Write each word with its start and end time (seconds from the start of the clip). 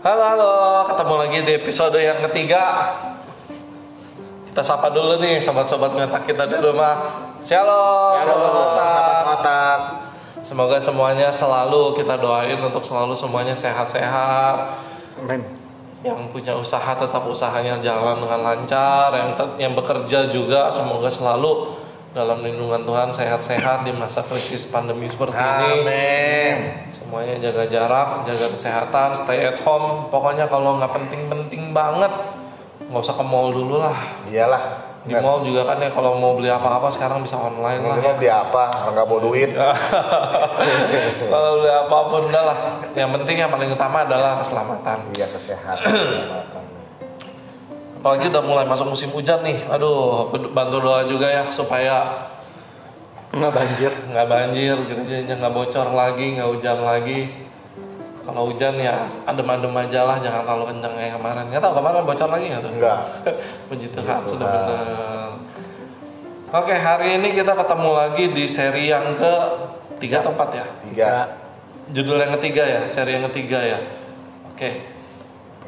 Halo 0.00 0.24
halo, 0.24 0.56
ketemu 0.88 1.14
lagi 1.20 1.38
di 1.44 1.52
episode 1.60 2.00
yang 2.00 2.24
ketiga. 2.24 2.88
Kita 4.48 4.64
sapa 4.64 4.88
dulu 4.88 5.20
nih 5.20 5.36
sobat-sobat 5.44 5.92
ngotak 5.92 6.24
kita 6.24 6.48
di 6.48 6.56
rumah. 6.56 7.20
Shalom, 7.44 8.24
Halo, 8.24 8.32
sobat 8.32 9.20
ngotak. 9.28 9.80
Semoga 10.40 10.80
semuanya 10.80 11.28
selalu 11.28 12.00
kita 12.00 12.16
doain 12.16 12.56
untuk 12.64 12.80
selalu 12.80 13.12
semuanya 13.12 13.52
sehat-sehat. 13.52 14.72
Amin. 15.20 15.44
Yang 16.00 16.32
punya 16.32 16.56
usaha 16.56 16.96
tetap 16.96 17.20
usahanya 17.28 17.76
jalan 17.84 18.24
dengan 18.24 18.40
lancar. 18.40 19.12
Yang 19.12 19.36
tet- 19.36 19.58
yang 19.60 19.76
bekerja 19.76 20.32
juga 20.32 20.72
semoga 20.72 21.12
selalu 21.12 21.76
dalam 22.16 22.40
lindungan 22.40 22.88
Tuhan 22.88 23.12
sehat-sehat 23.12 23.84
di 23.84 23.92
masa 23.92 24.24
krisis 24.24 24.64
pandemi 24.72 25.12
seperti 25.12 25.36
ini. 25.36 25.76
Amin. 25.76 26.56
Semuanya 27.10 27.42
jaga 27.42 27.66
jarak, 27.66 28.22
jaga 28.22 28.46
kesehatan, 28.54 29.18
stay 29.18 29.42
at 29.42 29.58
home. 29.66 30.06
Pokoknya 30.14 30.46
kalau 30.46 30.78
nggak 30.78 30.94
penting-penting 30.94 31.74
banget, 31.74 32.06
nggak 32.86 33.02
usah 33.02 33.18
ke 33.18 33.24
mall 33.26 33.50
dulu 33.50 33.82
lah. 33.82 33.98
Iyalah. 34.30 34.94
Di 35.02 35.18
mall 35.18 35.42
juga 35.42 35.66
kan 35.66 35.82
ya 35.82 35.90
kalau 35.90 36.14
mau 36.22 36.38
beli 36.38 36.46
apa-apa 36.46 36.86
sekarang 36.86 37.26
bisa 37.26 37.34
online 37.34 37.82
lah. 37.82 37.98
Mungkin 37.98 38.06
Ya. 38.06 38.06
mau 38.06 38.14
beli 38.14 38.30
apa? 38.30 38.62
Orang 38.70 38.94
nggak 38.94 39.06
bawa 39.10 39.20
duit. 39.26 39.50
kalau 41.34 41.50
beli 41.58 41.72
apa 41.74 41.96
pun 42.06 42.22
udah 42.30 42.42
lah. 42.46 42.58
Yang 42.94 43.10
penting 43.18 43.36
yang 43.42 43.50
paling 43.50 43.70
utama 43.74 44.06
adalah 44.06 44.38
keselamatan. 44.38 44.98
Iya 45.10 45.26
kesehatan. 45.34 45.82
keselamatan. 45.90 46.62
Apalagi 47.98 48.24
udah 48.30 48.42
mulai 48.46 48.64
masuk 48.70 48.86
musim 48.86 49.10
hujan 49.10 49.42
nih. 49.42 49.58
Aduh, 49.66 50.30
bantu 50.54 50.78
doa 50.78 51.02
juga 51.10 51.26
ya 51.26 51.42
supaya 51.50 52.06
Nggak 53.30 53.52
banjir. 53.54 53.92
nggak 54.10 54.26
banjir, 54.26 54.76
gerejanya 54.90 55.34
nggak 55.38 55.54
bocor 55.54 55.88
lagi, 55.94 56.26
nggak 56.34 56.48
hujan 56.50 56.78
lagi. 56.82 57.20
Kalau 58.26 58.42
hujan 58.50 58.74
ya 58.78 59.06
adem-adem 59.26 59.74
aja 59.74 60.00
lah, 60.06 60.16
jangan 60.18 60.42
terlalu 60.42 60.64
kencang 60.74 60.94
kayak 60.98 61.12
kemarin. 61.18 61.44
Nggak 61.50 61.62
tahu 61.62 61.74
kemarin 61.78 62.00
bocor 62.02 62.28
lagi 62.28 62.44
nggak 62.50 62.62
tuh? 62.62 62.72
Enggak. 62.74 63.00
Puji 63.70 63.86
Tuhan 63.94 64.20
sudah 64.26 64.46
benar. 64.50 65.30
Oke, 66.50 66.74
hari 66.74 67.08
ini 67.22 67.30
kita 67.30 67.54
ketemu 67.54 67.90
lagi 67.94 68.24
di 68.34 68.44
seri 68.50 68.90
yang 68.90 69.14
ke 69.14 69.32
tiga 70.02 70.26
atau 70.26 70.34
empat 70.34 70.50
ya? 70.50 70.66
Tiga. 70.82 71.12
Judul 71.94 72.18
yang 72.18 72.34
ketiga 72.42 72.66
ya, 72.66 72.80
seri 72.90 73.14
yang 73.14 73.30
ketiga 73.30 73.62
ya. 73.62 73.78
Oke. 74.50 74.82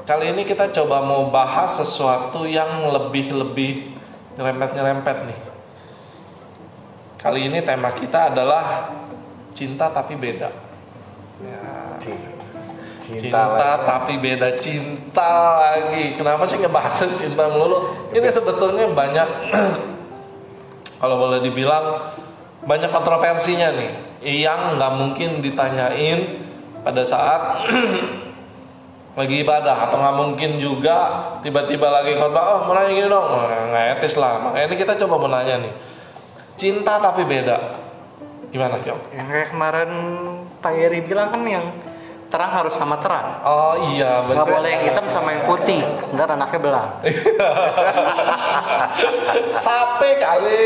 Kali 0.03 0.35
ini 0.35 0.43
kita 0.43 0.75
coba 0.75 1.07
mau 1.07 1.31
bahas 1.31 1.79
sesuatu 1.79 2.43
yang 2.51 2.83
lebih-lebih 2.91 3.95
nyerempet-nyerempet 4.35 5.17
nih. 5.31 5.52
Kali 7.23 7.47
ini 7.47 7.63
tema 7.63 7.95
kita 7.95 8.35
adalah 8.35 8.91
cinta 9.55 9.87
tapi 9.95 10.19
beda. 10.19 10.51
Ya, 11.39 11.63
Ci- 12.03 12.19
cinta, 12.99 13.23
Cinta, 13.23 13.43
lagi. 13.47 13.87
tapi 13.87 14.13
beda 14.19 14.49
cinta 14.59 15.55
lagi. 15.55 16.19
Kenapa 16.19 16.43
sih 16.51 16.59
ngebahas 16.59 17.07
cinta 17.15 17.47
melulu? 17.47 18.11
Ini 18.11 18.27
sebetulnya 18.27 18.91
banyak 18.91 19.29
kalau 21.03 21.15
boleh 21.19 21.39
dibilang 21.47 21.99
banyak 22.67 22.91
kontroversinya 22.91 23.71
nih 23.71 23.91
yang 24.23 24.79
nggak 24.79 24.93
mungkin 24.95 25.43
ditanyain 25.43 26.43
pada 26.83 27.03
saat 27.07 27.67
lagi 29.19 29.43
ibadah 29.43 29.91
atau 29.91 29.99
nggak 29.99 30.17
mungkin 30.19 30.51
juga 30.59 30.99
tiba-tiba 31.43 31.91
lagi 31.91 32.15
khotbah 32.19 32.45
oh 32.55 32.59
mau 32.71 32.75
nanya 32.79 32.91
gini 32.95 33.09
dong 33.11 33.27
nggak 33.75 33.99
etis 33.99 34.15
lah 34.15 34.41
makanya 34.41 34.73
ini 34.73 34.77
kita 34.79 34.95
coba 35.05 35.15
mau 35.21 35.29
nanya 35.31 35.59
nih 35.59 35.73
cinta 36.57 37.01
tapi 37.01 37.25
beda 37.25 37.81
gimana 38.53 38.77
Kyong? 38.85 39.17
Yang 39.17 39.29
kayak 39.33 39.49
kemarin 39.57 39.91
Pak 40.61 40.73
Eri 40.77 41.01
bilang 41.01 41.33
kan 41.33 41.41
yang 41.49 41.65
terang 42.33 42.49
harus 42.49 42.73
sama 42.73 42.97
terang. 42.97 43.45
Oh 43.45 43.77
iya 43.93 44.25
Nggak 44.25 44.45
bener 44.45 44.55
boleh 44.57 44.71
yang 44.73 44.85
hitam 44.89 45.07
sama 45.13 45.37
yang 45.37 45.45
putih. 45.45 45.85
Ntar 46.17 46.33
anaknya 46.33 46.59
belah. 46.65 46.89
Sape 49.65 50.11
kali. 50.17 50.65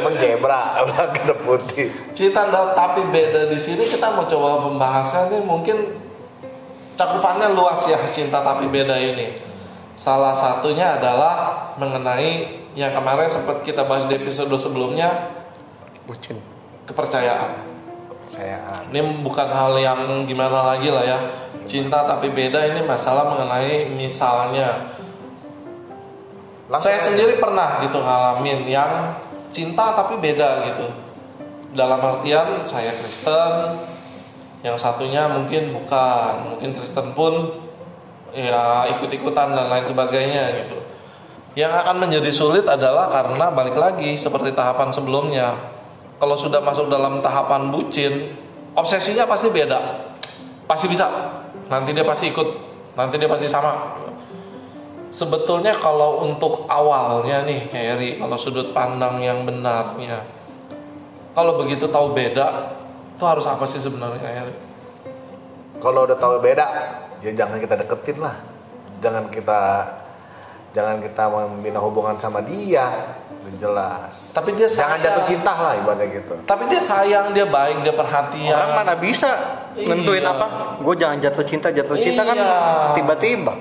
Emang 0.00 0.14
zebra, 0.20 0.76
kena 1.16 1.34
putih. 1.40 1.88
Cinta 2.12 2.44
tapi 2.76 3.08
beda 3.08 3.48
di 3.48 3.56
sini 3.56 3.88
kita 3.88 4.12
mau 4.12 4.28
coba 4.28 4.68
pembahasannya 4.68 5.40
mungkin 5.40 5.96
cakupannya 7.00 7.56
luas 7.56 7.88
ya 7.88 7.96
cinta 8.12 8.44
tapi 8.44 8.68
beda 8.68 9.00
ini. 9.00 9.47
Salah 9.98 10.30
satunya 10.30 10.94
adalah 10.94 11.74
mengenai 11.74 12.62
yang 12.78 12.94
kemarin 12.94 13.26
sempat 13.26 13.66
kita 13.66 13.82
bahas 13.82 14.06
di 14.06 14.14
episode 14.14 14.46
sebelumnya 14.54 15.34
Bucin. 16.06 16.38
kepercayaan. 16.86 17.66
Saya 18.22 18.86
Ini 18.94 19.26
bukan 19.26 19.50
hal 19.50 19.74
yang 19.82 20.22
gimana 20.22 20.70
lagi 20.70 20.94
lah 20.94 21.02
ya. 21.02 21.18
Cinta 21.66 22.06
tapi 22.06 22.30
beda 22.30 22.62
ini 22.70 22.86
masalah 22.86 23.26
mengenai 23.26 23.90
misalnya 23.90 24.94
Langsung 26.70 26.94
saya 26.94 27.02
aja. 27.02 27.06
sendiri 27.10 27.42
pernah 27.42 27.82
gitu 27.82 27.98
ngalamin 27.98 28.70
yang 28.70 29.18
cinta 29.50 29.98
tapi 29.98 30.14
beda 30.22 30.62
gitu. 30.70 30.86
Dalam 31.74 31.98
artian 31.98 32.62
saya 32.62 32.94
Kristen, 33.02 33.82
yang 34.62 34.78
satunya 34.78 35.26
mungkin 35.26 35.74
bukan, 35.74 36.54
mungkin 36.54 36.70
Kristen 36.78 37.16
pun 37.18 37.66
ya 38.32 38.88
ikut-ikutan 38.96 39.56
dan 39.56 39.66
lain 39.68 39.84
sebagainya 39.84 40.44
gitu. 40.64 40.78
Yang 41.58 41.72
akan 41.84 41.96
menjadi 41.98 42.30
sulit 42.30 42.64
adalah 42.68 43.10
karena 43.10 43.50
balik 43.50 43.74
lagi 43.74 44.14
seperti 44.14 44.54
tahapan 44.54 44.94
sebelumnya. 44.94 45.58
Kalau 46.18 46.34
sudah 46.38 46.62
masuk 46.62 46.90
dalam 46.90 47.22
tahapan 47.22 47.70
bucin, 47.70 48.34
obsesinya 48.74 49.26
pasti 49.26 49.50
beda. 49.50 49.78
Pasti 50.66 50.86
bisa. 50.86 51.06
Nanti 51.68 51.92
dia 51.92 52.06
pasti 52.06 52.30
ikut, 52.30 52.48
nanti 52.94 53.18
dia 53.18 53.28
pasti 53.28 53.46
sama. 53.50 53.98
Sebetulnya 55.08 55.72
kalau 55.80 56.20
untuk 56.28 56.68
awalnya 56.68 57.42
nih 57.48 57.68
kayak 57.72 58.20
kalau 58.20 58.36
sudut 58.36 58.76
pandang 58.76 59.18
yang 59.24 59.48
benarnya, 59.48 60.20
kalau 61.32 61.56
begitu 61.56 61.88
tahu 61.88 62.12
beda, 62.12 62.76
itu 63.16 63.24
harus 63.24 63.46
apa 63.46 63.64
sih 63.64 63.80
sebenarnya 63.80 64.46
Ri? 64.46 64.54
Kalau 65.78 66.04
udah 66.04 66.18
tahu 66.18 66.42
beda, 66.42 66.66
ya 67.20 67.30
jangan 67.34 67.58
kita 67.58 67.74
deketin 67.76 68.18
lah. 68.18 68.36
Jangan 68.98 69.30
kita 69.30 69.60
jangan 70.70 71.00
kita 71.00 71.24
membina 71.26 71.78
hubungan 71.78 72.14
sama 72.16 72.40
dia. 72.40 73.16
Jelas. 73.56 74.36
Tapi 74.36 74.52
dia 74.52 74.68
Jangan 74.68 75.00
sayang. 75.00 75.04
jatuh 75.08 75.24
cinta 75.24 75.52
lah 75.56 75.72
ibaratnya 75.72 76.20
gitu. 76.20 76.36
Tapi 76.44 76.68
dia 76.68 76.82
sayang, 76.84 77.32
dia 77.32 77.48
baik, 77.48 77.80
dia 77.80 77.96
perhatian. 77.96 78.52
Orang 78.52 78.76
mana 78.76 78.92
bisa 78.92 79.30
nentuin 79.72 80.20
Iya. 80.20 80.36
apa? 80.36 80.46
Gue 80.76 80.94
jangan 81.00 81.16
jatuh 81.16 81.44
cinta, 81.48 81.72
jatuh 81.72 81.96
cinta 81.96 82.28
kan 82.28 82.36
Iya. 82.36 82.92
tiba-tiba. 82.92 83.56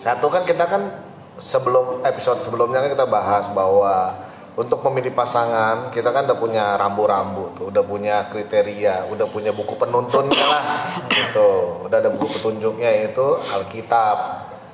Satu 0.00 0.32
kan 0.32 0.48
kita 0.48 0.64
kan 0.64 0.96
sebelum 1.36 2.00
episode 2.00 2.40
sebelumnya 2.40 2.80
kan 2.80 2.88
kita 2.88 3.04
bahas 3.04 3.52
bahwa 3.52 4.16
untuk 4.58 4.82
memilih 4.90 5.14
pasangan 5.14 5.94
kita 5.94 6.10
kan 6.10 6.26
udah 6.26 6.38
punya 6.38 6.74
rambu-rambu 6.74 7.54
tuh, 7.54 7.66
udah 7.70 7.84
punya 7.86 8.26
kriteria, 8.26 9.06
udah 9.06 9.26
punya 9.30 9.54
buku 9.54 9.78
penuntunnya 9.78 10.42
lah, 10.42 10.64
gitu. 11.06 11.86
Udah 11.86 11.96
ada 12.02 12.10
buku 12.10 12.26
petunjuknya 12.34 13.10
itu 13.10 13.26
Alkitab. 13.54 14.16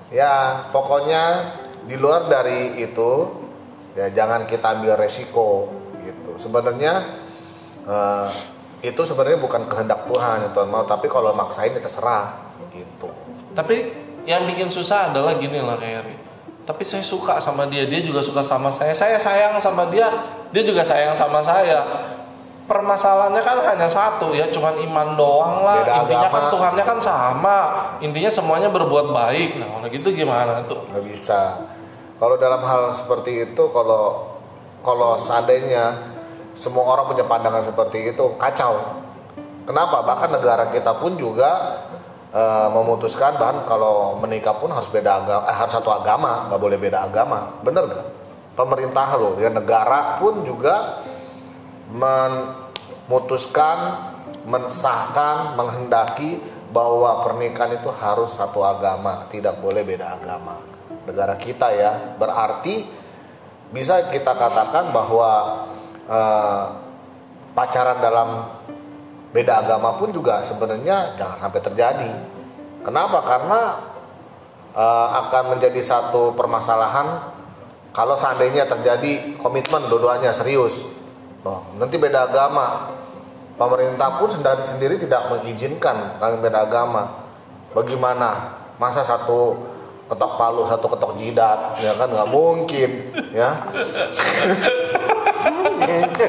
Ya 0.09 0.65
pokoknya 0.73 1.53
di 1.85 1.95
luar 2.01 2.27
dari 2.27 2.81
itu 2.81 3.31
ya 3.93 4.09
jangan 4.11 4.49
kita 4.49 4.81
ambil 4.81 4.97
resiko 4.97 5.69
gitu. 6.03 6.41
Sebenarnya 6.41 6.95
eh, 7.85 8.29
itu 8.81 9.03
sebenarnya 9.05 9.41
bukan 9.41 9.69
kehendak 9.69 10.09
Tuhan 10.09 10.53
yang 10.53 10.69
mau, 10.69 10.89
tapi 10.89 11.09
kalau 11.13 11.37
maksain 11.37 11.77
ya 11.77 11.81
terserah 11.85 12.53
gitu. 12.73 13.09
Tapi 13.53 13.77
yang 14.25 14.49
bikin 14.49 14.73
susah 14.73 15.13
adalah 15.13 15.37
gini 15.37 15.61
lah 15.61 15.77
kayak. 15.79 16.26
Tapi 16.67 16.83
saya 16.83 17.07
suka 17.07 17.39
sama 17.39 17.65
dia, 17.71 17.87
dia 17.87 18.03
juga 18.03 18.21
suka 18.27 18.43
sama 18.43 18.75
saya. 18.75 18.91
Saya 18.91 19.15
sayang 19.17 19.57
sama 19.63 19.87
dia, 19.87 20.11
dia 20.51 20.63
juga 20.67 20.83
sayang 20.83 21.15
sama 21.15 21.39
saya. 21.39 21.87
Permasalahannya 22.67 23.43
kan 23.47 23.63
hanya 23.63 23.87
satu 23.87 24.35
ya, 24.35 24.51
cuman 24.51 24.83
iman 24.83 25.15
doang 25.15 25.63
lah. 25.63 25.87
Beda 25.87 26.03
Intinya 26.03 26.29
kan 26.29 26.43
agama. 26.51 26.53
Tuhannya 26.59 26.85
kan 26.85 26.99
sama. 26.99 27.59
Intinya 28.03 28.27
semuanya 28.27 28.69
berbuat 28.75 29.15
baik. 29.15 29.63
Nah, 29.63 29.79
kalau 29.79 29.87
gitu 29.95 30.11
gimana 30.11 30.67
tuh? 30.67 30.83
nggak 30.91 31.07
bisa 31.07 31.63
kalau 32.17 32.37
dalam 32.41 32.65
hal 32.65 32.93
seperti 32.97 33.45
itu 33.53 33.63
kalau 33.69 34.37
kalau 34.81 35.21
seandainya 35.21 36.17
semua 36.57 36.89
orang 36.89 37.13
punya 37.13 37.25
pandangan 37.29 37.61
seperti 37.61 38.17
itu 38.17 38.25
kacau 38.41 39.05
kenapa 39.69 40.01
bahkan 40.01 40.33
negara 40.33 40.73
kita 40.73 40.97
pun 40.97 41.21
juga 41.21 41.85
eh, 42.37 42.69
memutuskan 42.69 43.41
bahkan 43.41 43.65
kalau 43.65 44.21
menikah 44.21 44.53
pun 44.61 44.69
harus 44.69 44.93
beda 44.93 45.25
agama 45.25 45.49
eh, 45.49 45.57
harus 45.57 45.73
satu 45.73 45.89
agama 45.89 46.53
nggak 46.53 46.61
boleh 46.61 46.77
beda 46.77 47.09
agama. 47.09 47.57
Bener 47.65 47.89
gak 47.89 48.05
pemerintah 48.53 49.17
loh 49.17 49.41
ya 49.41 49.49
negara 49.49 50.21
pun 50.21 50.45
juga 50.45 51.01
memutuskan 53.09 53.79
mensahkan 54.47 55.59
menghendaki 55.59 56.39
bahwa 56.71 57.23
pernikahan 57.27 57.79
itu 57.79 57.91
harus 57.95 58.35
satu 58.35 58.63
agama, 58.63 59.27
tidak 59.31 59.63
boleh 59.63 59.87
beda 59.87 60.19
agama. 60.19 60.59
Negara 61.07 61.39
kita 61.39 61.71
ya, 61.75 62.19
berarti 62.19 62.87
bisa 63.71 64.11
kita 64.11 64.35
katakan 64.35 64.91
bahwa 64.91 65.65
eh, 66.07 66.65
pacaran 67.55 67.99
dalam 68.03 68.29
beda 69.37 69.61
agama 69.61 70.01
pun 70.01 70.09
juga 70.09 70.41
sebenarnya 70.41 71.13
jangan 71.21 71.37
sampai 71.37 71.61
terjadi. 71.61 72.11
Kenapa? 72.81 73.21
Karena 73.21 73.61
eh, 74.73 75.09
akan 75.21 75.53
menjadi 75.53 75.85
satu 75.85 76.33
permasalahan 76.33 77.37
kalau 77.93 78.17
seandainya 78.17 78.65
terjadi 78.65 79.37
komitmen 79.37 79.85
dua-duanya 79.93 80.33
serius. 80.33 80.81
Loh, 81.45 81.69
nanti 81.77 82.01
beda 82.01 82.33
agama. 82.33 82.97
Pemerintah 83.57 84.21
pun 84.21 84.29
sendiri, 84.29 84.69
sendiri 84.69 84.95
tidak 85.01 85.33
mengizinkan 85.33 86.21
kalian 86.21 86.45
beda 86.45 86.69
agama. 86.69 87.25
Bagaimana? 87.73 88.53
Masa 88.77 89.01
satu 89.01 89.57
ketok 90.13 90.37
palu, 90.37 90.69
satu 90.69 90.93
ketok 90.93 91.17
jidat, 91.17 91.81
ya 91.81 91.97
kan 91.97 92.13
nggak 92.13 92.29
mungkin, 92.29 93.17
ya. 93.33 93.57
Itu. 95.87 96.27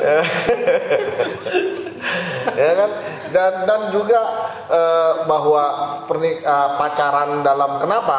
ya 2.60 2.72
kan? 2.74 2.90
Dan 3.30 3.52
dan 3.68 3.80
juga 3.94 4.20
eh, 4.66 5.12
bahwa 5.28 5.64
pernik 6.08 6.42
eh, 6.42 6.70
pacaran 6.76 7.46
dalam 7.46 7.78
kenapa? 7.78 8.18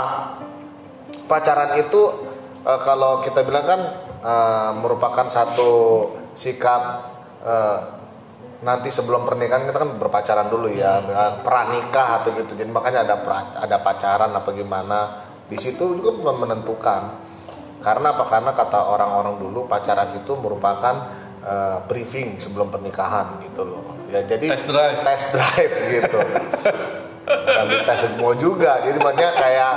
Pacaran 1.28 1.76
itu 1.82 2.02
eh, 2.64 2.80
kalau 2.82 3.20
kita 3.26 3.44
bilang 3.44 3.66
kan 3.68 3.82
eh, 4.24 4.72
merupakan 4.80 5.28
satu 5.28 5.72
sikap 6.32 6.82
eh, 7.44 7.80
nanti 8.62 8.94
sebelum 8.94 9.26
pernikahan 9.26 9.66
kita 9.66 9.82
kan 9.82 9.98
berpacaran 9.98 10.48
dulu 10.48 10.70
ya 10.72 11.02
eh, 11.02 11.34
pranikah 11.44 12.24
atau 12.24 12.32
gitu. 12.38 12.56
Jadi 12.56 12.70
makanya 12.72 13.04
ada 13.04 13.16
pra- 13.20 13.58
ada 13.58 13.78
pacaran 13.84 14.32
apa 14.32 14.50
gimana 14.56 15.00
di 15.52 15.60
situ 15.60 16.00
juga 16.00 16.32
menentukan. 16.32 17.28
Karena 17.82 18.14
apa? 18.14 18.30
Karena 18.30 18.54
kata 18.54 18.94
orang-orang 18.94 19.42
dulu 19.42 19.66
pacaran 19.66 20.14
itu 20.14 20.38
merupakan 20.38 21.21
eh, 21.42 21.78
briefing 21.90 22.38
sebelum 22.38 22.70
pernikahan 22.70 23.42
gitu 23.42 23.66
loh. 23.66 23.98
Ya 24.12 24.22
jadi 24.24 24.52
Test 24.54 24.68
drive. 24.68 25.02
test 25.02 25.26
drive 25.32 25.74
gitu. 25.90 26.20
Kami 27.32 27.76
tes 27.88 28.00
semua 28.06 28.32
juga. 28.36 28.84
Jadi 28.84 28.98
makanya 29.00 29.34
kayak 29.40 29.74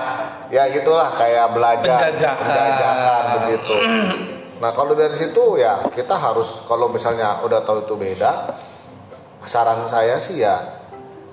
ya 0.51 0.63
gitulah 0.75 1.09
kayak 1.15 1.55
belajar 1.55 2.11
Penjajakan. 2.11 2.41
penjajakan 2.43 3.23
begitu. 3.41 3.75
Nah 4.59 4.71
kalau 4.75 4.93
dari 4.99 5.15
situ 5.15 5.61
ya 5.61 5.87
kita 5.95 6.15
harus 6.19 6.67
kalau 6.67 6.91
misalnya 6.91 7.41
udah 7.47 7.63
tahu 7.63 7.87
itu 7.87 7.95
beda 7.95 8.59
saran 9.45 9.85
saya 9.87 10.17
sih 10.19 10.41
ya 10.41 10.57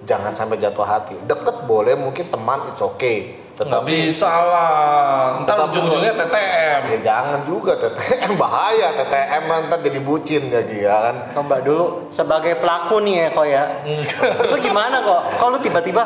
jangan 0.05 0.33
sampai 0.35 0.61
jatuh 0.61 0.85
hati. 0.85 1.17
Deket 1.25 1.65
boleh 1.65 1.97
mungkin 1.97 2.29
teman 2.29 2.69
it's 2.69 2.81
okay 2.85 3.40
Nggak 3.61 3.77
tetapi 3.77 3.91
bisa 4.09 4.25
lah. 4.25 5.37
Ntar 5.39 5.53
Tetap 5.53 5.67
ujung-ujungnya 5.69 6.13
TTM. 6.17 6.81
ya 6.81 6.97
jangan 7.03 7.39
juga 7.45 7.77
TTM 7.77 8.31
bahaya 8.35 8.87
TTM 8.91 9.43
ntar 9.69 9.79
jadi 9.79 9.99
bucin 10.01 10.41
jadi 10.49 10.75
ya 10.81 10.95
kan 10.99 11.15
Coba 11.31 11.61
dulu 11.61 11.85
sebagai 12.09 12.57
pelaku 12.57 12.97
nih 12.99 13.15
ya 13.15 13.27
kok 13.29 13.45
ya. 13.45 13.63
lu 14.49 14.57
gimana 14.57 14.97
kok? 14.99 15.21
Kalau 15.37 15.51
lu 15.53 15.59
tiba-tiba 15.59 16.03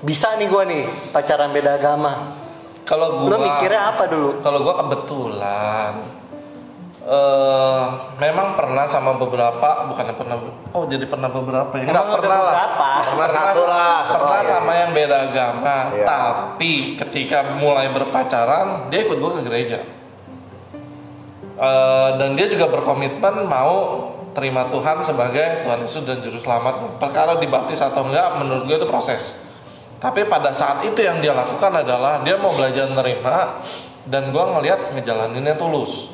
bisa 0.00 0.32
nih 0.34 0.48
gua 0.48 0.64
nih 0.64 0.84
pacaran 1.10 1.52
beda 1.52 1.76
agama. 1.76 2.32
Kalau 2.82 3.28
gua 3.28 3.28
Lu 3.28 3.36
mikirnya 3.38 3.92
apa 3.92 4.08
dulu? 4.08 4.40
Kalau 4.40 4.64
gua 4.64 4.74
kebetulan 4.78 5.92
eh 7.06 7.82
memang 8.18 8.58
pernah 8.58 8.82
sama 8.82 9.14
beberapa 9.14 9.86
bukannya 9.86 10.18
pernah 10.18 10.42
oh 10.74 10.84
jadi 10.90 11.06
pernah 11.06 11.30
beberapa 11.30 11.70
ya 11.78 11.86
Nggak 11.86 12.06
pernah 12.18 12.38
lah 12.42 12.54
beberapa? 12.58 12.88
Pernah 13.06 13.28
satu 13.30 13.62
lah, 13.62 13.96
pernah 14.10 14.40
ya. 14.42 14.48
sama 14.50 14.72
yang 14.74 14.90
beda 14.90 15.16
agama 15.30 15.76
Iya. 15.94 16.02
tapi 16.02 16.72
ketika 16.98 17.54
mulai 17.62 17.94
berpacaran 17.94 18.90
dia 18.90 19.06
ikut 19.06 19.22
gua 19.22 19.38
ke 19.38 19.46
gereja 19.46 19.78
Eh, 21.56 22.10
dan 22.20 22.36
dia 22.36 22.52
juga 22.52 22.68
berkomitmen 22.68 23.48
mau 23.48 24.12
terima 24.36 24.68
Tuhan 24.68 25.00
sebagai 25.00 25.64
Tuhan 25.64 25.88
Yesus 25.88 26.04
dan 26.04 26.20
Juru 26.20 26.36
Selamat. 26.36 27.00
Perkara 27.00 27.40
dibaptis 27.40 27.80
atau 27.80 28.04
enggak, 28.04 28.36
menurut 28.36 28.68
gue 28.68 28.76
itu 28.76 28.84
proses. 28.84 29.40
Tapi 29.96 30.28
pada 30.28 30.52
saat 30.52 30.84
itu 30.84 31.00
yang 31.00 31.24
dia 31.24 31.32
lakukan 31.32 31.72
adalah 31.72 32.20
dia 32.20 32.36
mau 32.36 32.52
belajar 32.52 32.84
menerima 32.92 33.64
dan 34.04 34.28
gue 34.28 34.44
ngelihat 34.52 34.92
ngejalaninnya 34.92 35.56
tulus. 35.56 36.12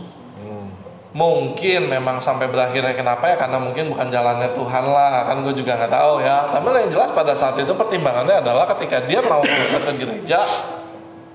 Mungkin 1.12 1.92
memang 1.92 2.16
sampai 2.24 2.48
berakhirnya 2.48 2.96
kenapa 2.96 3.28
ya? 3.28 3.36
Karena 3.36 3.60
mungkin 3.60 3.92
bukan 3.92 4.08
jalannya 4.08 4.56
Tuhan 4.56 4.84
lah. 4.88 5.28
Kan 5.28 5.44
gue 5.44 5.52
juga 5.52 5.76
nggak 5.76 5.92
tahu 5.92 6.24
ya. 6.24 6.48
Tapi 6.48 6.66
yang 6.72 6.90
jelas 6.92 7.12
pada 7.12 7.36
saat 7.36 7.60
itu 7.60 7.72
pertimbangannya 7.76 8.40
adalah 8.40 8.64
ketika 8.72 9.04
dia 9.04 9.20
mau 9.20 9.44
ke 9.44 9.92
gereja 10.00 10.40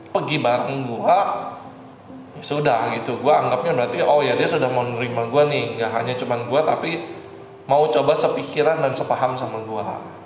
pergi 0.09 0.41
bareng 0.41 0.89
gua 0.89 1.19
ya 2.38 2.41
sudah 2.41 2.94
gitu. 2.97 3.21
Gua 3.21 3.45
anggapnya 3.45 3.77
berarti 3.77 4.01
oh 4.01 4.25
ya 4.25 4.33
dia 4.33 4.50
sudah 4.50 4.65
mau 4.74 4.81
nerima 4.81 5.29
gua 5.29 5.45
nih. 5.45 5.77
Nggak 5.77 5.91
hanya 5.94 6.13
cuman 6.18 6.39
gua 6.50 6.65
tapi 6.65 7.06
mau 7.69 7.85
coba 7.94 8.18
sepikiran 8.18 8.81
dan 8.81 8.97
sepaham 8.97 9.38
sama 9.38 9.62
gua 9.62 10.17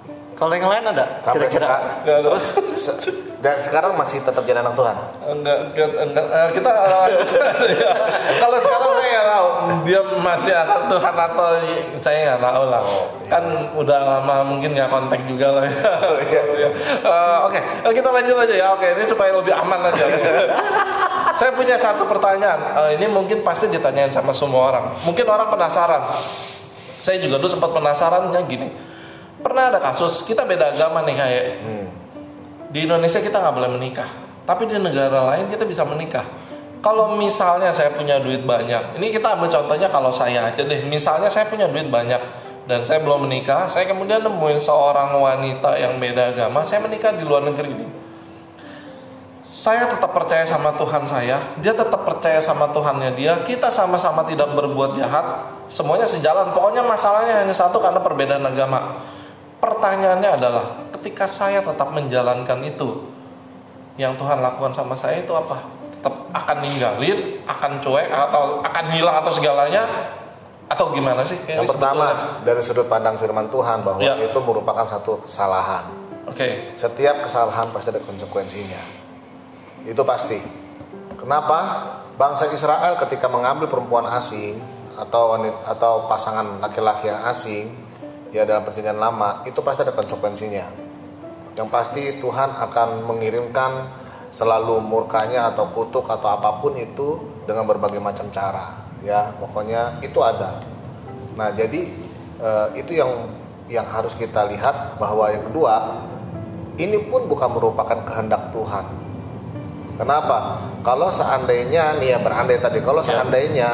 Kalau 0.42 0.58
yang 0.58 0.68
lain 0.68 0.86
ada? 0.88 1.06
sampai 1.22 1.46
Kira-kira. 1.46 1.54
sekarang 1.62 1.82
Nggak 2.02 2.16
ada. 2.16 2.26
terus 2.26 2.46
se- 2.76 2.98
dan 3.38 3.58
sekarang 3.58 3.94
masih 3.94 4.18
tetap 4.20 4.42
jadi 4.42 4.58
anak 4.60 4.74
Tuhan? 4.74 4.94
Enggak 5.24 5.58
enggak, 5.68 5.90
enggak. 6.00 6.26
Eh, 6.28 6.50
kita 6.52 6.70
ya. 6.74 7.18
kalau 8.42 8.58
sekarang 8.58 8.90
saya 8.92 9.10
nggak 9.12 9.28
tahu. 9.28 9.48
Dia 9.82 10.00
masih 10.16 10.54
anak 10.56 10.80
Tuhan 10.88 11.14
atau 11.16 11.48
saya 11.98 12.18
nggak 12.24 12.42
tahu 12.44 12.64
lah. 12.68 12.84
Kan 13.28 13.44
udah 13.74 14.00
lama 14.02 14.36
mungkin 14.44 14.70
nggak 14.72 14.90
kontak 14.90 15.22
juga 15.26 15.48
lah. 15.52 15.64
Ya 16.34 16.42
Eh, 17.02 17.38
oke. 17.44 17.60
Eh, 17.82 17.94
kita 17.94 18.10
lanjut 18.10 18.36
aja 18.36 18.54
ya. 18.56 18.68
Oke 18.72 18.88
ini 18.92 19.06
supaya 19.06 19.30
lebih 19.32 19.54
aman 19.54 19.90
aja. 19.90 20.06
Saya 21.40 21.54
punya 21.54 21.74
satu 21.74 22.06
pertanyaan. 22.06 22.60
Eh, 22.78 22.98
ini 22.98 23.06
mungkin 23.06 23.42
pasti 23.42 23.66
ditanyain 23.68 24.10
sama 24.10 24.30
semua 24.32 24.70
orang. 24.70 24.86
Mungkin 25.02 25.22
orang 25.24 25.50
penasaran. 25.50 26.02
Saya 26.98 27.18
juga 27.18 27.38
dulu 27.38 27.50
sempat 27.50 27.70
penasarannya 27.72 28.42
gini 28.44 28.70
pernah 29.42 29.74
ada 29.74 29.80
kasus 29.82 30.24
kita 30.24 30.46
beda 30.46 30.78
agama 30.78 31.02
nih 31.04 31.16
kayak 31.18 31.46
Hmm. 31.62 31.86
di 32.72 32.88
Indonesia 32.88 33.20
kita 33.20 33.42
nggak 33.42 33.56
boleh 33.58 33.72
menikah, 33.76 34.08
tapi 34.48 34.64
di 34.70 34.80
negara 34.80 35.36
lain 35.36 35.52
kita 35.52 35.68
bisa 35.68 35.84
menikah. 35.84 36.24
Kalau 36.82 37.14
misalnya 37.14 37.70
saya 37.70 37.94
punya 37.94 38.18
duit 38.18 38.42
banyak, 38.42 38.98
ini 38.98 39.14
kita 39.14 39.38
ambil 39.38 39.54
contohnya 39.54 39.86
kalau 39.92 40.10
saya 40.10 40.50
aja 40.50 40.66
deh. 40.66 40.82
Misalnya 40.90 41.30
saya 41.30 41.46
punya 41.46 41.70
duit 41.70 41.94
banyak 41.94 42.18
dan 42.66 42.82
saya 42.82 43.04
belum 43.06 43.30
menikah, 43.30 43.70
saya 43.70 43.86
kemudian 43.86 44.26
nemuin 44.26 44.58
seorang 44.58 45.14
wanita 45.14 45.78
yang 45.78 46.02
beda 46.02 46.34
agama, 46.34 46.66
saya 46.66 46.82
menikah 46.82 47.14
di 47.14 47.22
luar 47.22 47.46
negeri 47.46 47.70
nih. 47.76 47.92
Saya 49.52 49.84
tetap 49.84 50.16
percaya 50.16 50.48
sama 50.48 50.74
Tuhan 50.74 51.04
saya, 51.06 51.38
dia 51.60 51.76
tetap 51.76 52.08
percaya 52.08 52.40
sama 52.40 52.72
Tuhannya 52.72 53.14
dia. 53.20 53.44
Kita 53.44 53.68
sama-sama 53.68 54.24
tidak 54.24 54.56
berbuat 54.56 54.96
jahat, 54.96 55.60
semuanya 55.68 56.08
sejalan. 56.08 56.56
Pokoknya 56.56 56.82
masalahnya 56.82 57.46
hanya 57.46 57.52
satu 57.52 57.78
karena 57.84 58.00
perbedaan 58.00 58.48
agama. 58.48 59.04
Pertanyaannya 59.62 60.30
adalah, 60.42 60.66
ketika 60.98 61.30
saya 61.30 61.62
tetap 61.62 61.94
menjalankan 61.94 62.60
itu, 62.66 63.06
yang 63.96 64.18
Tuhan 64.18 64.42
lakukan 64.42 64.74
sama 64.74 64.98
saya 64.98 65.22
itu 65.22 65.30
apa? 65.38 65.62
Tetap 66.02 66.34
akan 66.34 66.58
ninggalin, 66.66 67.46
akan 67.46 67.78
cuek, 67.78 68.10
atau 68.10 68.66
akan 68.66 68.86
hilang 68.90 69.22
atau 69.22 69.30
segalanya, 69.30 69.86
atau 70.72 70.96
gimana 70.96 71.22
sih? 71.28 71.36
Kayak 71.44 71.62
yang 71.62 71.70
pertama 71.70 72.06
sebetulnya. 72.10 72.46
dari 72.48 72.62
sudut 72.64 72.88
pandang 72.88 73.16
firman 73.20 73.52
Tuhan 73.52 73.84
bahwa 73.84 74.00
Ya. 74.00 74.16
itu 74.18 74.40
merupakan 74.40 74.88
satu 74.88 75.20
kesalahan 75.20 75.84
oke, 76.24 76.80
setiap 76.80 77.28
kesalahan 77.28 77.68
pasti 77.76 77.92
ada 77.92 78.00
konsekuensinya 78.00 78.80
itu 79.84 80.00
pasti 80.08 80.40
kenapa 81.20 81.60
bangsa 82.16 82.48
Israel 82.56 82.96
ketika 83.04 83.28
mengambil 83.28 83.68
perempuan 83.68 84.08
asing 84.16 84.64
atau 84.96 85.36
wanita 85.36 85.76
atau 85.76 86.08
pasangan 86.08 86.64
laki-laki 86.64 87.12
yang 87.12 87.20
asing 87.28 87.68
ya 88.32 88.48
dalam 88.48 88.64
perjanjian 88.64 88.98
lama 88.98 89.44
itu 89.46 89.60
pasti 89.60 89.84
ada 89.84 89.94
konsekuensinya. 89.94 90.68
Yang 91.56 91.68
pasti 91.68 92.02
Tuhan 92.24 92.50
akan 92.56 93.04
mengirimkan 93.06 93.92
selalu 94.32 94.80
murkanya 94.80 95.52
atau 95.52 95.68
kutuk 95.68 96.08
atau 96.08 96.32
apa 96.32 96.64
pun 96.64 96.74
itu 96.80 97.20
dengan 97.44 97.68
berbagai 97.68 98.00
macam 98.00 98.32
cara. 98.32 98.88
Ya 99.04 99.36
pokoknya 99.36 100.00
itu 100.00 100.16
ada. 100.24 100.64
Nah 101.36 101.52
jadi 101.52 101.92
eh, 102.40 102.68
itu 102.80 102.96
yang 102.96 103.28
yang 103.68 103.88
harus 103.88 104.16
kita 104.16 104.48
lihat 104.48 104.96
bahwa 105.00 105.28
yang 105.32 105.44
kedua 105.48 106.00
ini 106.80 106.98
pun 107.12 107.28
bukan 107.28 107.52
merupakan 107.52 108.00
kehendak 108.08 108.52
Tuhan. 108.56 108.88
Kenapa? 110.00 110.58
Kalau 110.82 111.12
seandainya 111.12 112.00
nih 112.00 112.16
ya 112.16 112.20
berandai 112.24 112.58
tadi 112.58 112.80
kalau 112.82 113.04
Ya. 113.04 113.20
seandainya 113.22 113.70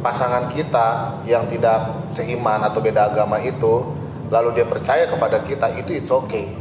pasangan 0.00 0.48
kita 0.48 1.20
yang 1.28 1.44
tidak 1.50 2.08
seiman 2.08 2.64
atau 2.64 2.80
beda 2.80 3.12
agama 3.12 3.38
itu 3.42 3.97
lalu 4.28 4.60
dia 4.60 4.66
percaya 4.68 5.04
kepada 5.08 5.40
kita 5.44 5.72
itu 5.76 5.96
it's 5.96 6.12
okay. 6.12 6.52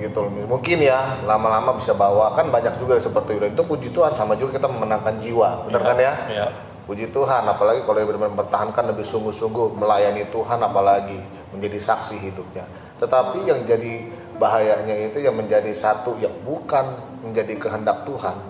Gitu 0.00 0.16
loh. 0.16 0.32
mungkin 0.48 0.80
ya 0.80 1.20
lama-lama 1.28 1.76
bisa 1.76 1.92
bawa. 1.92 2.32
Kan 2.32 2.48
banyak 2.48 2.80
juga 2.80 2.96
seperti 2.96 3.36
itu. 3.36 3.46
Itu 3.52 3.62
puji 3.68 3.88
Tuhan 3.92 4.16
sama 4.16 4.32
juga 4.32 4.56
kita 4.56 4.68
memenangkan 4.68 5.20
jiwa. 5.20 5.68
Benar 5.68 5.82
kan 5.84 5.96
ya? 6.00 6.12
ya. 6.32 6.46
puji 6.88 7.06
Tuhan 7.14 7.46
apalagi 7.46 7.86
kalau 7.86 8.02
benar-benar 8.02 8.34
mempertahankan 8.34 8.90
lebih 8.90 9.06
sungguh-sungguh 9.06 9.78
melayani 9.78 10.26
Tuhan 10.32 10.58
apalagi 10.58 11.20
menjadi 11.52 11.78
saksi 11.78 12.18
hidupnya. 12.18 12.66
Tetapi 12.98 13.46
yang 13.46 13.62
jadi 13.62 14.08
bahayanya 14.40 14.96
itu 15.12 15.20
yang 15.20 15.36
menjadi 15.36 15.70
satu 15.76 16.16
yang 16.16 16.32
bukan 16.42 16.96
menjadi 17.20 17.60
kehendak 17.60 18.08
Tuhan 18.08 18.40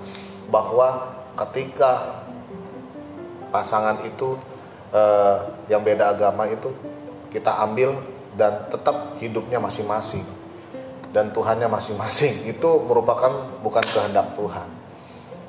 bahwa 0.48 1.18
ketika 1.34 2.22
pasangan 3.50 3.98
itu 4.06 4.38
eh, 4.94 5.36
yang 5.66 5.82
beda 5.82 6.14
agama 6.14 6.46
itu 6.46 6.70
kita 7.34 7.58
ambil 7.66 7.98
dan 8.40 8.64
tetap 8.72 9.20
hidupnya 9.20 9.60
masing-masing 9.60 10.24
dan 11.10 11.34
Tuhannya 11.34 11.66
masing-masing 11.66 12.34
itu 12.52 12.70
merupakan 12.86 13.30
bukan 13.60 13.84
kehendak 13.84 14.32
Tuhan. 14.34 14.68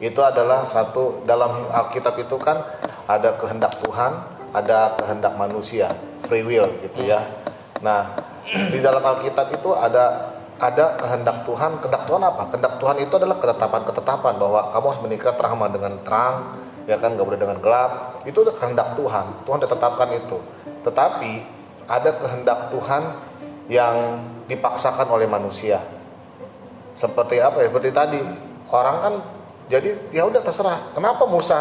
Itu 0.02 0.26
adalah 0.26 0.66
satu 0.66 1.22
dalam 1.30 1.70
Alkitab 1.70 2.18
itu 2.18 2.34
kan 2.42 2.58
ada 3.06 3.38
kehendak 3.38 3.78
Tuhan, 3.86 4.12
ada 4.50 4.98
kehendak 4.98 5.38
manusia, 5.38 5.94
free 6.26 6.42
will 6.42 6.74
gitu 6.82 7.06
ya. 7.06 7.22
Nah, 7.86 8.18
di 8.74 8.82
dalam 8.82 9.06
Alkitab 9.06 9.54
itu 9.54 9.70
ada 9.78 10.34
ada 10.58 10.98
kehendak 10.98 11.46
Tuhan. 11.46 11.78
Kehendak 11.86 12.10
Tuhan 12.10 12.22
apa? 12.26 12.50
Kehendak 12.50 12.82
Tuhan 12.82 12.98
itu 12.98 13.14
adalah 13.14 13.38
ketetapan-ketetapan 13.38 14.34
bahwa 14.42 14.60
kamu 14.74 14.86
harus 14.90 15.02
menikah 15.06 15.34
terang 15.38 15.54
dengan 15.70 15.94
terang, 16.02 16.36
ya 16.90 16.98
kan 16.98 17.14
nggak 17.14 17.26
boleh 17.26 17.42
dengan 17.42 17.58
gelap. 17.62 17.92
Itu 18.26 18.42
kehendak 18.42 18.98
Tuhan. 18.98 19.46
Tuhan 19.46 19.60
ditetapkan 19.62 20.10
itu. 20.18 20.38
Tetapi 20.82 21.61
ada 21.92 22.16
kehendak 22.16 22.72
Tuhan 22.72 23.04
yang 23.68 24.24
dipaksakan 24.48 25.08
oleh 25.12 25.28
manusia. 25.28 25.84
Seperti 26.96 27.44
apa 27.44 27.64
ya? 27.64 27.68
Seperti 27.68 27.90
tadi 27.92 28.20
orang 28.72 28.98
kan 29.04 29.14
jadi 29.68 30.12
ya 30.12 30.28
udah 30.28 30.40
terserah. 30.44 30.92
Kenapa 30.92 31.24
Musa 31.28 31.60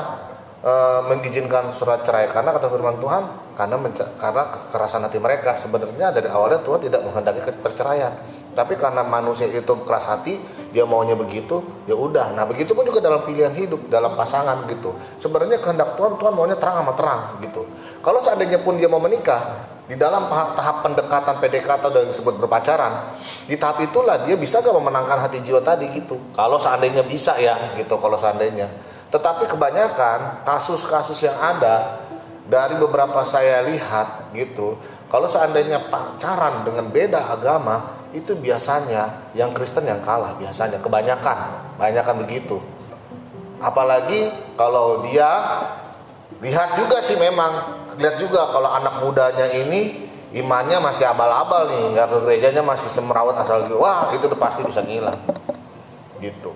e, 0.62 0.72
mengizinkan 1.06 1.70
surat 1.70 2.02
cerai? 2.02 2.26
Karena 2.26 2.50
kata 2.50 2.66
firman 2.66 2.98
Tuhan, 2.98 3.54
karena 3.54 3.78
karena 4.18 4.42
kekerasan 4.50 5.06
hati 5.06 5.22
mereka. 5.22 5.54
Sebenarnya 5.54 6.10
dari 6.10 6.26
awalnya 6.26 6.58
Tuhan 6.62 6.82
tidak 6.82 7.06
menghendaki 7.06 7.40
perceraian. 7.62 8.14
Tapi 8.50 8.74
karena 8.74 9.06
manusia 9.06 9.46
itu 9.46 9.62
keras 9.86 10.10
hati, 10.10 10.34
dia 10.74 10.82
maunya 10.82 11.14
begitu, 11.14 11.62
ya 11.86 11.94
udah. 11.94 12.34
Nah, 12.34 12.42
begitu 12.50 12.74
pun 12.74 12.82
juga 12.82 12.98
dalam 12.98 13.22
pilihan 13.22 13.54
hidup, 13.54 13.86
dalam 13.86 14.18
pasangan 14.18 14.66
gitu. 14.66 14.90
Sebenarnya 15.22 15.62
kehendak 15.62 15.94
Tuhan, 15.94 16.18
Tuhan 16.18 16.34
maunya 16.34 16.58
terang 16.58 16.82
sama 16.82 16.98
terang 16.98 17.38
gitu. 17.46 17.62
Kalau 18.02 18.18
seandainya 18.18 18.58
pun 18.58 18.74
dia 18.74 18.90
mau 18.90 18.98
menikah, 18.98 19.70
di 19.90 19.98
dalam 19.98 20.30
tahap, 20.30 20.86
pendekatan 20.86 21.42
PDKT 21.42 21.90
yang 21.90 22.06
disebut 22.06 22.38
berpacaran, 22.38 23.18
di 23.50 23.58
tahap 23.58 23.82
itulah 23.82 24.22
dia 24.22 24.38
bisa 24.38 24.62
gak 24.62 24.70
memenangkan 24.70 25.18
hati 25.18 25.42
jiwa 25.42 25.58
tadi 25.58 25.90
gitu. 25.90 26.30
Kalau 26.30 26.62
seandainya 26.62 27.02
bisa 27.02 27.34
ya 27.42 27.74
gitu, 27.74 27.98
kalau 27.98 28.14
seandainya. 28.14 28.70
Tetapi 29.10 29.50
kebanyakan 29.50 30.46
kasus-kasus 30.46 31.18
yang 31.26 31.34
ada 31.42 32.06
dari 32.46 32.78
beberapa 32.78 33.26
saya 33.26 33.66
lihat 33.66 34.30
gitu, 34.30 34.78
kalau 35.10 35.26
seandainya 35.26 35.90
pacaran 35.90 36.62
dengan 36.62 36.86
beda 36.86 37.26
agama, 37.26 37.98
itu 38.14 38.38
biasanya 38.38 39.34
yang 39.34 39.50
Kristen 39.54 39.86
yang 39.86 40.02
kalah 40.02 40.34
biasanya 40.34 40.82
kebanyakan 40.82 41.38
kebanyakan 41.78 42.16
begitu 42.26 42.58
apalagi 43.62 44.34
kalau 44.58 45.06
dia 45.06 45.30
lihat 46.42 46.74
juga 46.80 46.98
sih 46.98 47.14
memang 47.20 47.79
lihat 47.98 48.16
juga 48.20 48.46
kalau 48.52 48.70
anak 48.70 49.02
mudanya 49.02 49.50
ini 49.50 50.06
imannya 50.30 50.78
masih 50.78 51.10
abal-abal 51.10 51.66
nih 51.66 51.98
ya 51.98 52.04
ke 52.06 52.16
gerejanya 52.22 52.62
masih 52.62 52.86
semerawat 52.86 53.34
asal 53.42 53.66
gitu 53.66 53.82
wah 53.82 54.14
itu 54.14 54.26
udah 54.30 54.38
pasti 54.38 54.62
bisa 54.62 54.84
ngilang 54.84 55.18
gitu 56.22 56.54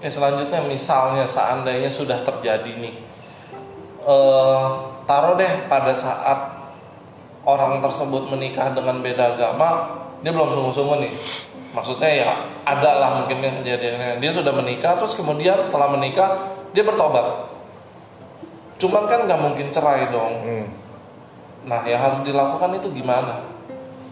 Oke 0.00 0.08
selanjutnya 0.08 0.64
misalnya 0.64 1.28
seandainya 1.28 1.92
sudah 1.92 2.24
terjadi 2.24 2.72
nih, 2.72 2.96
eh 4.00 4.66
taruh 5.04 5.36
deh 5.36 5.68
pada 5.68 5.92
saat 5.92 6.56
orang 7.44 7.84
tersebut 7.84 8.32
menikah 8.32 8.72
dengan 8.72 9.04
beda 9.04 9.36
agama, 9.36 10.00
dia 10.24 10.32
belum 10.32 10.56
sungguh-sungguh 10.56 11.04
nih. 11.04 11.12
Maksudnya 11.76 12.10
ya 12.16 12.30
ada 12.64 12.96
lah 12.96 13.10
mungkin 13.20 13.44
kejadiannya. 13.60 14.24
Dia 14.24 14.30
sudah 14.32 14.56
menikah 14.56 14.96
terus 14.96 15.12
kemudian 15.12 15.60
setelah 15.60 15.92
menikah 15.92 16.48
dia 16.72 16.80
bertobat. 16.80 17.52
Cuman 18.80 19.04
kan 19.06 19.28
nggak 19.28 19.40
mungkin 19.40 19.66
cerai 19.68 20.08
dong. 20.08 20.34
hmm. 20.40 20.66
Nah 21.68 21.84
yang 21.84 22.00
harus 22.00 22.24
dilakukan 22.24 22.72
itu 22.74 22.88
gimana? 22.96 23.44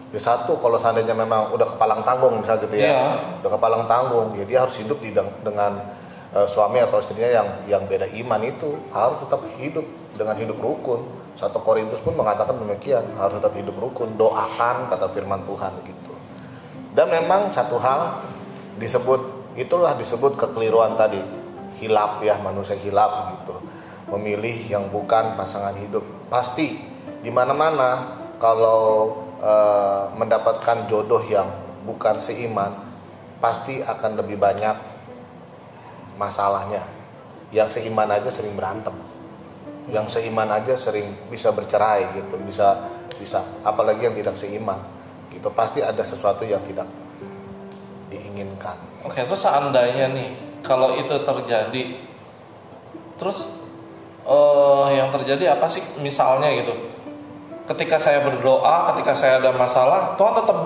Ya 0.09 0.17
satu 0.17 0.57
kalau 0.57 0.77
seandainya 0.77 1.13
memang 1.13 1.53
udah 1.53 1.65
kepalang 1.69 2.01
tanggung 2.01 2.41
misalnya 2.41 2.65
gitu 2.65 2.75
ya 2.77 2.85
Iya. 2.89 3.01
udah 3.41 3.51
kepalang 3.53 3.83
tanggung 3.85 4.33
ya 4.33 4.41
dia 4.41 4.65
harus 4.65 4.73
hidup 4.81 4.97
di 5.01 5.13
dengan 5.13 5.77
eh, 6.33 6.49
suami 6.49 6.81
atau 6.81 6.97
istrinya 6.97 7.29
yang 7.29 7.47
yang 7.69 7.83
beda 7.85 8.09
iman 8.17 8.41
itu 8.41 8.73
harus 8.89 9.21
tetap 9.21 9.45
hidup 9.61 9.85
dengan 10.17 10.33
hidup 10.33 10.57
rukun 10.57 11.05
satu 11.37 11.61
Korintus 11.61 12.01
pun 12.01 12.17
mengatakan 12.17 12.57
demikian 12.57 13.05
harus 13.21 13.37
tetap 13.37 13.53
hidup 13.53 13.77
rukun 13.77 14.17
doakan 14.17 14.89
kata 14.89 15.13
firman 15.13 15.45
Tuhan 15.45 15.77
gitu 15.85 16.13
dan 16.97 17.05
memang 17.05 17.53
satu 17.53 17.77
hal 17.77 18.25
disebut 18.81 19.53
itulah 19.61 19.93
disebut 19.93 20.41
kekeliruan 20.41 20.97
tadi 20.97 21.21
hilap 21.77 22.17
ya 22.25 22.33
manusia 22.41 22.73
hilap 22.81 23.37
gitu 23.37 23.53
memilih 24.09 24.57
yang 24.69 24.89
bukan 24.89 25.37
pasangan 25.37 25.77
hidup. 25.77 26.01
Pasti 26.29 26.77
di 27.21 27.29
mana-mana 27.29 28.19
kalau 28.41 29.13
eh, 29.39 30.03
mendapatkan 30.17 30.89
jodoh 30.89 31.21
yang 31.25 31.47
bukan 31.85 32.17
seiman 32.19 32.73
pasti 33.39 33.79
akan 33.79 34.19
lebih 34.19 34.35
banyak 34.35 34.75
masalahnya. 36.19 36.83
Yang 37.49 37.81
seiman 37.81 38.09
aja 38.09 38.29
sering 38.29 38.53
berantem. 38.53 38.93
Yang 39.89 40.19
seiman 40.19 40.49
aja 40.53 40.77
sering 40.77 41.29
bisa 41.33 41.49
bercerai 41.49 42.13
gitu 42.13 42.37
bisa 42.45 42.77
bisa 43.17 43.41
apalagi 43.65 44.05
yang 44.05 44.15
tidak 44.17 44.37
seiman. 44.37 44.79
Gitu 45.29 45.49
pasti 45.53 45.81
ada 45.81 46.01
sesuatu 46.01 46.45
yang 46.45 46.61
tidak 46.65 46.89
diinginkan. 48.09 49.05
Oke, 49.05 49.23
terus 49.23 49.41
seandainya 49.45 50.11
nih 50.11 50.29
kalau 50.65 50.97
itu 50.97 51.13
terjadi, 51.23 51.83
terus 53.15 53.58
eh 54.29 54.87
yang 55.01 55.09
terjadi 55.09 55.57
apa 55.57 55.65
sih? 55.65 55.81
Misalnya 55.97 56.53
gitu, 56.53 56.73
ketika 57.65 57.97
saya 57.97 58.21
berdoa, 58.21 58.93
ketika 58.93 59.17
saya 59.17 59.41
ada 59.41 59.49
masalah, 59.53 60.13
Tuhan 60.13 60.33
tetap 60.37 60.57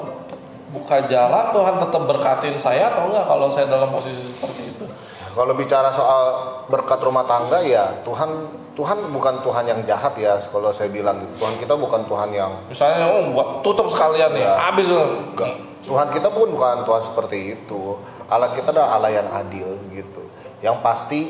buka 0.73 0.97
jalan, 1.07 1.45
Tuhan 1.53 1.75
tetap 1.79 2.03
berkatin 2.03 2.55
saya 2.59 2.91
atau 2.91 3.07
enggak 3.07 3.25
kalau 3.29 3.47
saya 3.47 3.69
dalam 3.69 3.87
posisi 3.93 4.19
seperti 4.19 4.73
itu? 4.73 4.85
Kalau 5.33 5.53
bicara 5.57 5.89
soal 5.89 6.23
berkat 6.69 7.01
rumah 7.01 7.25
tangga 7.25 7.57
ya 7.65 7.89
Tuhan 8.05 8.29
Tuhan 8.73 9.09
bukan 9.13 9.41
Tuhan 9.45 9.65
yang 9.69 9.81
jahat 9.85 10.17
ya 10.17 10.37
kalau 10.49 10.73
saya 10.73 10.89
bilang 10.89 11.21
gitu. 11.21 11.45
Tuhan 11.45 11.55
kita 11.61 11.73
bukan 11.77 12.01
Tuhan 12.09 12.29
yang 12.33 12.51
Misalnya, 12.69 13.05
oh, 13.05 13.29
buat 13.29 13.61
tutup 13.61 13.85
sekalian 13.93 14.33
nih, 14.33 14.41
Ya. 14.45 14.57
habis 14.57 14.89
enggak. 14.89 15.53
Tuhan 15.83 16.07
kita 16.09 16.31
pun 16.33 16.49
bukan 16.49 16.81
Tuhan 16.87 17.01
seperti 17.05 17.59
itu. 17.59 17.99
Allah 18.31 18.49
kita 18.55 18.73
adalah 18.73 18.97
Allah 18.97 19.11
yang 19.13 19.29
adil 19.29 19.77
gitu. 19.93 20.25
Yang 20.63 20.77
pasti 20.81 21.21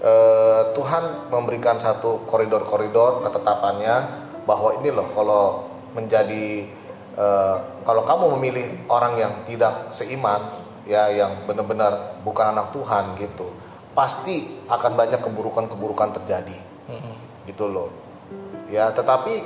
eh, 0.00 0.62
Tuhan 0.74 1.30
memberikan 1.32 1.76
satu 1.76 2.24
koridor-koridor 2.26 3.24
ketetapannya 3.24 3.96
bahwa 4.48 4.76
ini 4.80 4.90
loh 4.90 5.08
kalau 5.12 5.44
menjadi 5.92 6.64
eh, 7.16 7.56
kalau 7.84 8.02
kamu 8.04 8.24
memilih 8.40 8.66
orang 8.88 9.14
yang 9.20 9.32
tidak 9.44 9.92
seiman 9.92 10.48
ya 10.88 11.12
yang 11.12 11.44
benar-benar 11.44 12.20
bukan 12.24 12.56
anak 12.56 12.72
Tuhan 12.72 13.16
gitu 13.20 13.52
pasti 13.92 14.64
akan 14.70 14.92
banyak 14.96 15.20
keburukan-keburukan 15.20 16.22
terjadi. 16.22 16.58
Gitu 17.44 17.66
loh. 17.66 17.90
Ya 18.70 18.90
tetapi 18.94 19.44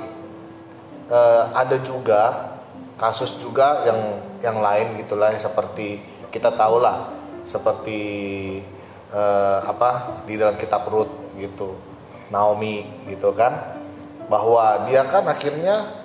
eh, 1.09 1.43
ada 1.51 1.77
juga 1.81 2.53
kasus 2.95 3.41
juga 3.43 3.83
yang 3.83 3.99
yang 4.39 4.57
lain 4.63 4.95
gitulah 5.03 5.35
seperti 5.35 5.99
kita 6.31 6.53
tahu 6.55 6.79
lah 6.79 7.11
seperti 7.43 7.99
eh, 9.15 9.59
apa 9.63 10.21
di 10.27 10.35
dalam 10.35 10.59
kitab 10.59 10.83
Rut 10.91 11.07
gitu 11.39 11.79
Naomi 12.27 12.83
gitu 13.07 13.31
kan 13.31 13.79
bahwa 14.27 14.83
dia 14.89 15.07
kan 15.07 15.23
akhirnya 15.23 16.03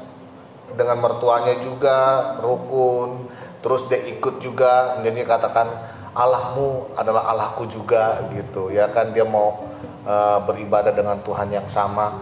dengan 0.78 1.02
mertuanya 1.02 1.58
juga 1.58 1.98
rukun 2.38 3.26
terus 3.58 3.90
dia 3.90 3.98
ikut 3.98 4.38
juga 4.38 5.02
jadi 5.02 5.26
katakan 5.26 5.66
Allahmu 6.10 6.98
adalah 6.98 7.30
Allahku 7.30 7.70
juga 7.70 8.18
gitu. 8.34 8.66
Ya 8.74 8.90
kan 8.90 9.14
dia 9.14 9.22
mau 9.22 9.62
eh, 10.02 10.38
beribadah 10.42 10.90
dengan 10.90 11.22
Tuhan 11.22 11.54
yang 11.54 11.66
sama. 11.70 12.18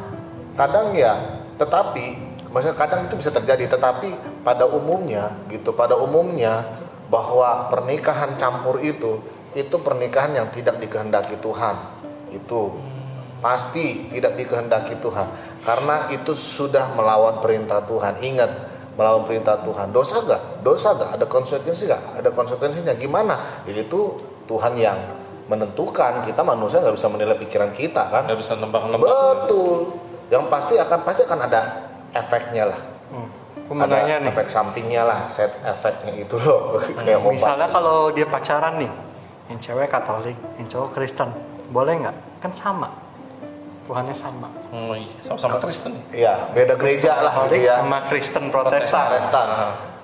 Kadang 0.59 0.93
ya 0.93 1.17
tetapi 1.57 2.21
maksudnya 2.53 2.77
kadang 2.77 3.01
itu 3.09 3.15
bisa 3.19 3.31
terjadi 3.33 3.77
tetapi 3.77 4.43
pada 4.47 4.65
umumnya 4.65 5.37
gitu 5.51 5.75
pada 5.75 5.99
umumnya 5.99 6.65
bahwa 7.09 7.67
pernikahan 7.73 8.37
campur 8.39 8.79
itu 8.81 9.21
itu 9.55 9.77
pernikahan 9.81 10.37
yang 10.37 10.49
tidak 10.53 10.81
dikehendaki 10.83 11.41
Tuhan. 11.41 11.77
Itu. 12.33 12.77
Pasti 13.39 14.11
tidak 14.11 14.35
dikehendaki 14.35 14.99
Tuhan. 14.99 15.27
Karena 15.63 16.11
itu 16.11 16.35
sudah 16.35 16.93
melawan 16.99 17.39
perintah 17.39 17.85
Tuhan. 17.87 18.19
Ingat 18.21 18.51
melawan 18.99 19.23
perintah 19.25 19.63
Tuhan. 19.63 19.95
Dosa 19.95 20.19
gak 20.27 20.43
dosa 20.67 20.99
gak 20.99 21.11
ada 21.15 21.27
konsekuensi 21.31 21.87
gak 21.87 22.19
ada 22.19 22.31
konsekuensinya. 22.35 22.99
Gimana? 22.99 23.63
Yaitu 23.71 24.19
Tuhan 24.51 24.75
yang 24.75 24.99
menentukan. 25.49 26.27
Kita 26.27 26.43
manusia 26.45 26.83
nggak 26.85 26.97
bisa 26.99 27.09
menilai 27.09 27.37
pikiran 27.39 27.71
kita 27.73 28.13
kan? 28.13 28.23
Nggak 28.29 28.39
bisa 28.39 28.53
nebak-nebak. 28.59 29.07
betul. 29.09 29.97
Yang 30.29 30.45
pasti 30.53 30.75
akan 30.77 30.99
pasti 31.07 31.23
akan 31.25 31.41
ada 31.49 31.61
efeknya 32.13 32.65
lah. 32.69 32.81
Hmm. 33.09 33.29
Aku 33.69 33.77
ada 33.85 34.01
nih. 34.01 34.33
efek 34.33 34.49
sampingnya 34.49 35.05
lah. 35.05 35.29
Set 35.29 35.53
efeknya 35.61 36.17
itu 36.17 36.41
loh. 36.41 36.77
Kayak 37.05 37.21
obat. 37.21 37.33
Misalnya 37.37 37.69
kalau 37.69 38.09
dia 38.13 38.25
pacaran 38.25 38.81
nih, 38.81 38.91
yang 39.49 39.59
cewek 39.59 39.89
Katolik, 39.89 40.37
yang 40.61 40.67
cowok 40.69 40.89
Kristen, 40.93 41.29
boleh 41.73 41.95
nggak? 42.05 42.17
Kan 42.41 42.53
sama. 42.53 42.89
Tuhannya 43.89 44.13
sama. 44.13 44.53
Oh 44.69 44.93
iya, 44.93 45.09
sama-sama 45.25 45.57
Kristen. 45.65 45.97
Iya, 46.13 46.53
beda 46.53 46.77
gereja 46.77 47.25
lah 47.25 47.33
Katolik 47.33 47.65
gitu 47.65 47.69
ya. 47.73 47.77
sama 47.81 47.99
Kristen 48.05 48.45
Protestan. 48.53 49.05
Protestan. 49.09 49.49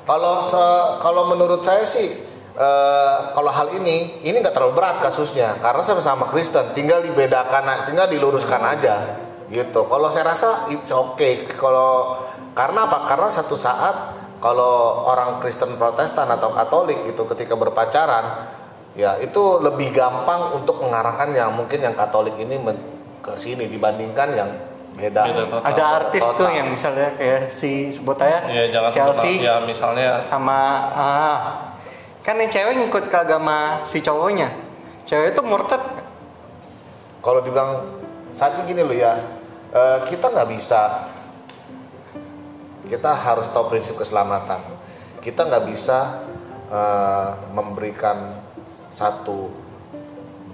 Kalau 0.05 0.35
se- 0.41 0.91
kalau 1.05 1.23
menurut 1.29 1.61
saya 1.61 1.85
sih 1.85 2.09
eh, 2.57 3.17
kalau 3.37 3.53
hal 3.53 3.77
ini 3.77 4.25
ini 4.25 4.37
nggak 4.41 4.57
terlalu 4.57 4.81
berat 4.81 5.05
kasusnya 5.05 5.61
karena 5.61 5.85
sama-sama 5.85 6.25
Kristen, 6.25 6.73
tinggal 6.73 7.05
dibedakan, 7.05 7.85
tinggal 7.85 8.09
diluruskan 8.09 8.61
aja 8.65 9.21
gitu. 9.53 9.85
Kalau 9.85 10.09
saya 10.09 10.33
rasa 10.33 10.73
it's 10.73 10.89
okay. 10.89 11.45
Kalau 11.45 12.25
karena 12.57 12.89
apa? 12.89 13.05
Karena 13.05 13.29
satu 13.29 13.53
saat 13.53 14.17
kalau 14.41 15.05
orang 15.09 15.41
Kristen 15.45 15.77
Protestan 15.77 16.29
atau 16.33 16.49
Katolik 16.53 17.05
itu 17.05 17.21
ketika 17.37 17.53
berpacaran 17.53 18.54
ya 18.95 19.19
itu 19.19 19.43
lebih 19.59 19.91
gampang 19.91 20.55
untuk 20.55 20.79
mengarahkan 20.79 21.31
yang 21.31 21.51
mungkin 21.51 21.79
yang 21.79 21.93
Katolik 21.93 22.35
ini 22.37 22.57
men- 22.57 22.83
ke 23.19 23.35
sini 23.35 23.67
dibandingkan 23.67 24.29
yang 24.31 24.51
beda. 24.93 25.23
Beda 25.25 25.43
total. 25.49 25.61
Ada 25.65 25.85
artis 25.99 26.23
Total. 26.23 26.39
tuh 26.39 26.49
yang 26.51 26.69
misalnya 26.69 27.09
kayak 27.13 27.49
si 27.49 27.89
sebut 27.89 28.15
aja 28.17 28.47
Iya, 28.47 28.65
jangan 28.71 28.91
Chelsea 28.91 29.33
sebut- 29.35 29.43
ya 29.43 29.55
misalnya 29.59 30.11
sama 30.23 30.59
ah, 30.89 31.37
kan 32.21 32.37
yang 32.37 32.47
cewek 32.47 32.73
ngikut 32.79 33.05
ke 33.09 33.17
agama 33.17 33.83
si 33.83 33.99
cowoknya. 33.99 34.53
Cewek 35.05 35.33
itu 35.33 35.43
murtad. 35.43 35.83
kalau 37.19 37.41
dibilang 37.41 37.89
saat 38.29 38.61
ini 38.61 38.69
gini 38.69 38.83
loh 38.85 38.93
ya 38.95 39.17
eh, 39.71 39.99
kita 40.05 40.29
nggak 40.29 40.49
bisa 40.51 41.09
kita 42.85 43.11
harus 43.11 43.49
tahu 43.49 43.65
prinsip 43.67 43.97
keselamatan 43.97 44.61
kita 45.19 45.41
nggak 45.43 45.65
bisa 45.65 46.21
eh, 46.69 47.29
memberikan 47.51 48.44
satu 48.95 49.51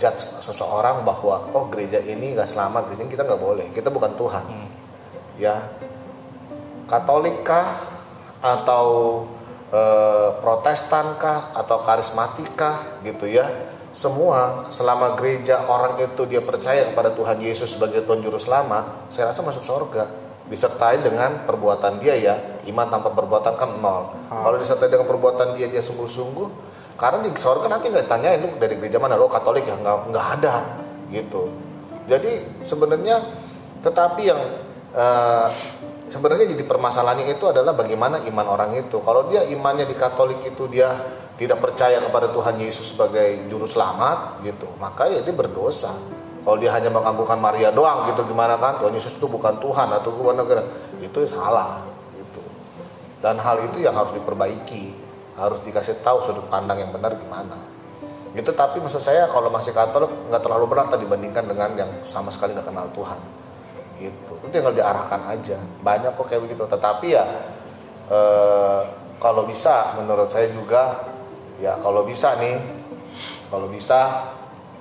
judge 0.01 0.41
seseorang 0.41 1.05
bahwa 1.05 1.45
oh 1.53 1.69
gereja 1.69 2.01
ini 2.01 2.33
nggak 2.33 2.49
selamat 2.49 2.97
ini 2.97 3.05
kita 3.13 3.29
nggak 3.29 3.37
boleh 3.37 3.69
kita 3.77 3.93
bukan 3.93 4.17
Tuhan. 4.17 4.45
Ya. 5.37 5.69
Katolik 6.89 7.45
kah? 7.45 7.77
Atau 8.41 8.85
eh, 9.69 10.29
Protestan 10.41 11.21
kah? 11.21 11.53
Atau 11.53 11.85
karismatik 11.85 12.57
kah? 12.57 13.05
Gitu 13.05 13.29
ya. 13.29 13.45
Semua 13.93 14.65
selama 14.73 15.19
gereja 15.21 15.67
orang 15.69 16.01
itu 16.01 16.25
dia 16.25 16.41
percaya 16.41 16.89
kepada 16.89 17.13
Tuhan 17.13 17.43
Yesus 17.43 17.77
sebagai 17.77 18.07
Tuhan 18.07 18.23
Juru 18.25 18.41
Selamat 18.41 19.13
saya 19.13 19.31
rasa 19.31 19.45
masuk 19.45 19.61
surga. 19.61 20.09
Disertai 20.49 21.05
dengan 21.05 21.45
perbuatan 21.45 22.01
dia 22.01 22.17
ya. 22.17 22.35
Iman 22.65 22.89
tanpa 22.89 23.13
perbuatan 23.13 23.55
kan 23.55 23.71
nol. 23.77 24.17
Kalau 24.33 24.57
disertai 24.57 24.89
dengan 24.89 25.07
perbuatan 25.07 25.55
dia 25.55 25.69
dia 25.69 25.85
sungguh-sungguh 25.85 26.80
karena 27.01 27.25
di 27.25 27.33
surga 27.33 27.67
nanti 27.73 27.89
nggak 27.89 28.05
ditanyain 28.05 28.45
lu 28.45 28.53
dari 28.61 28.77
gereja 28.77 29.01
mana 29.01 29.17
lo 29.17 29.25
Katolik 29.25 29.65
ya 29.65 29.81
nggak 29.81 30.13
nggak 30.13 30.27
ada 30.37 30.55
gitu 31.09 31.49
jadi 32.05 32.45
sebenarnya 32.61 33.25
tetapi 33.81 34.23
yang 34.29 34.41
eh, 34.93 35.49
sebenarnya 36.11 36.53
jadi 36.53 36.65
permasalahannya 36.67 37.33
itu 37.33 37.45
adalah 37.47 37.73
bagaimana 37.73 38.21
iman 38.27 38.47
orang 38.51 38.75
itu. 38.77 38.99
Kalau 39.01 39.31
dia 39.31 39.47
imannya 39.47 39.87
di 39.87 39.97
Katolik 39.97 40.43
itu 40.43 40.67
dia 40.67 40.91
tidak 41.39 41.63
percaya 41.63 42.03
kepada 42.03 42.29
Tuhan 42.29 42.61
Yesus 42.61 42.93
sebagai 42.93 43.49
juru 43.49 43.65
selamat 43.65 44.45
gitu, 44.45 44.69
maka 44.77 45.09
ya 45.09 45.25
dia 45.25 45.33
berdosa. 45.33 45.95
Kalau 46.41 46.57
dia 46.57 46.73
hanya 46.73 46.93
mengagungkan 46.93 47.37
Maria 47.41 47.71
doang 47.73 48.09
gitu 48.13 48.27
gimana 48.29 48.61
kan? 48.61 48.81
Tuhan 48.83 48.93
Yesus 48.93 49.17
itu 49.17 49.29
bukan 49.29 49.61
Tuhan 49.63 49.89
atau 49.89 50.13
gimana 50.13 50.45
gimana. 50.45 50.65
Itu 51.01 51.25
salah 51.25 51.85
gitu. 52.13 52.43
Dan 53.25 53.41
hal 53.41 53.71
itu 53.71 53.81
yang 53.81 53.97
harus 53.97 54.13
diperbaiki, 54.13 54.93
harus 55.41 55.65
dikasih 55.65 56.05
tahu 56.05 56.21
sudut 56.29 56.45
pandang 56.53 56.85
yang 56.85 56.93
benar 56.93 57.17
gimana. 57.17 57.57
Gitu 58.37 58.53
tapi 58.53 58.79
maksud 58.79 59.01
saya 59.01 59.27
kalau 59.27 59.49
masih 59.49 59.73
Katolik 59.73 60.13
nggak 60.29 60.43
terlalu 60.45 60.69
berat 60.69 60.93
dibandingkan 60.95 61.49
dengan 61.49 61.71
yang 61.75 61.91
sama 62.05 62.29
sekali 62.29 62.53
nggak 62.53 62.69
kenal 62.69 62.87
Tuhan. 62.93 63.21
Gitu. 63.97 64.33
Itu 64.45 64.47
tinggal 64.53 64.77
diarahkan 64.77 65.25
aja. 65.27 65.59
Banyak 65.81 66.13
kok 66.15 66.29
kayak 66.29 66.45
begitu. 66.45 66.63
Tetapi 66.69 67.07
ya 67.09 67.25
eh, 68.13 68.83
kalau 69.17 69.49
bisa 69.49 69.97
menurut 69.97 70.29
saya 70.29 70.53
juga 70.53 71.09
ya 71.59 71.81
kalau 71.81 72.05
bisa 72.05 72.37
nih 72.39 72.57
kalau 73.49 73.67
bisa 73.67 74.31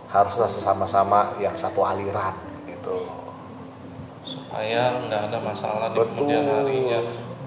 haruslah 0.10 0.50
sesama-sama 0.50 1.38
yang 1.42 1.56
satu 1.58 1.82
aliran 1.82 2.36
gitu 2.70 2.94
loh. 2.94 3.34
Supaya 4.22 5.00
nggak 5.10 5.22
ada 5.32 5.38
masalah 5.42 5.88
di 5.90 5.98
Betul. 5.98 6.28
kemudian 6.28 6.46
harinya 6.46 7.00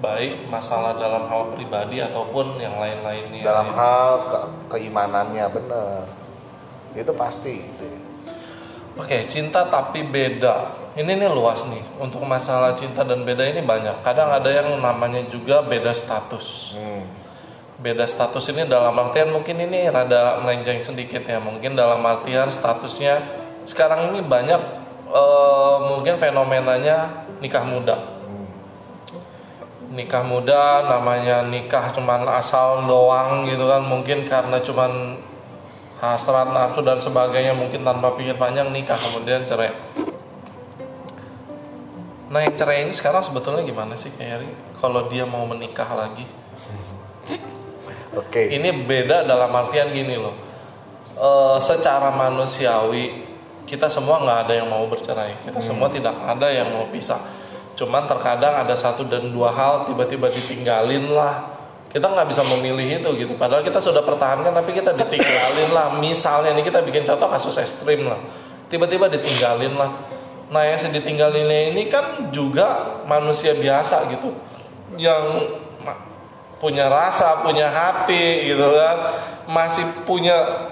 baik 0.03 0.51
masalah 0.51 0.99
dalam 0.99 1.31
hal 1.31 1.55
pribadi 1.55 2.03
ataupun 2.03 2.59
yang 2.59 2.75
lain-lainnya 2.75 3.39
dalam 3.39 3.71
hal 3.71 4.27
ke- 4.27 4.75
keimanannya 4.75 5.47
bener 5.47 6.03
itu 6.91 7.11
pasti 7.15 7.63
gitu 7.63 7.83
ya. 7.87 7.99
Oke, 8.93 9.25
cinta 9.25 9.65
tapi 9.65 10.05
beda. 10.05 10.69
Ini 10.93 11.17
nih 11.17 11.25
luas 11.33 11.65
nih. 11.65 11.81
Untuk 11.97 12.21
masalah 12.21 12.77
cinta 12.77 13.01
dan 13.01 13.25
beda 13.25 13.41
ini 13.49 13.65
banyak. 13.65 14.05
Kadang 14.05 14.29
ada 14.29 14.45
yang 14.53 14.77
namanya 14.77 15.25
juga 15.33 15.65
beda 15.65 15.89
status. 15.97 16.77
Hmm. 16.77 17.01
Beda 17.81 18.05
status 18.05 18.53
ini 18.53 18.69
dalam 18.69 18.93
artian 18.93 19.33
mungkin 19.33 19.57
ini 19.57 19.89
rada 19.89 20.37
melenceng 20.45 20.85
sedikit 20.85 21.25
ya. 21.25 21.41
Mungkin 21.41 21.73
dalam 21.73 22.05
artian 22.05 22.53
statusnya 22.53 23.17
sekarang 23.65 24.13
ini 24.13 24.21
banyak 24.21 24.61
eh, 25.09 25.77
mungkin 25.89 26.21
fenomenanya 26.21 27.25
nikah 27.41 27.65
muda. 27.65 28.12
Nikah 29.93 30.25
muda 30.25 30.89
namanya 30.89 31.45
nikah 31.45 31.93
cuman 31.93 32.25
asal 32.33 32.89
doang 32.89 33.45
gitu 33.45 33.69
kan. 33.69 33.85
Mungkin 33.85 34.25
karena 34.25 34.57
cuman 34.57 35.21
hasrat 36.03 36.51
nafsu 36.51 36.83
dan 36.83 36.99
sebagainya 36.99 37.55
mungkin 37.55 37.87
tanpa 37.87 38.11
pikir 38.19 38.35
panjang 38.35 38.67
nikah 38.73 38.99
kemudian 38.99 39.47
cerai. 39.47 39.71
Nah 42.33 42.41
yang 42.41 42.57
cerai 42.57 42.83
ini 42.83 42.91
sekarang 42.91 43.21
sebetulnya 43.21 43.61
gimana 43.61 43.93
sih 43.93 44.09
Kak 44.09 44.25
Heri? 44.25 44.49
Kalau 44.81 45.05
dia 45.05 45.23
mau 45.23 45.45
menikah 45.45 45.85
lagi, 45.93 46.25
oke 48.19 48.41
ini 48.49 48.73
beda 48.83 49.21
dalam 49.21 49.53
artian 49.53 49.93
gini 49.93 50.17
loh. 50.17 50.33
Eh, 51.13 51.57
secara 51.61 52.09
manusiawi 52.09 53.29
kita 53.69 53.85
semua 53.85 54.17
nggak 54.25 54.39
ada 54.49 54.53
yang 54.59 54.67
mau 54.67 54.83
bercerai, 54.89 55.45
kita 55.45 55.61
semua 55.61 55.87
tidak 55.93 56.17
ada 56.25 56.49
yang 56.49 56.73
mau 56.73 56.89
pisah. 56.89 57.21
Cuman 57.73 58.05
terkadang 58.05 58.53
ada 58.61 58.77
satu 58.77 59.05
dan 59.09 59.33
dua 59.33 59.49
hal 59.49 59.89
tiba-tiba 59.89 60.29
ditinggalin 60.29 61.09
lah. 61.09 61.49
Kita 61.89 62.09
nggak 62.09 62.25
bisa 62.29 62.41
memilih 62.57 63.01
itu 63.01 63.09
gitu. 63.21 63.33
Padahal 63.37 63.61
kita 63.61 63.77
sudah 63.77 64.01
pertahankan 64.01 64.49
tapi 64.49 64.73
kita 64.73 64.97
ditinggalin 64.97 65.69
lah. 65.73 65.93
Misalnya 65.97 66.53
ini 66.53 66.65
kita 66.65 66.81
bikin 66.81 67.05
contoh 67.05 67.29
kasus 67.29 67.53
ekstrim 67.61 68.09
lah. 68.09 68.17
Tiba-tiba 68.69 69.09
ditinggalin 69.09 69.77
lah. 69.77 69.91
Nah 70.49 70.63
yang 70.65 70.77
ditinggalinnya 70.77 71.73
ini 71.73 71.89
kan 71.89 72.29
juga 72.33 73.01
manusia 73.09 73.53
biasa 73.57 74.09
gitu. 74.09 74.33
Yang 74.97 75.53
punya 76.57 76.89
rasa, 76.89 77.41
punya 77.41 77.69
hati 77.69 78.49
gitu 78.53 78.73
kan. 78.73 78.97
Masih 79.49 79.85
punya 80.05 80.69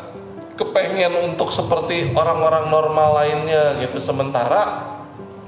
kepengen 0.57 1.33
untuk 1.33 1.49
seperti 1.49 2.13
orang-orang 2.13 2.69
normal 2.69 3.21
lainnya 3.21 3.77
gitu. 3.81 3.97
Sementara 3.97 4.89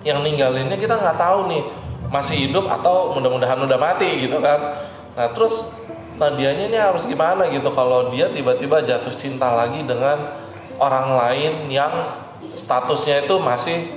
yang 0.04 0.20
ninggalinnya 0.22 0.76
kita 0.76 1.00
nggak 1.00 1.18
tahu 1.18 1.48
nih 1.52 1.64
masih 2.12 2.48
hidup 2.48 2.70
atau 2.70 3.16
mudah-mudahan 3.18 3.58
udah 3.58 3.80
mati 3.80 4.28
gitu 4.28 4.38
kan. 4.44 4.78
Nah 5.18 5.28
terus 5.34 5.74
nah 6.14 6.30
dianya 6.30 6.70
ini 6.70 6.78
harus 6.78 7.10
gimana 7.10 7.50
gitu 7.50 7.74
kalau 7.74 8.14
dia 8.14 8.30
tiba-tiba 8.30 8.86
jatuh 8.86 9.12
cinta 9.18 9.50
lagi 9.58 9.82
dengan 9.82 10.30
orang 10.78 11.18
lain 11.18 11.54
yang 11.74 11.90
statusnya 12.54 13.26
itu 13.26 13.42
masih 13.42 13.90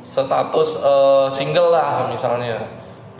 status 0.00 0.80
eh, 0.80 1.28
single 1.28 1.74
lah 1.74 2.08
misalnya. 2.08 2.66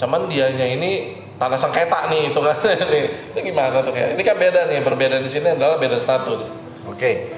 Cuman 0.00 0.26
dianya 0.32 0.64
ini 0.64 1.22
tanda 1.36 1.58
sengketa 1.58 2.08
nih 2.08 2.32
itu 2.32 2.40
kan. 2.40 2.56
Nih 2.92 3.04
itu 3.34 3.38
gimana 3.52 3.82
tuh 3.84 3.92
kayak? 3.94 4.16
Ini 4.18 4.22
kan 4.22 4.36
beda 4.38 4.60
nih 4.70 4.78
perbedaan 4.82 5.22
di 5.22 5.30
sini 5.30 5.54
adalah 5.54 5.78
beda 5.78 5.98
status. 5.98 6.42
Oke, 6.90 7.30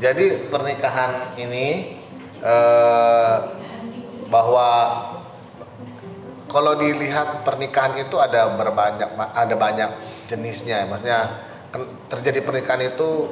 jadi 0.00 0.48
pernikahan 0.48 1.36
ini 1.36 1.96
eh, 2.40 3.36
bahwa 4.28 4.68
kalau 6.48 6.80
dilihat 6.80 7.44
pernikahan 7.44 7.92
itu 8.00 8.16
ada 8.16 8.48
berbanyak 8.56 9.08
ada 9.16 9.54
banyak 9.56 9.90
jenisnya, 10.28 10.88
maksudnya 10.88 11.44
ken- 11.68 11.92
terjadi 12.08 12.40
pernikahan 12.40 12.88
itu 12.88 13.28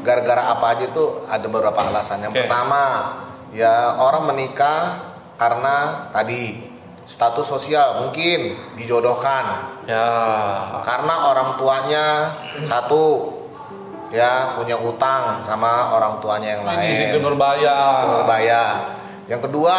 gara-gara 0.00 0.48
apa 0.48 0.72
aja 0.72 0.84
itu 0.88 1.04
ada 1.28 1.44
beberapa 1.44 1.76
alasan. 1.84 2.24
Yang 2.24 2.32
Oke. 2.32 2.40
pertama, 2.48 2.84
ya 3.52 4.00
orang 4.00 4.32
menikah 4.32 5.12
karena 5.36 6.08
tadi 6.08 6.72
status 7.04 7.44
sosial 7.44 8.00
mungkin 8.00 8.56
dijodohkan 8.80 9.76
ya 9.84 10.08
karena 10.80 11.28
orang 11.28 11.60
tuanya 11.60 12.32
satu 12.64 13.28
ya 14.08 14.56
punya 14.56 14.78
utang 14.80 15.44
sama 15.44 15.92
orang 15.92 16.16
tuanya 16.24 16.56
yang 16.56 16.62
lain. 16.64 16.88
ini 16.88 16.96
si 16.96 17.04
Nurbaya 17.20 17.76
Nurbaya. 18.08 18.62
Yang 19.24 19.48
kedua, 19.48 19.76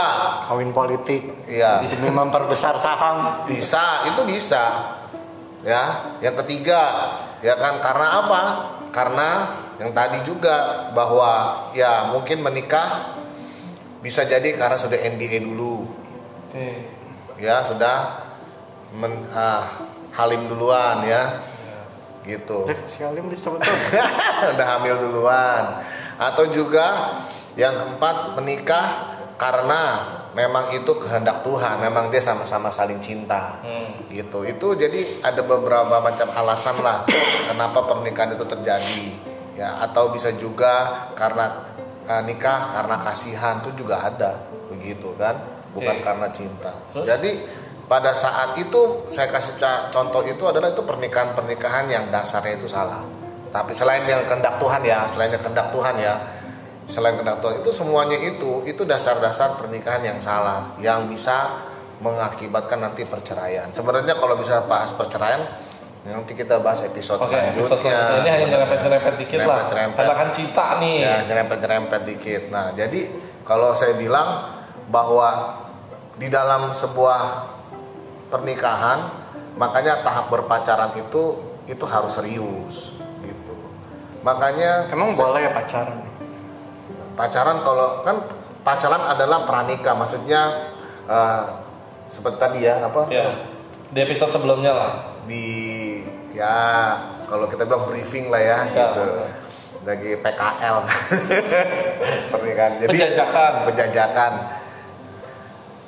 Kawin 0.50 0.74
politik. 0.74 1.46
ya 1.46 1.86
Demi 1.86 2.10
memperbesar 2.10 2.82
saham. 2.82 3.46
bisa, 3.46 4.10
itu 4.10 4.22
bisa. 4.26 4.96
Ya, 5.66 6.14
yang 6.22 6.38
ketiga, 6.46 6.82
ya 7.42 7.58
kan 7.58 7.82
karena 7.82 8.26
apa? 8.26 8.42
Karena 8.94 9.30
yang 9.82 9.92
tadi 9.92 10.24
juga 10.24 10.90
bahwa 10.96 11.68
ya 11.76 12.08
mungkin 12.10 12.40
menikah 12.42 13.12
bisa 14.00 14.24
jadi 14.24 14.56
karena 14.56 14.78
sudah 14.78 14.96
NDA 15.02 15.42
dulu 15.42 15.84
Oke. 16.48 16.86
ya 17.42 17.66
sudah 17.66 18.24
men- 18.96 19.28
ah, 19.34 19.84
halim 20.16 20.48
duluan 20.48 21.04
ya 21.04 21.42
gitu 22.24 22.70
si 22.88 23.02
Alim 23.04 23.28
disebut 23.30 23.62
udah 24.56 24.68
hamil 24.78 24.96
duluan 24.98 25.82
atau 26.22 26.46
juga 26.50 27.20
yang 27.58 27.76
keempat 27.76 28.38
menikah 28.40 29.15
karena 29.36 29.82
memang 30.32 30.72
itu 30.72 30.96
kehendak 30.96 31.44
Tuhan 31.44 31.84
memang 31.84 32.08
dia 32.08 32.24
sama-sama 32.24 32.72
saling 32.72 33.00
cinta. 33.04 33.60
Hmm. 33.64 34.08
gitu. 34.08 34.48
Itu 34.48 34.76
jadi 34.80 35.20
ada 35.20 35.44
beberapa 35.44 36.00
macam 36.00 36.32
alasan 36.32 36.80
lah 36.80 37.04
kenapa 37.52 37.84
pernikahan 37.84 38.36
itu 38.36 38.46
terjadi. 38.48 39.08
Ya 39.56 39.80
atau 39.84 40.12
bisa 40.12 40.32
juga 40.36 41.08
karena 41.16 41.52
eh, 42.08 42.22
nikah 42.24 42.72
karena 42.72 42.96
kasihan 43.00 43.60
itu 43.64 43.84
juga 43.84 44.08
ada. 44.08 44.40
Begitu 44.72 45.12
kan? 45.20 45.36
Bukan 45.76 45.96
Oke. 46.00 46.04
karena 46.04 46.28
cinta. 46.32 46.72
Terus? 46.96 47.04
jadi 47.04 47.32
pada 47.86 48.16
saat 48.16 48.56
itu 48.58 49.06
saya 49.12 49.30
kasih 49.30 49.60
contoh 49.92 50.24
itu 50.26 50.42
adalah 50.48 50.72
itu 50.72 50.82
pernikahan 50.82 51.36
pernikahan 51.36 51.86
yang 51.92 52.08
dasarnya 52.08 52.56
itu 52.56 52.72
salah. 52.72 53.04
Tapi 53.52 53.72
selain 53.72 54.04
yang 54.08 54.24
kehendak 54.28 54.60
Tuhan 54.60 54.84
ya 54.84 55.08
selain 55.12 55.32
yang 55.32 55.44
kehendak 55.44 55.72
Tuhan 55.72 55.96
ya 56.00 56.16
selain 56.86 57.18
kehendak 57.18 57.42
Tuhan 57.42 57.56
itu 57.66 57.70
semuanya 57.74 58.18
itu 58.18 58.62
itu 58.70 58.82
dasar-dasar 58.86 59.58
pernikahan 59.58 60.06
yang 60.06 60.18
salah 60.22 60.78
yang 60.78 61.10
bisa 61.10 61.66
mengakibatkan 61.98 62.78
nanti 62.78 63.02
perceraian 63.08 63.74
sebenarnya 63.74 64.14
kalau 64.14 64.38
bisa 64.38 64.62
bahas 64.70 64.94
perceraian 64.94 65.42
nanti 66.06 66.38
kita 66.38 66.62
bahas 66.62 66.86
episode 66.86 67.18
Oke, 67.18 67.34
episode 67.34 67.82
selanjutnya 67.82 67.98
selanjutnya 67.98 68.22
ini 68.22 68.30
hanya 68.30 68.48
nyerempet-nyerempet 68.54 69.14
dikit 69.18 69.38
lah. 69.42 69.46
Nyerempet-nyerempet. 69.50 69.98
Karena 69.98 70.14
kan 70.14 70.30
cinta 70.30 70.66
nih. 70.78 70.96
ya 71.02 71.18
nyerempet-nyerempet 71.26 72.02
dikit 72.06 72.44
nah 72.54 72.68
jadi 72.78 73.02
kalau 73.42 73.74
saya 73.74 73.98
bilang 73.98 74.30
bahwa 74.94 75.30
di 76.22 76.30
dalam 76.30 76.70
sebuah 76.70 77.50
pernikahan 78.30 79.00
makanya 79.58 80.06
tahap 80.06 80.30
berpacaran 80.30 80.94
itu 80.94 81.42
itu 81.66 81.86
harus 81.90 82.14
serius 82.14 82.94
gitu 83.26 83.56
makanya 84.22 84.86
Emang 84.94 85.18
boleh 85.18 85.50
ya 85.50 85.52
pacaran? 85.58 86.05
Pacaran 87.16 87.64
kalau 87.64 88.04
kan 88.04 88.22
pacaran 88.62 89.04
adalah 89.04 89.44
pranikah 89.44 89.94
maksudnya 89.94 90.72
eh, 91.06 91.44
seperti 92.08 92.38
tadi 92.38 92.60
ya 92.62 92.80
apa 92.80 93.08
Ya. 93.08 93.26
Di 93.86 94.00
episode 94.02 94.30
sebelumnya 94.30 94.72
lah. 94.72 94.92
di 95.26 96.04
ya 96.32 96.94
kalau 97.26 97.48
kita 97.48 97.64
bilang 97.64 97.88
briefing 97.88 98.28
lah 98.28 98.38
ya, 98.38 98.60
Ya. 98.64 98.92
gitu 98.92 99.06
lagi 99.82 100.12
PKL 100.16 100.78
pernikahan 102.34 102.74
jadi 102.80 102.90
Penjajakan. 102.90 103.52
penjajakan 103.64 104.34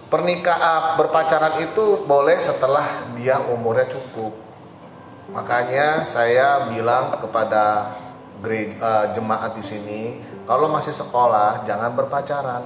pernikahan 0.08 0.96
berpacaran 0.96 1.56
itu 1.60 2.02
boleh 2.02 2.38
setelah 2.38 2.86
dia 3.13 3.42
umurnya 3.44 3.86
cukup 3.88 4.32
makanya 5.28 6.00
saya 6.02 6.72
bilang 6.72 7.12
kepada 7.13 7.94
gereja, 8.40 8.78
eh, 8.78 9.06
jemaat 9.12 9.52
di 9.52 9.62
sini 9.62 10.02
kalau 10.48 10.72
masih 10.72 10.96
sekolah 10.96 11.62
jangan 11.62 11.92
berpacaran. 11.94 12.64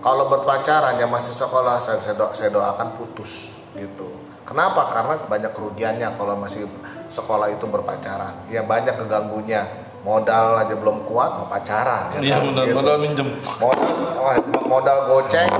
Kalau 0.00 0.24
berpacaran 0.26 0.96
yang 0.96 1.12
masih 1.12 1.36
sekolah 1.36 1.76
saya, 1.76 2.00
saya, 2.00 2.16
do- 2.16 2.32
saya 2.32 2.48
doakan 2.48 2.96
putus 2.96 3.52
gitu. 3.76 4.08
Kenapa? 4.42 4.88
Karena 4.88 5.14
banyak 5.20 5.52
kerugiannya 5.52 6.08
kalau 6.16 6.34
masih 6.34 6.64
sekolah 7.06 7.52
itu 7.52 7.68
berpacaran. 7.68 8.48
Ya 8.48 8.64
banyak 8.64 8.96
keganggunya. 8.96 9.68
Modal 10.00 10.56
aja 10.56 10.72
belum 10.72 11.04
kuat 11.04 11.36
mau 11.36 11.44
pacaran 11.44 12.08
ya 12.16 12.20
Iya 12.24 12.36
kan? 12.40 12.48
benar, 12.48 12.64
Gitu. 12.64 12.76
modal 12.80 12.96
minjem. 12.96 13.28
modal 13.60 13.92
modal 14.64 14.98
goceng 15.04 15.52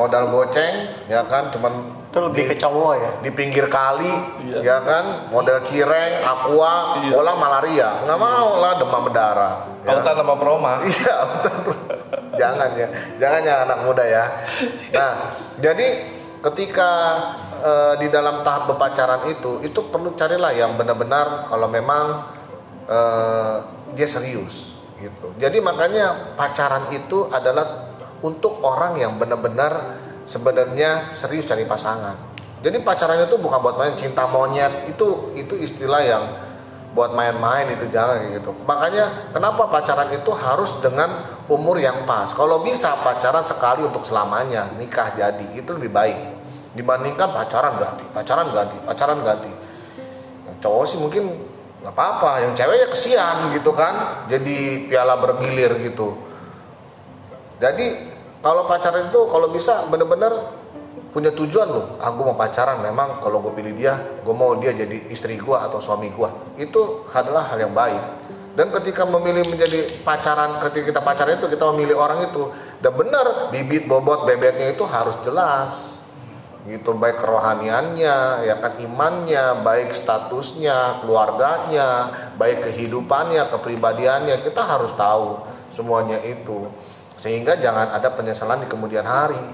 modal 0.00 0.32
goceng 0.32 0.88
ya 1.12 1.20
kan 1.28 1.52
cuman 1.52 2.00
Itu 2.10 2.26
lebih 2.26 2.50
ke 2.50 2.56
cowok 2.58 2.92
ya? 2.98 3.10
di 3.22 3.30
pinggir 3.30 3.70
kali 3.70 4.10
Iya. 4.48 4.58
ya 4.64 4.76
kan 4.82 5.04
model 5.30 5.60
cireng 5.62 6.24
aqua 6.24 7.04
Iya. 7.04 7.12
bola 7.14 7.32
malaria 7.36 7.88
nggak 8.08 8.18
mau 8.18 8.58
lah 8.58 8.72
demam 8.80 9.04
berdarah 9.04 9.54
ya. 9.84 10.00
Autan 10.00 10.24
Proma? 10.40 10.80
Iya, 10.88 11.16
jangan 12.36 12.70
ya, 12.72 12.88
jangan 13.20 13.42
ya 13.44 13.54
anak 13.68 13.78
muda 13.84 14.04
ya. 14.06 14.24
Nah, 14.96 15.12
jadi 15.60 15.88
ketika 16.40 16.90
eh, 17.60 17.94
di 18.00 18.08
dalam 18.08 18.40
tahap 18.40 18.70
berpacaran 18.72 19.28
itu, 19.28 19.60
itu 19.60 19.80
perlu 19.92 20.16
carilah 20.16 20.54
yang 20.54 20.78
benar-benar 20.80 21.44
kalau 21.44 21.68
memang 21.68 22.24
eh, 22.88 23.56
dia 23.92 24.08
serius 24.08 24.78
gitu. 24.96 25.32
Jadi 25.36 25.58
makanya 25.60 26.36
pacaran 26.36 26.88
itu 26.92 27.28
adalah 27.28 27.89
untuk 28.20 28.60
orang 28.60 29.00
yang 29.00 29.16
benar-benar 29.16 29.96
sebenarnya 30.28 31.10
serius 31.10 31.48
cari 31.48 31.64
pasangan. 31.64 32.16
Jadi 32.60 32.84
pacaran 32.84 33.24
itu 33.24 33.40
bukan 33.40 33.58
buat 33.64 33.76
main 33.80 33.96
cinta 33.96 34.28
monyet 34.28 34.92
itu 34.92 35.32
itu 35.32 35.56
istilah 35.56 36.02
yang 36.04 36.24
buat 36.90 37.14
main-main 37.14 37.70
itu 37.72 37.86
jangan 37.88 38.34
gitu. 38.34 38.50
Makanya 38.66 39.32
kenapa 39.32 39.70
pacaran 39.70 40.10
itu 40.12 40.30
harus 40.34 40.76
dengan 40.82 41.40
umur 41.46 41.78
yang 41.78 42.04
pas. 42.04 42.34
Kalau 42.34 42.60
bisa 42.60 42.98
pacaran 43.00 43.46
sekali 43.46 43.86
untuk 43.86 44.02
selamanya, 44.02 44.74
nikah 44.76 45.14
jadi 45.14 45.46
itu 45.54 45.70
lebih 45.72 45.90
baik 45.90 46.18
dibandingkan 46.74 47.34
pacaran 47.34 47.78
ganti, 47.78 48.04
pacaran 48.10 48.50
ganti, 48.54 48.78
pacaran 48.82 49.18
ganti. 49.22 49.52
Yang 50.50 50.56
cowok 50.62 50.84
sih 50.86 50.98
mungkin 50.98 51.24
nggak 51.80 51.94
apa-apa, 51.96 52.44
yang 52.44 52.52
cewek 52.52 52.76
ya 52.76 52.88
kesian 52.92 53.36
gitu 53.56 53.72
kan, 53.72 54.26
jadi 54.28 54.84
piala 54.84 55.16
bergilir 55.16 55.80
gitu. 55.80 56.29
Jadi 57.60 57.86
kalau 58.40 58.64
pacaran 58.64 59.12
itu 59.12 59.20
kalau 59.28 59.52
bisa 59.52 59.84
bener-bener 59.92 60.32
punya 61.12 61.28
tujuan 61.34 61.68
loh. 61.68 61.86
Aku 62.00 62.24
mau 62.24 62.34
pacaran 62.38 62.80
memang 62.80 63.20
kalau 63.20 63.44
gue 63.44 63.52
pilih 63.52 63.76
dia, 63.76 64.00
gue 64.24 64.34
mau 64.34 64.56
dia 64.56 64.72
jadi 64.72 65.12
istri 65.12 65.36
gue 65.36 65.56
atau 65.56 65.76
suami 65.76 66.08
gue. 66.08 66.30
Itu 66.56 67.04
adalah 67.12 67.52
hal 67.52 67.68
yang 67.68 67.74
baik. 67.76 68.02
Dan 68.54 68.74
ketika 68.74 69.06
memilih 69.06 69.46
menjadi 69.46 70.02
pacaran, 70.02 70.58
ketika 70.58 70.90
kita 70.90 71.00
pacaran 71.04 71.38
itu 71.38 71.46
kita 71.46 71.70
memilih 71.70 71.94
orang 71.94 72.26
itu, 72.26 72.50
dan 72.82 72.92
benar 72.98 73.52
bibit 73.54 73.86
bobot 73.86 74.26
bebeknya 74.26 74.74
itu 74.74 74.82
harus 74.88 75.14
jelas 75.22 76.00
gitu 76.68 76.92
baik 76.92 77.16
kerohaniannya 77.16 78.44
ya 78.44 78.54
kan 78.60 78.76
imannya 78.76 79.64
baik 79.64 79.96
statusnya 79.96 81.00
keluarganya 81.00 82.12
baik 82.36 82.68
kehidupannya 82.68 83.48
kepribadiannya 83.48 84.44
kita 84.44 84.60
harus 84.60 84.92
tahu 84.92 85.40
semuanya 85.72 86.20
itu 86.20 86.68
sehingga 87.20 87.60
jangan 87.60 87.92
ada 87.92 88.08
penyesalan 88.16 88.64
di 88.64 88.68
kemudian 88.72 89.04
hari. 89.04 89.44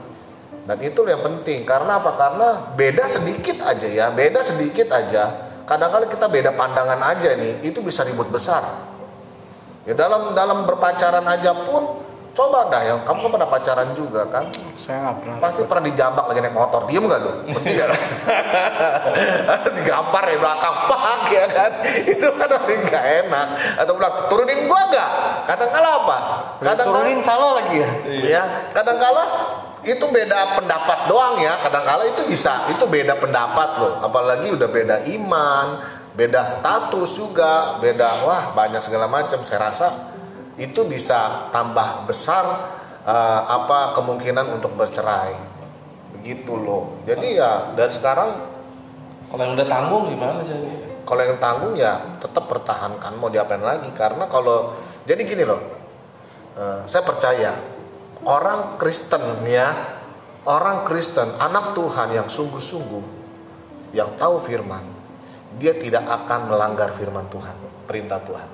Dan 0.71 0.79
itu 0.87 1.03
yang 1.03 1.19
penting. 1.27 1.67
Karena 1.67 1.99
apa? 1.99 2.15
Karena 2.15 2.49
beda 2.79 3.11
sedikit 3.11 3.59
aja 3.67 3.91
ya. 3.91 4.07
Beda 4.15 4.47
sedikit 4.47 4.87
aja. 4.95 5.35
Kadang-kadang 5.67 6.11
kita 6.15 6.31
beda 6.31 6.55
pandangan 6.55 7.03
aja 7.03 7.35
nih. 7.35 7.67
Itu 7.67 7.83
bisa 7.83 8.07
ribut 8.07 8.31
besar. 8.31 8.63
Ya 9.83 9.99
dalam 9.99 10.39
dalam 10.39 10.63
berpacaran 10.63 11.27
aja 11.27 11.55
pun 11.67 12.06
coba 12.37 12.69
dah 12.69 12.83
yang 12.85 13.01
kamu 13.01 13.19
kan 13.25 13.31
pernah 13.33 13.49
pacaran 13.49 13.89
juga 13.97 14.29
kan? 14.29 14.45
Saya 14.77 15.09
nggak 15.09 15.17
pernah. 15.25 15.37
pasti 15.41 15.61
pernah 15.65 15.85
dijambak 15.89 16.25
lagi 16.29 16.41
naik 16.45 16.55
motor. 16.55 16.81
Diem 16.85 17.05
gak 17.09 17.21
lu? 17.25 17.33
Ngerti 17.49 17.73
gak 17.81 17.91
digampar 19.81 20.23
di 20.29 20.37
belakang 20.37 20.75
pak 20.85 21.23
ya 21.33 21.47
kan? 21.49 21.71
Itu 22.13 22.29
kan 22.37 22.49
paling 22.53 22.83
gak 22.87 23.05
enak. 23.25 23.47
Atau 23.81 23.93
bilang 23.97 24.15
turunin 24.29 24.61
gua 24.69 24.83
gak 24.93 25.11
kadang 25.49 25.71
kala 25.73 25.91
apa? 26.05 26.19
Kadang 26.61 26.87
Turunin 26.93 27.21
salah 27.25 27.51
lagi 27.57 27.77
ya? 27.81 27.91
ya 28.21 28.43
kadang 28.77 29.01
kala 29.01 29.25
itu 29.87 30.05
beda 30.05 30.61
pendapat 30.61 30.99
doang 31.09 31.41
ya. 31.41 31.57
Kadang 31.65 31.85
kala 31.89 32.05
itu 32.05 32.23
bisa 32.29 32.69
itu 32.69 32.85
beda 32.85 33.17
pendapat 33.17 33.81
loh. 33.81 33.93
Apalagi 34.05 34.53
udah 34.53 34.69
beda 34.69 34.97
iman 35.09 35.67
beda 36.17 36.49
status 36.49 37.13
juga 37.13 37.77
beda 37.77 38.29
wah 38.29 38.53
banyak 38.53 38.85
segala 38.85 39.09
macam. 39.09 39.41
Saya 39.41 39.73
rasa 39.73 40.16
itu 40.57 40.81
bisa 40.89 41.53
tambah 41.53 42.09
besar 42.09 42.45
eh, 43.05 43.41
apa 43.47 43.93
kemungkinan 43.97 44.57
untuk 44.57 44.73
bercerai. 44.77 45.37
Begitu 46.19 46.53
loh. 46.57 47.01
Jadi 47.05 47.37
ya 47.37 47.73
dari 47.77 47.93
sekarang 47.93 48.31
Kalau 49.27 49.43
yang 49.43 49.55
udah 49.59 49.69
tanggung 49.69 50.05
gimana 50.07 50.39
jadi? 50.47 50.71
kalau 51.07 51.23
yang 51.23 51.39
tanggung 51.39 51.75
ya 51.79 52.19
tetap 52.19 52.51
pertahankan 52.51 53.15
mau 53.21 53.29
diapain 53.29 53.63
lagi. 53.63 53.93
Karena 53.93 54.27
kalau 54.27 54.75
jadi 55.07 55.23
gini 55.23 55.45
loh 55.47 55.61
eh, 56.57 56.81
saya 56.89 57.03
percaya 57.05 57.53
orang 58.27 58.81
Kristen 58.81 59.45
ya 59.47 59.97
orang 60.47 60.83
Kristen 60.83 61.37
anak 61.39 61.75
Tuhan 61.79 62.15
yang 62.17 62.29
sungguh-sungguh 62.31 63.05
yang 63.95 64.19
tahu 64.19 64.43
firman 64.43 64.83
dia 65.57 65.75
tidak 65.79 66.05
akan 66.05 66.51
melanggar 66.51 66.95
firman 66.99 67.27
Tuhan 67.31 67.55
perintah 67.87 68.19
Tuhan 68.23 68.49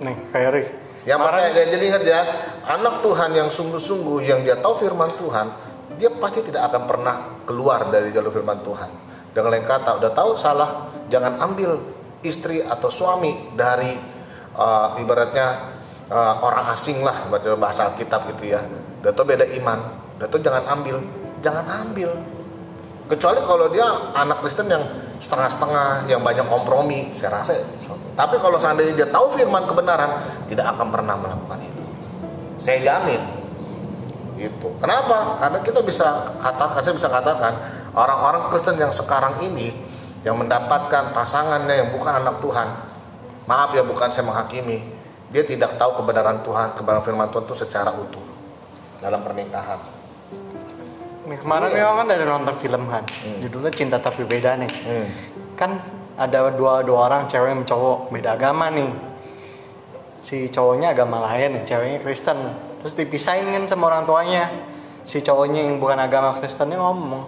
Nih, 0.00 0.16
kayak 0.32 0.50
Rick. 0.56 0.68
yang 1.04 1.20
percaya 1.20 1.52
jadi 1.52 1.80
ingat 1.80 2.02
ya 2.04 2.20
anak 2.64 3.00
Tuhan 3.00 3.32
yang 3.32 3.48
sungguh-sungguh 3.48 4.20
yang 4.20 4.44
dia 4.44 4.56
tahu 4.60 4.84
firman 4.84 5.08
Tuhan 5.16 5.48
dia 5.96 6.12
pasti 6.16 6.44
tidak 6.44 6.72
akan 6.72 6.82
pernah 6.88 7.16
keluar 7.44 7.88
dari 7.92 8.08
jalur 8.08 8.32
firman 8.32 8.64
Tuhan. 8.64 8.88
Dengan 9.36 9.52
lain 9.52 9.64
kata 9.68 10.00
udah 10.00 10.12
tahu 10.16 10.36
salah 10.40 10.88
jangan 11.12 11.36
ambil 11.40 11.76
istri 12.24 12.64
atau 12.64 12.88
suami 12.88 13.52
dari 13.56 13.96
uh, 14.56 14.96
ibaratnya 15.00 15.46
eh, 16.08 16.34
orang 16.40 16.72
asing 16.72 17.00
lah 17.00 17.28
baca 17.28 17.56
bahasa 17.56 17.92
Alkitab 17.92 18.32
gitu 18.36 18.56
ya. 18.56 18.64
Udah 19.04 19.12
tau 19.12 19.24
beda 19.24 19.44
iman 19.60 19.78
udah 20.20 20.28
tau 20.28 20.40
jangan 20.40 20.64
ambil 20.68 21.00
jangan 21.44 21.64
ambil. 21.84 22.12
Kecuali 23.08 23.40
kalau 23.42 23.66
dia 23.72 23.88
anak 24.16 24.44
Kristen 24.44 24.68
yang 24.68 24.84
setengah-setengah 25.20 26.08
yang 26.08 26.24
banyak 26.24 26.48
kompromi 26.48 27.12
saya 27.12 27.44
rasa 27.44 27.60
tapi 28.20 28.36
kalau 28.36 28.60
seandainya 28.60 28.92
dia 29.00 29.08
tahu 29.08 29.32
firman 29.32 29.64
kebenaran 29.64 30.44
tidak 30.44 30.76
akan 30.76 30.92
pernah 30.92 31.16
melakukan 31.16 31.56
itu. 31.64 31.84
Saya 32.60 32.84
jamin. 32.84 33.22
Itu 34.36 34.76
kenapa? 34.76 35.40
Karena 35.40 35.64
kita 35.64 35.80
bisa 35.80 36.36
katakan 36.36 36.80
saya 36.84 36.94
bisa 36.96 37.08
katakan 37.08 37.52
orang-orang 37.96 38.52
Kristen 38.52 38.76
yang 38.76 38.92
sekarang 38.92 39.40
ini 39.40 39.72
yang 40.20 40.36
mendapatkan 40.36 41.16
pasangannya 41.16 41.80
yang 41.80 41.88
bukan 41.96 42.20
anak 42.20 42.44
Tuhan 42.44 42.68
maaf 43.48 43.72
ya 43.72 43.80
bukan 43.80 44.12
saya 44.12 44.28
menghakimi 44.28 44.84
dia 45.32 45.40
tidak 45.48 45.80
tahu 45.80 45.96
kebenaran 46.04 46.44
Tuhan 46.44 46.76
kebenaran 46.76 47.04
firman 47.04 47.28
Tuhan 47.32 47.48
itu 47.48 47.56
secara 47.56 47.88
utuh 47.88 48.20
dalam 49.00 49.24
pernikahan 49.24 49.80
Nih, 51.30 51.38
kemarin 51.38 51.70
ya 51.70 51.94
kan 51.94 52.10
ada 52.10 52.26
nonton 52.26 52.58
film 52.58 52.90
kan, 52.90 53.06
judulnya 53.38 53.70
Cinta 53.70 54.02
Tapi 54.02 54.26
Beda 54.26 54.58
nih. 54.58 54.66
Hmm. 54.66 55.06
Kan 55.54 55.78
ada 56.18 56.50
dua 56.50 56.82
dua 56.82 57.06
orang 57.06 57.30
cewek 57.30 57.54
sama 57.54 57.62
cowok 57.62 57.98
beda 58.10 58.34
agama 58.34 58.66
nih. 58.66 58.90
Si 60.18 60.50
cowoknya 60.50 60.90
agama 60.90 61.22
lain, 61.30 61.54
nih, 61.54 61.62
ceweknya 61.62 61.98
Kristen. 62.02 62.34
Terus 62.82 62.98
dipisahin 62.98 63.46
kan 63.46 63.62
sama 63.70 63.94
orang 63.94 64.10
tuanya. 64.10 64.50
Si 65.06 65.22
cowoknya 65.22 65.70
yang 65.70 65.78
bukan 65.78 66.02
agama 66.02 66.34
Kristennya 66.34 66.82
ngomong, 66.82 67.22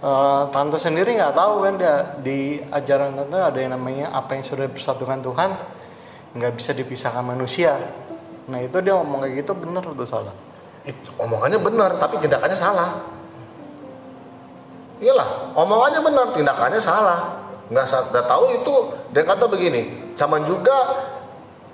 "E, 0.00 0.10
tante 0.48 0.80
sendiri 0.80 1.12
nggak 1.12 1.36
tahu 1.36 1.54
kan 1.60 1.74
dia 1.76 2.16
di 2.24 2.56
ajaran 2.72 3.20
tante 3.20 3.36
ada 3.36 3.58
yang 3.60 3.76
namanya 3.76 4.16
apa 4.16 4.32
yang 4.32 4.48
sudah 4.48 4.64
bersatukan 4.64 5.20
Tuhan 5.20 5.50
nggak 6.40 6.52
bisa 6.56 6.72
dipisahkan 6.72 7.20
manusia. 7.20 7.76
Nah 8.48 8.64
itu 8.64 8.80
dia 8.80 8.96
ngomong 8.96 9.28
kayak 9.28 9.44
gitu 9.44 9.52
bener 9.60 9.84
atau 9.84 10.08
salah? 10.08 10.49
Itu 10.84 11.08
omongannya 11.20 11.60
benar 11.60 11.90
tapi 12.00 12.16
tindakannya 12.18 12.56
salah. 12.56 12.90
Iyalah 15.00 15.56
omongannya 15.56 16.00
benar 16.04 16.26
tindakannya 16.32 16.80
salah. 16.80 17.40
Nggak 17.70 17.86
udah 18.10 18.24
tahu 18.26 18.44
itu 18.60 18.74
dia 19.14 19.22
kata 19.22 19.46
begini 19.46 20.12
zaman 20.18 20.42
juga 20.42 20.74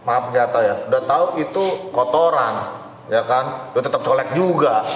maaf 0.05 0.29
nggak 0.31 0.53
tahu 0.53 0.63
ya 0.63 0.77
udah 0.87 1.03
tahu 1.09 1.27
itu 1.41 1.65
kotoran 1.91 2.55
ya 3.11 3.23
kan? 3.27 3.73
Udah 3.75 3.83
tetap 3.83 4.03
colek 4.03 4.31
juga. 4.35 4.87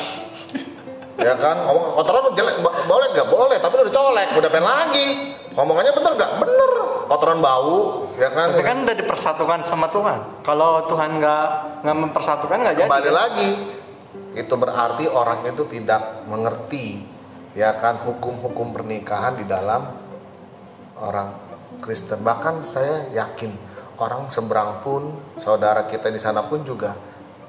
Ya 1.20 1.36
kan? 1.36 1.68
Ngomong 1.68 2.00
kotoran 2.00 2.32
jelek 2.32 2.64
bo- 2.64 2.72
boleh 2.88 3.06
nggak? 3.12 3.28
Boleh 3.28 3.56
tapi 3.60 3.74
udah 3.76 3.92
colek 3.92 4.28
udah 4.36 4.50
pengen 4.50 4.66
lagi. 4.66 5.06
Omongannya 5.52 5.92
bener 5.92 6.12
nggak? 6.14 6.32
Bener 6.38 6.70
kotoran 7.10 7.38
bau 7.42 8.06
ya 8.14 8.30
kan? 8.30 8.54
Tapi 8.54 8.62
kan 8.62 8.78
udah 8.86 8.96
dipersatukan 8.96 9.58
sama 9.66 9.90
Tuhan. 9.90 10.46
Kalau 10.46 10.86
Tuhan 10.86 11.18
nggak 11.18 11.46
nggak 11.82 11.96
mempersatukan 11.96 12.56
nggak 12.62 12.74
jadi. 12.78 12.88
kembali 12.88 13.10
lagi 13.10 13.50
itu 14.34 14.54
berarti 14.54 15.10
orang 15.10 15.42
itu 15.46 15.66
tidak 15.66 16.26
mengerti 16.30 17.02
ya 17.54 17.74
kan 17.74 17.98
hukum-hukum 18.06 18.70
pernikahan 18.70 19.34
di 19.34 19.44
dalam 19.46 19.90
orang 21.00 21.34
Kristen. 21.82 22.22
Bahkan 22.22 22.62
saya 22.62 23.10
yakin 23.10 23.50
orang 23.98 24.30
seberang 24.30 24.84
pun 24.84 25.18
saudara 25.40 25.88
kita 25.90 26.12
di 26.12 26.20
sana 26.22 26.46
pun 26.46 26.62
juga 26.62 26.94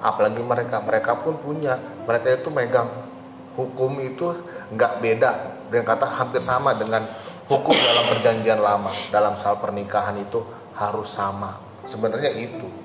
apalagi 0.01 0.41
mereka 0.41 0.81
mereka 0.81 1.11
pun 1.21 1.37
punya. 1.37 1.77
Mereka 2.09 2.41
itu 2.41 2.49
megang 2.49 2.89
hukum 3.53 4.01
itu 4.01 4.33
nggak 4.73 4.93
beda 5.03 5.31
dengan 5.69 5.85
kata 5.85 6.07
hampir 6.17 6.41
sama 6.41 6.73
dengan 6.73 7.05
hukum 7.45 7.75
dalam 7.75 8.05
perjanjian 8.09 8.63
lama 8.63 8.89
dalam 9.11 9.37
soal 9.37 9.61
pernikahan 9.61 10.17
itu 10.17 10.41
harus 10.73 11.13
sama. 11.13 11.61
Sebenarnya 11.85 12.33
itu 12.33 12.80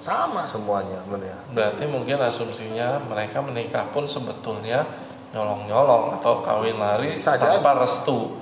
sama 0.00 0.48
semuanya 0.48 1.04
sebenarnya 1.04 1.36
Berarti 1.52 1.84
mungkin 1.84 2.16
asumsinya 2.24 3.04
mereka 3.04 3.44
menikah 3.44 3.84
pun 3.92 4.08
sebetulnya 4.08 4.82
nyolong-nyolong 5.30 6.18
atau 6.18 6.42
kawin 6.42 6.80
lari 6.80 7.12
Bisa 7.12 7.38
tanpa 7.38 7.78
restu. 7.78 8.34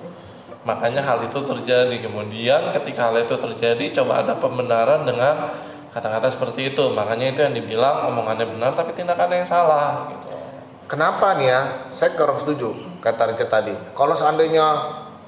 Makanya 0.64 1.04
hal 1.04 1.24
itu 1.24 1.38
terjadi. 1.40 1.96
Kemudian 2.00 2.72
ketika 2.76 3.08
hal 3.08 3.16
itu 3.20 3.36
terjadi, 3.36 3.84
coba 4.00 4.24
ada 4.24 4.36
pembenaran 4.36 5.04
dengan 5.04 5.52
kata-kata 5.92 6.28
seperti 6.32 6.76
itu. 6.76 6.84
Makanya 6.92 7.32
itu 7.32 7.40
yang 7.44 7.54
dibilang 7.56 8.08
omongannya 8.12 8.48
benar 8.48 8.72
tapi 8.76 8.92
tindakannya 8.96 9.44
yang 9.44 9.48
salah. 9.48 10.12
Gitu. 10.12 10.28
Kenapa 10.88 11.36
nih 11.36 11.48
ya? 11.52 11.60
Saya 11.92 12.16
kurang 12.16 12.40
setuju 12.40 12.72
kata 13.04 13.32
Richard 13.32 13.52
tadi. 13.52 13.74
Kalau 13.92 14.16
seandainya 14.16 14.66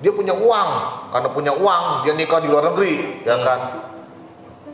dia 0.01 0.13
punya 0.13 0.33
uang, 0.33 0.71
karena 1.13 1.29
punya 1.29 1.53
uang 1.53 2.09
dia 2.09 2.17
nikah 2.17 2.41
di 2.41 2.49
luar 2.49 2.73
negeri, 2.73 3.21
ya 3.25 3.37
kan? 3.37 3.61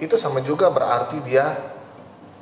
Itu 0.03 0.21
sama 0.21 0.45
juga 0.45 0.69
berarti 0.69 1.21
dia, 1.25 1.57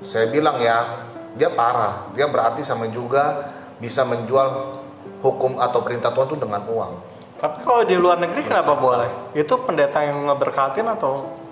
saya 0.02 0.30
bilang 0.30 0.58
ya, 0.58 1.06
dia 1.38 1.50
parah. 1.50 2.10
Dia 2.14 2.26
berarti 2.26 2.66
sama 2.66 2.90
juga 2.90 3.50
bisa 3.78 4.02
menjual 4.06 4.80
hukum 5.20 5.58
atau 5.58 5.80
perintah 5.82 6.12
Tuhan 6.12 6.26
itu 6.30 6.38
dengan 6.38 6.62
uang. 6.66 6.92
Tapi 7.38 7.58
kalau 7.66 7.82
di 7.84 7.96
luar 7.98 8.22
negeri 8.22 8.40
kenapa 8.46 8.72
boleh? 8.78 9.36
Itu 9.36 9.60
pendeta 9.62 10.00
yang 10.00 10.30
ngeberkatin 10.30 10.86
atau 10.86 11.42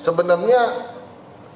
Sebenarnya 0.00 0.60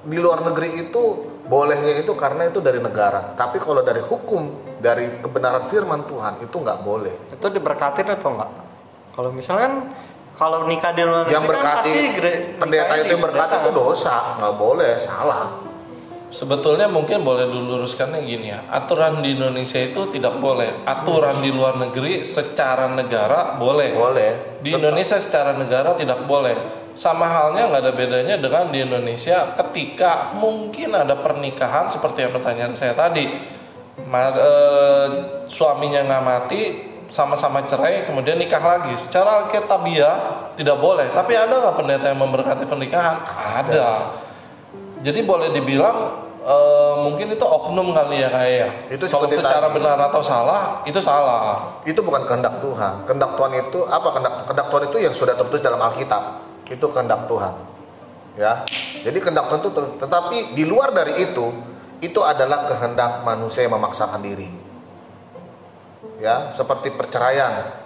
di 0.05 0.21
luar 0.21 0.45
negeri 0.45 0.85
itu 0.85 1.03
bolehnya 1.49 1.97
itu 1.97 2.13
karena 2.13 2.49
itu 2.49 2.61
dari 2.61 2.77
negara. 2.77 3.33
Tapi 3.33 3.57
kalau 3.57 3.81
dari 3.81 4.05
hukum, 4.05 4.77
dari 4.85 5.21
kebenaran 5.25 5.65
firman 5.73 6.05
Tuhan 6.05 6.45
itu 6.45 6.53
nggak 6.53 6.79
boleh. 6.85 7.33
itu 7.33 7.47
diberkatin 7.49 8.05
atau 8.05 8.37
enggak? 8.37 8.51
Kalau 9.17 9.31
misalkan 9.33 9.97
kalau 10.35 10.67
nikah 10.67 10.91
di 10.93 11.03
luar 11.07 11.27
yang 11.27 11.27
negeri 11.27 11.35
kan 11.39 11.45
berkati 11.47 11.91
pasti 11.91 12.01
gere- 12.19 12.41
pendeta 12.59 12.95
itu 12.99 13.13
yang 13.15 13.23
berkati 13.23 13.55
itu 13.63 13.71
dosa 13.71 14.17
nggak 14.39 14.55
boleh 14.59 14.93
salah 14.99 15.65
Sebetulnya 16.35 16.91
mungkin 16.91 17.23
boleh 17.23 17.47
diluruskannya 17.47 18.27
gini 18.27 18.51
ya. 18.51 18.67
Aturan 18.67 19.23
di 19.23 19.39
Indonesia 19.39 19.79
itu 19.79 20.11
tidak 20.11 20.43
boleh. 20.43 20.83
Aturan 20.83 21.39
di 21.39 21.55
luar 21.55 21.79
negeri 21.79 22.27
secara 22.27 22.91
negara 22.91 23.55
boleh. 23.55 23.95
boleh 23.95 24.59
Di 24.59 24.75
Indonesia 24.75 25.15
secara 25.15 25.55
negara 25.55 25.95
tidak 25.95 26.27
boleh. 26.27 26.59
Sama 26.99 27.31
halnya 27.31 27.71
nggak 27.71 27.83
ada 27.87 27.93
bedanya 27.95 28.35
dengan 28.43 28.67
di 28.75 28.83
Indonesia 28.83 29.55
ketika 29.55 30.35
mungkin 30.35 30.99
ada 30.99 31.15
pernikahan 31.15 31.87
seperti 31.87 32.27
yang 32.27 32.35
pertanyaan 32.35 32.75
saya 32.75 32.99
tadi. 32.99 33.31
Ma- 34.11 34.35
eh, 34.35 35.07
suaminya 35.47 36.03
nggak 36.03 36.25
mati, 36.27 36.63
sama-sama 37.15 37.63
cerai, 37.63 38.03
kemudian 38.03 38.35
nikah 38.35 38.59
lagi. 38.59 38.91
Secara 38.99 39.47
alkitabiah 39.47 40.51
tidak 40.59 40.83
boleh. 40.83 41.15
Tapi 41.15 41.39
ada 41.39 41.55
nggak 41.55 41.77
pendeta 41.79 42.11
yang 42.11 42.19
memberkati 42.19 42.67
pernikahan? 42.67 43.23
Ada. 43.63 44.19
Jadi 45.07 45.23
boleh 45.23 45.55
dibilang 45.55 46.27
eh, 46.43 46.95
mungkin 47.07 47.31
itu 47.31 47.47
oknum 47.47 47.95
kali 47.95 48.19
ya 48.19 48.35
kayak 48.35 48.51
ya. 48.51 48.69
Itu 48.99 49.07
Kalau 49.07 49.31
secara 49.31 49.71
tadi. 49.71 49.79
benar 49.79 49.95
atau 50.11 50.19
salah, 50.27 50.83
itu 50.83 50.99
salah. 50.99 51.79
itu 51.87 52.01
bukan 52.03 52.25
kehendak 52.27 52.59
Tuhan 52.65 53.05
kehendak 53.05 53.37
Tuhan 53.37 53.53
itu 53.61 53.79
apa 53.87 54.09
kehendak 54.11 54.35
kehendak 54.49 54.67
Tuhan 54.73 54.83
itu 54.89 54.97
yang 55.05 55.15
sudah 55.15 55.35
tertulis 55.37 55.63
dalam 55.63 55.79
Alkitab 55.79 56.23
itu 56.73 56.87
kehendak 56.89 57.29
Tuhan 57.29 57.55
ya 58.41 58.65
jadi 59.05 59.19
kehendak 59.21 59.53
Tuhan 59.53 59.61
itu 59.61 59.71
tetapi 60.01 60.37
di 60.57 60.65
luar 60.65 60.91
dari 60.97 61.21
itu 61.21 61.53
itu 62.01 62.21
adalah 62.25 62.65
kehendak 62.65 63.21
manusia 63.23 63.69
yang 63.69 63.77
memaksakan 63.77 64.25
diri 64.25 64.49
ya 66.25 66.49
seperti 66.49 66.89
perceraian 66.97 67.85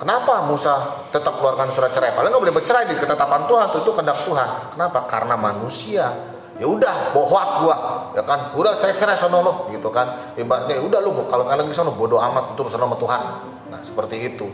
Kenapa 0.00 0.48
Musa 0.48 1.04
tetap 1.12 1.36
keluarkan 1.36 1.68
surat 1.76 1.92
cerai? 1.92 2.16
Paling 2.16 2.32
nggak 2.32 2.40
boleh 2.40 2.56
bercerai 2.56 2.88
di 2.88 2.96
ketetapan 2.96 3.44
Tuhan, 3.44 3.68
itu, 3.68 3.90
kehendak 3.92 4.16
Tuhan. 4.24 4.48
Kenapa? 4.72 5.04
Karena 5.04 5.36
manusia. 5.36 6.08
Ya 6.56 6.64
udah, 6.64 7.12
bohwat 7.12 7.60
gua, 7.60 7.76
ya 8.16 8.24
kan? 8.24 8.56
Udah 8.56 8.80
cerai-cerai 8.80 9.12
sono 9.12 9.44
lo, 9.44 9.68
gitu 9.68 9.92
kan? 9.92 10.32
Ibaratnya, 10.40 10.80
"Ya 10.80 10.82
udah 10.88 11.04
lu 11.04 11.28
kalau 11.28 11.44
lagi 11.44 11.68
sono 11.76 11.92
bodoh 11.92 12.16
amat 12.16 12.56
itu 12.56 12.64
urusan 12.64 12.80
sama 12.80 12.96
Tuhan. 12.96 13.22
Nah 13.68 13.80
seperti 13.84 14.16
itu. 14.24 14.48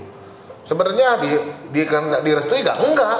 Sebenarnya 0.67 1.23
di 1.23 1.31
di 1.71 1.81
direstui 2.27 2.67
nggak? 2.67 2.79
Enggak. 2.83 3.19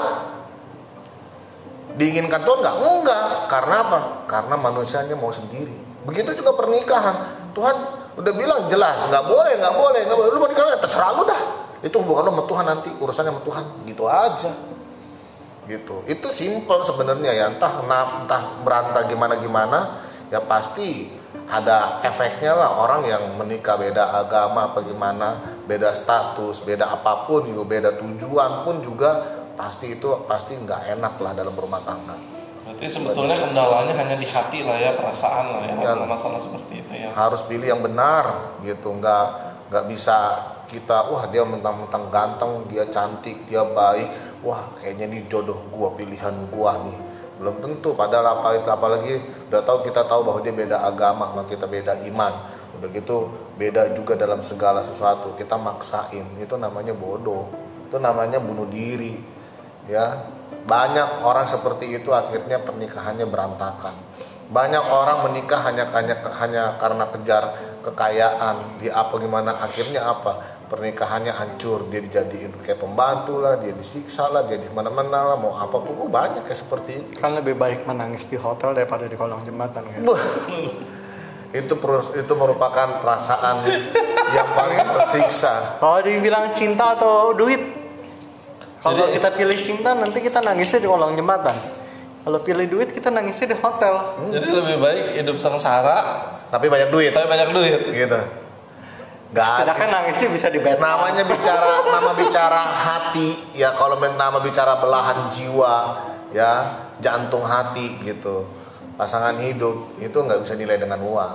Diinginkan 1.95 2.43
Tuhan 2.43 2.59
nggak? 2.59 2.75
Enggak. 2.75 3.27
Karena 3.47 3.75
apa? 3.87 3.99
Karena 4.27 4.55
manusianya 4.59 5.15
mau 5.15 5.31
sendiri. 5.31 6.03
Begitu 6.03 6.43
juga 6.43 6.59
pernikahan. 6.59 7.46
Tuhan 7.57 7.75
udah 8.21 8.33
bilang 8.37 8.69
jelas 8.69 9.01
nggak 9.09 9.25
boleh, 9.25 9.53
nggak 9.57 9.73
boleh, 9.73 10.01
nggak 10.05 10.17
boleh. 10.17 10.29
Lu 10.29 10.37
mau 10.37 10.49
nikah 10.49 10.63
nggak? 10.69 10.81
terserah 10.85 11.09
lu 11.17 11.25
dah. 11.25 11.41
Itu 11.81 12.05
hubungan 12.05 12.29
lu 12.29 12.31
sama 12.37 12.43
Tuhan 12.45 12.65
nanti 12.69 12.89
urusannya 12.93 13.31
sama 13.33 13.41
Tuhan. 13.41 13.65
Gitu 13.89 14.03
aja. 14.05 14.51
Gitu. 15.65 15.95
Itu 16.05 16.27
simple 16.29 16.85
sebenarnya 16.85 17.33
ya. 17.33 17.45
Entah 17.49 17.71
kena- 17.81 18.23
entah 18.23 18.43
berantah 18.61 19.03
gimana 19.09 19.41
gimana, 19.41 20.05
ya 20.29 20.37
pasti 20.45 21.09
ada 21.49 21.99
efeknya 22.05 22.53
lah 22.55 22.71
orang 22.77 23.01
yang 23.09 23.23
menikah 23.35 23.75
beda 23.75 24.15
agama 24.21 24.71
apa 24.71 24.85
gimana, 24.85 25.59
beda 25.65 25.91
status, 25.97 26.61
beda 26.61 26.93
apa 26.93 27.25
pun, 27.25 27.49
juga 27.49 27.63
beda 27.65 27.89
tujuan 27.97 28.63
pun 28.63 28.85
juga 28.85 29.43
pasti 29.57 29.97
itu 29.97 30.07
pasti 30.29 30.53
nggak 30.53 30.93
enak 30.93 31.13
lah 31.17 31.33
dalam 31.33 31.57
rumah 31.57 31.81
tangga. 31.81 32.36
Berarti 32.77 32.93
sebetulnya 32.93 33.33
kendalanya 33.41 33.93
hanya 33.97 34.21
di 34.21 34.29
hati 34.29 34.61
lah 34.61 34.77
ya, 34.77 34.93
perasaan 34.93 35.49
lah 35.49 35.61
ya, 35.65 35.73
kalau 35.81 36.05
masalah 36.05 36.37
seperti 36.37 36.85
itu 36.85 36.93
ya. 36.93 37.09
Harus 37.09 37.41
pilih 37.49 37.65
yang 37.65 37.81
benar 37.81 38.53
gitu, 38.61 38.93
nggak 38.93 39.25
nggak 39.73 39.85
bisa 39.89 40.17
kita 40.69 41.09
wah 41.09 41.25
dia 41.33 41.41
mentang-mentang 41.41 42.13
ganteng, 42.13 42.69
dia 42.69 42.85
cantik, 42.85 43.49
dia 43.49 43.65
baik, 43.65 44.39
wah 44.45 44.69
kayaknya 44.77 45.09
ini 45.09 45.25
jodoh 45.25 45.57
gua, 45.73 45.89
pilihan 45.97 46.53
gua 46.53 46.85
nih. 46.85 46.99
belum 47.37 47.61
tentu 47.61 47.93
padahal 47.93 48.41
apa 48.41 48.57
itu 48.57 48.65
apalagi 48.65 49.13
udah 49.53 49.61
tahu 49.61 49.85
kita 49.85 50.09
tahu 50.09 50.25
bahwa 50.25 50.41
dia 50.41 50.49
beda 50.49 50.81
agama 50.81 51.29
sama 51.29 51.45
kita 51.45 51.69
beda 51.69 52.01
iman. 52.09 52.33
Udah 52.77 52.89
gitu 52.89 53.29
beda 53.57 53.93
juga 53.93 54.17
dalam 54.17 54.41
segala 54.41 54.81
sesuatu 54.81 55.37
kita 55.37 55.53
maksain. 55.53 56.25
Itu 56.41 56.57
namanya 56.57 56.97
bodoh. 56.97 57.45
Itu 57.85 58.01
namanya 58.01 58.41
bunuh 58.41 58.65
diri 58.65 59.36
ya 59.87 60.35
banyak 60.67 61.23
orang 61.23 61.47
seperti 61.47 61.95
itu 61.95 62.11
akhirnya 62.11 62.59
pernikahannya 62.59 63.23
berantakan. 63.23 63.95
Banyak 64.47 64.83
orang 64.91 65.27
menikah 65.27 65.63
hanya 65.63 65.87
hanya 65.91 66.19
hanya 66.43 66.63
karena 66.79 67.07
kejar 67.11 67.43
kekayaan. 67.83 68.79
Di 68.79 68.91
apa 68.91 69.15
gimana? 69.19 69.55
Akhirnya 69.63 70.07
apa? 70.07 70.59
Pernikahannya 70.67 71.31
hancur. 71.31 71.87
Dia 71.87 72.03
dijadiin 72.03 72.59
kayak 72.59 72.83
pembantu 72.83 73.39
lah 73.39 73.55
dia 73.59 73.71
disiksa 73.71 74.27
lah 74.27 74.43
dia 74.43 74.59
di 74.59 74.67
mana-mana 74.71 75.35
lah 75.35 75.37
mau 75.39 75.55
apa 75.55 75.79
pun 75.79 76.03
oh, 76.03 76.11
banyak 76.11 76.43
kayak 76.43 76.59
seperti 76.59 76.91
itu. 76.99 77.09
Kan 77.19 77.35
lebih 77.39 77.55
baik 77.55 77.87
menangis 77.87 78.27
di 78.27 78.35
hotel 78.35 78.75
daripada 78.75 79.07
di 79.07 79.15
kolong 79.15 79.47
jembatan 79.47 79.83
kan. 79.87 80.03
Itu 81.55 81.79
itu 82.11 82.33
merupakan 82.35 82.99
perasaan 82.99 83.63
yang 84.35 84.51
paling 84.51 84.83
tersiksa. 84.99 85.79
Kalau 85.79 86.03
dibilang 86.03 86.51
cinta 86.51 86.99
atau 86.99 87.31
duit, 87.31 87.76
kalau 88.79 89.09
Jadi- 89.09 89.13
kita 89.17 89.29
pilih 89.33 89.57
cinta 89.61 89.89
nanti 89.93 90.19
kita 90.21 90.39
nangisnya 90.39 90.79
di 90.79 90.87
kolong 90.87 91.17
jembatan. 91.17 91.57
Kalau 92.27 92.43
pilih 92.43 92.67
duit 92.67 92.91
kita 92.91 93.07
nangisnya 93.07 93.55
di 93.55 93.57
hotel. 93.57 93.93
Jadi 94.29 94.47
lebih 94.51 94.77
baik 94.83 95.05
hidup 95.23 95.37
sengsara 95.39 95.97
tapi 96.51 96.67
banyak 96.67 96.91
duit 96.91 97.11
tapi 97.15 97.27
banyak 97.27 97.49
duit. 97.55 97.79
gitu 97.87 98.19
ada 99.27 99.59
Sedangkan 99.59 99.89
nangisnya 99.91 100.27
bisa 100.31 100.47
di 100.47 100.59
bed. 100.63 100.79
namanya 100.79 101.27
bicara 101.27 101.83
nama 101.83 102.11
bicara 102.15 102.63
hati 102.63 103.59
ya 103.59 103.75
kalau 103.75 103.99
nama 103.99 104.39
bicara 104.39 104.79
belahan 104.79 105.27
jiwa 105.35 105.75
ya 106.31 106.51
jantung 107.03 107.43
hati 107.43 107.99
gitu 108.07 108.47
pasangan 108.95 109.35
hidup 109.43 109.99
itu 109.99 110.15
nggak 110.15 110.41
bisa 110.47 110.55
nilai 110.55 110.79
dengan 110.79 111.03
uang 111.03 111.33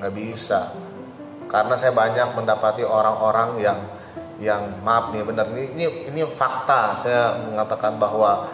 nggak 0.00 0.12
bisa 0.16 0.72
karena 1.52 1.76
saya 1.76 1.92
banyak 1.92 2.32
mendapati 2.32 2.82
orang-orang 2.82 3.60
yang 3.60 3.78
yang 4.38 4.82
maaf 4.86 5.10
nih 5.10 5.26
benar 5.26 5.50
ini 5.50 5.74
ini, 5.74 5.86
ini 6.10 6.22
fakta. 6.26 6.94
Saya 6.94 7.42
mengatakan 7.42 7.98
bahwa 7.98 8.46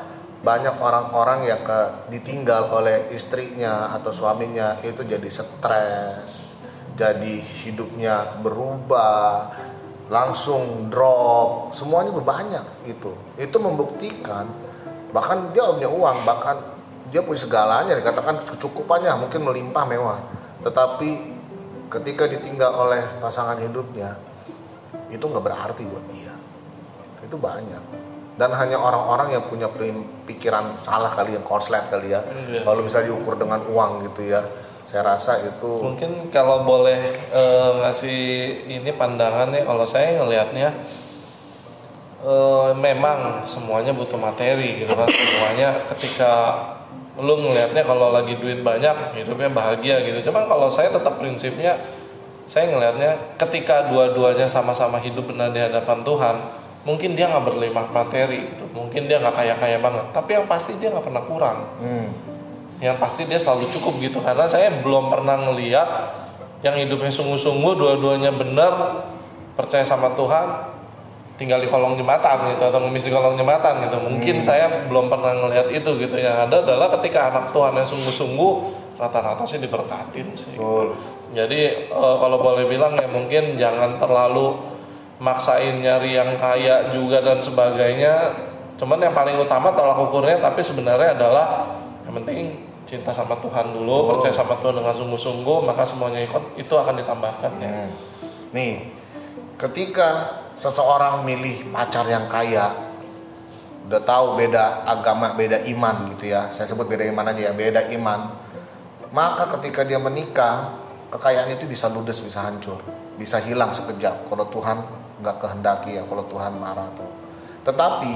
banyak 0.44 0.76
orang-orang 0.76 1.48
yang 1.48 1.60
ke, 1.64 2.08
ditinggal 2.12 2.68
oleh 2.72 3.08
istrinya 3.12 3.92
atau 3.96 4.12
suaminya 4.12 4.76
itu 4.84 5.00
jadi 5.00 5.28
stres 5.32 6.54
jadi 6.94 7.42
hidupnya 7.42 8.38
berubah 8.38 9.50
langsung 10.08 10.88
drop. 10.88 11.74
Semuanya 11.74 12.14
berbanyak 12.14 12.86
itu. 12.86 13.12
Itu 13.34 13.58
membuktikan 13.58 14.46
bahkan 15.14 15.54
dia 15.54 15.70
punya 15.70 15.90
uang 15.90 16.18
bahkan 16.22 16.56
dia 17.10 17.20
punya 17.20 17.40
segalanya. 17.42 17.98
Dikatakan 17.98 18.46
kecukupannya 18.46 19.10
mungkin 19.18 19.42
melimpah 19.42 19.84
mewah. 19.90 20.20
Tetapi 20.62 21.34
ketika 21.90 22.30
ditinggal 22.30 22.70
oleh 22.72 23.02
pasangan 23.18 23.58
hidupnya 23.58 24.14
itu 25.12 25.24
nggak 25.24 25.44
berarti 25.44 25.82
buat 25.84 26.04
dia 26.08 26.32
itu 27.20 27.36
banyak 27.40 27.82
dan 28.34 28.50
hanya 28.50 28.76
orang-orang 28.76 29.38
yang 29.38 29.44
punya 29.46 29.70
pikiran 30.26 30.74
salah 30.74 31.08
kali 31.08 31.38
yang 31.38 31.44
korslet 31.46 31.86
kali 31.88 32.12
ya 32.12 32.20
Iya. 32.50 32.60
kalau 32.66 32.84
bisa 32.84 33.00
diukur 33.00 33.38
dengan 33.38 33.62
uang 33.64 34.04
gitu 34.10 34.28
ya 34.28 34.42
saya 34.84 35.16
rasa 35.16 35.40
itu 35.40 35.80
Mungkin 35.80 36.28
kalau 36.28 36.60
boleh 36.60 37.00
eh, 37.32 37.70
ngasih 37.80 38.20
ini 38.68 38.92
pandangannya 38.92 39.64
kalau 39.64 39.80
saya 39.88 40.20
ngelihatnya 40.20 40.68
eh, 42.20 42.70
memang 42.76 43.48
semuanya 43.48 43.96
butuh 43.96 44.20
materi 44.20 44.84
gitu 44.84 44.92
kan. 44.92 45.08
Semuanya 45.08 45.88
ketika 45.88 46.32
lu 47.16 47.48
ngelihatnya 47.48 47.80
kalau 47.80 48.12
lagi 48.12 48.36
duit 48.36 48.60
banyak 48.60 49.16
hidupnya 49.16 49.48
bahagia 49.48 50.04
gitu. 50.04 50.28
Cuman 50.28 50.44
kalau 50.44 50.68
saya 50.68 50.92
tetap 50.92 51.16
prinsipnya 51.16 51.80
saya 52.44 52.68
ngelihatnya 52.68 53.37
ketika 53.40 53.88
dua-duanya 53.88 54.44
sama-sama 54.44 55.00
hidup 55.00 55.33
benar 55.33 55.50
di 55.52 55.61
hadapan 55.61 56.04
Tuhan, 56.04 56.37
mungkin 56.85 57.16
dia 57.16 57.33
nggak 57.33 57.44
berlimpah 57.44 57.88
materi 57.88 58.52
gitu. 58.52 58.68
Mungkin 58.76 59.09
dia 59.09 59.16
nggak 59.20 59.35
kaya-kaya 59.35 59.80
banget, 59.80 60.04
tapi 60.12 60.37
yang 60.37 60.46
pasti 60.46 60.76
dia 60.76 60.92
nggak 60.92 61.04
pernah 61.09 61.24
kurang. 61.24 61.59
Hmm, 61.80 62.09
yang 62.85 63.00
pasti 63.00 63.24
dia 63.24 63.40
selalu 63.40 63.72
cukup 63.72 63.96
gitu. 64.04 64.20
Karena 64.20 64.44
saya 64.44 64.68
belum 64.85 65.09
pernah 65.09 65.40
ngeliat 65.40 65.88
yang 66.61 66.76
hidupnya 66.76 67.12
sungguh-sungguh 67.12 67.72
dua-duanya 67.76 68.33
benar 68.33 68.72
percaya 69.57 69.85
sama 69.85 70.12
Tuhan 70.16 70.72
tinggal 71.35 71.59
di 71.59 71.66
kolong 71.66 71.98
jembatan 71.98 72.54
gitu 72.54 72.62
atau 72.62 72.78
ngemis 72.78 73.04
di 73.09 73.11
kolong 73.11 73.35
jembatan 73.35 73.88
gitu. 73.88 73.96
Mungkin 74.04 74.44
saya 74.44 74.87
belum 74.87 75.09
pernah 75.09 75.33
ngelihat 75.35 75.72
itu 75.72 75.90
gitu. 75.96 76.16
Yang 76.20 76.37
ada 76.48 76.57
adalah 76.62 76.88
ketika 77.00 77.33
anak 77.33 77.50
Tuhan 77.50 77.72
yang 77.74 77.88
sungguh-sungguh 77.88 78.52
rata-rata 79.00 79.42
sih 79.48 79.59
diberkatin 79.59 80.28
sih. 80.37 80.54
Betul 80.54 80.94
jadi 81.34 81.90
eh, 81.90 82.16
kalau 82.22 82.38
boleh 82.38 82.70
bilang 82.70 82.94
ya 82.94 83.10
mungkin 83.10 83.58
jangan 83.58 83.98
terlalu 83.98 84.54
maksain 85.18 85.82
nyari 85.82 86.14
yang 86.14 86.38
kaya 86.38 86.94
juga 86.94 87.20
dan 87.20 87.42
sebagainya. 87.42 88.34
Cuman 88.74 88.98
yang 88.98 89.14
paling 89.14 89.38
utama 89.38 89.70
tolak 89.70 89.98
ukurnya 89.98 90.42
tapi 90.42 90.62
sebenarnya 90.62 91.14
adalah 91.14 91.74
yang 92.06 92.14
penting 92.22 92.58
cinta 92.84 93.10
sama 93.10 93.38
Tuhan 93.40 93.72
dulu, 93.72 94.14
percaya 94.14 94.34
sama 94.34 94.60
Tuhan 94.60 94.76
dengan 94.76 94.92
sungguh-sungguh, 94.92 95.58
maka 95.64 95.82
semuanya 95.88 96.20
ikut 96.20 96.58
itu 96.60 96.74
akan 96.74 97.00
ditambahkan 97.00 97.52
ya. 97.58 97.70
Hmm. 97.70 97.90
Nih, 98.52 98.92
ketika 99.56 100.42
seseorang 100.54 101.24
milih 101.24 101.72
pacar 101.72 102.04
yang 102.06 102.28
kaya, 102.28 102.70
udah 103.88 104.02
tahu 104.04 104.36
beda 104.36 104.84
agama, 104.84 105.32
beda 105.32 105.64
iman 105.64 106.12
gitu 106.14 106.28
ya. 106.28 106.52
Saya 106.52 106.68
sebut 106.68 106.84
beda 106.84 107.08
iman 107.08 107.32
aja 107.32 107.50
ya, 107.50 107.52
beda 107.56 107.88
iman. 107.96 108.36
Maka 109.14 109.48
ketika 109.58 109.86
dia 109.86 109.96
menikah, 109.96 110.83
kekayaan 111.14 111.55
itu 111.55 111.70
bisa 111.70 111.87
ludes, 111.87 112.18
bisa 112.18 112.42
hancur, 112.42 112.83
bisa 113.14 113.38
hilang 113.38 113.70
sekejap. 113.70 114.27
Kalau 114.27 114.50
Tuhan 114.50 114.83
nggak 115.22 115.37
kehendaki 115.38 115.94
ya, 115.94 116.03
kalau 116.03 116.27
Tuhan 116.27 116.59
marah 116.59 116.90
tuh. 116.98 117.07
Tetapi 117.62 118.12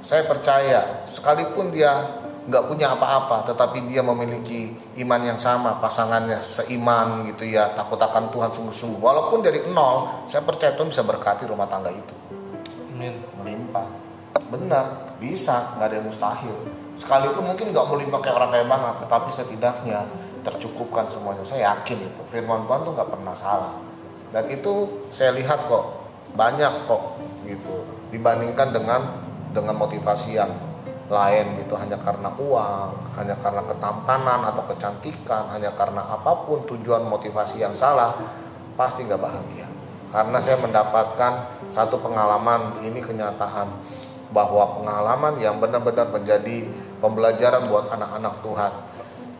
saya 0.00 0.24
percaya, 0.24 1.04
sekalipun 1.04 1.68
dia 1.68 1.92
nggak 2.48 2.64
punya 2.64 2.96
apa-apa, 2.96 3.52
tetapi 3.52 3.84
dia 3.92 4.00
memiliki 4.00 4.72
iman 5.04 5.20
yang 5.20 5.36
sama, 5.36 5.76
pasangannya 5.76 6.40
seiman 6.40 7.28
gitu 7.28 7.44
ya, 7.44 7.76
takut 7.76 8.00
akan 8.00 8.32
Tuhan 8.32 8.48
sungguh-sungguh. 8.56 8.96
Walaupun 8.96 9.44
dari 9.44 9.68
nol, 9.68 10.24
saya 10.24 10.40
percaya 10.40 10.72
Tuhan 10.72 10.88
bisa 10.88 11.04
berkati 11.04 11.44
rumah 11.44 11.68
tangga 11.68 11.92
itu 11.92 12.16
Amin. 12.96 13.20
melimpah. 13.36 13.84
Benar, 14.48 15.12
bisa, 15.20 15.76
nggak 15.76 15.86
ada 15.92 15.94
yang 16.00 16.08
mustahil. 16.08 16.56
Sekalipun 16.96 17.52
mungkin 17.52 17.68
nggak 17.76 17.86
melimpah 17.92 18.20
kayak 18.24 18.36
orang 18.40 18.50
kaya 18.56 18.64
banget, 18.64 18.94
tetapi 19.04 19.28
setidaknya 19.28 20.00
tercukupkan 20.48 21.04
semuanya. 21.12 21.44
Saya 21.44 21.76
yakin 21.76 22.08
itu. 22.08 22.22
Firman 22.32 22.64
Tuhan 22.64 22.80
tuh 22.88 22.92
nggak 22.96 23.10
pernah 23.12 23.34
salah. 23.36 23.74
Dan 24.32 24.48
itu 24.48 25.04
saya 25.12 25.36
lihat 25.36 25.68
kok 25.68 25.84
banyak 26.36 26.84
kok 26.84 27.16
gitu 27.48 27.84
dibandingkan 28.12 28.72
dengan 28.72 29.00
dengan 29.52 29.76
motivasi 29.80 30.36
yang 30.36 30.52
lain 31.08 31.64
gitu 31.64 31.72
hanya 31.72 31.96
karena 31.96 32.28
uang, 32.36 33.16
hanya 33.16 33.32
karena 33.40 33.64
ketampanan 33.64 34.44
atau 34.44 34.60
kecantikan, 34.68 35.48
hanya 35.48 35.72
karena 35.72 36.04
apa 36.04 36.44
pun 36.44 36.68
tujuan 36.68 37.08
motivasi 37.08 37.64
yang 37.64 37.72
salah 37.72 38.12
pasti 38.76 39.08
nggak 39.08 39.16
bahagia. 39.16 39.68
Karena 40.12 40.36
saya 40.40 40.60
mendapatkan 40.60 41.32
satu 41.72 42.00
pengalaman 42.00 42.80
ini 42.84 43.00
kenyataan 43.00 43.68
bahwa 44.32 44.80
pengalaman 44.80 45.40
yang 45.40 45.56
benar-benar 45.56 46.12
menjadi 46.12 46.68
pembelajaran 47.00 47.68
buat 47.72 47.88
anak-anak 47.88 48.44
Tuhan. 48.44 48.72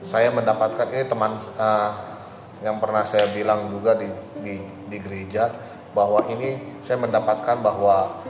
Saya 0.02 0.30
mendapatkan 0.30 0.87
ini 0.94 1.04
teman 1.11 1.38
eh, 1.38 1.90
yang 2.62 2.78
pernah 2.82 3.06
saya 3.06 3.30
bilang 3.34 3.70
juga 3.70 3.94
di 3.98 4.11
di, 4.42 4.62
di 4.90 4.96
gereja 4.98 5.50
bahwa 5.94 6.22
ini 6.30 6.78
saya 6.82 6.98
mendapatkan 7.02 7.58
bahwa 7.62 8.22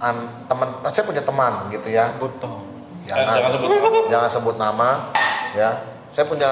an, 0.00 0.44
teman 0.48 0.68
saya 0.88 1.04
punya 1.04 1.22
teman 1.24 1.68
gitu 1.72 1.88
ya. 1.92 2.08
Sebut 2.08 2.32
dong. 2.40 2.64
Eh, 3.06 3.14
jangan 3.14 3.50
sebut 3.52 3.70
jangan 4.08 4.30
sebut 4.30 4.56
nama 4.56 5.12
ya. 5.52 5.70
Saya 6.06 6.24
punya 6.30 6.50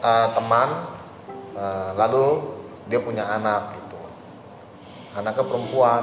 uh, 0.00 0.28
teman 0.32 0.68
uh, 1.54 1.90
lalu 1.94 2.56
dia 2.90 2.98
punya 3.02 3.26
anak 3.26 3.76
gitu. 3.76 4.00
Anaknya 5.14 5.44
perempuan 5.46 6.02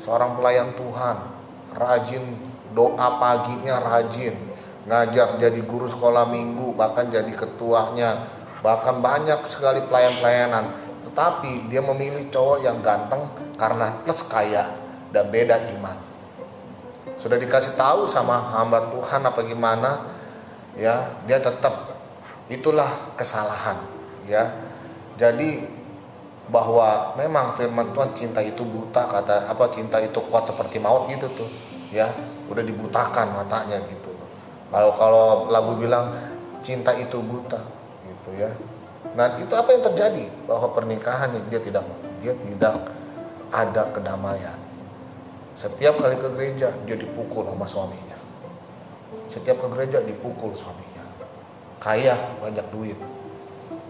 seorang 0.00 0.36
pelayan 0.36 0.76
Tuhan 0.76 1.16
rajin 1.76 2.24
doa 2.72 3.20
paginya 3.20 3.80
rajin 3.80 4.55
ngajar 4.86 5.34
jadi 5.42 5.60
guru 5.66 5.90
sekolah 5.90 6.30
minggu 6.30 6.78
bahkan 6.78 7.10
jadi 7.10 7.30
ketuanya 7.34 8.36
bahkan 8.66 8.98
banyak 9.02 9.46
sekali 9.46 9.82
pelayan-pelayanan. 9.86 10.86
Tetapi 11.06 11.70
dia 11.70 11.80
memilih 11.80 12.28
cowok 12.34 12.58
yang 12.66 12.78
ganteng 12.82 13.30
karena 13.54 13.94
plus 14.02 14.26
kaya 14.26 14.74
dan 15.10 15.30
beda 15.30 15.56
iman. 15.78 15.96
Sudah 17.16 17.38
dikasih 17.40 17.78
tahu 17.78 18.04
sama 18.10 18.52
hamba 18.52 18.92
Tuhan 18.92 19.22
apa 19.24 19.40
gimana 19.46 20.02
ya 20.76 21.08
dia 21.24 21.40
tetap 21.40 21.96
itulah 22.50 23.14
kesalahan 23.16 23.80
ya. 24.28 24.50
Jadi 25.16 25.64
bahwa 26.46 27.16
memang 27.16 27.56
firman 27.56 27.90
Tuhan 27.90 28.12
cinta 28.12 28.38
itu 28.44 28.62
buta 28.62 29.08
kata 29.08 29.50
apa 29.50 29.66
cinta 29.72 29.98
itu 29.98 30.20
kuat 30.28 30.46
seperti 30.46 30.76
maut 30.76 31.08
gitu 31.08 31.26
tuh 31.32 31.48
ya. 31.94 32.10
Udah 32.46 32.62
dibutakan 32.62 33.40
matanya 33.40 33.80
gitu 33.88 34.05
Kalau 34.76 34.92
kalau 34.92 35.48
lagu 35.48 35.72
bilang 35.80 36.12
cinta 36.60 36.92
itu 36.92 37.16
buta 37.24 37.56
gitu 38.04 38.36
ya. 38.36 38.52
Nah, 39.16 39.32
itu 39.40 39.48
apa 39.56 39.72
yang 39.72 39.80
terjadi? 39.88 40.28
Bahwa 40.44 40.76
pernikahan 40.76 41.32
dia 41.48 41.56
tidak 41.64 41.80
dia 42.20 42.36
tidak 42.36 42.92
ada 43.48 43.88
kedamaian. 43.88 44.60
Setiap 45.56 45.96
kali 45.96 46.20
ke 46.20 46.28
gereja 46.28 46.68
dia 46.84 46.92
dipukul 46.92 47.48
sama 47.48 47.64
suaminya. 47.64 48.20
Setiap 49.32 49.64
ke 49.64 49.68
gereja 49.72 50.04
dipukul 50.04 50.52
suaminya. 50.52 51.08
Kaya 51.80 52.36
banyak 52.44 52.68
duit. 52.68 53.00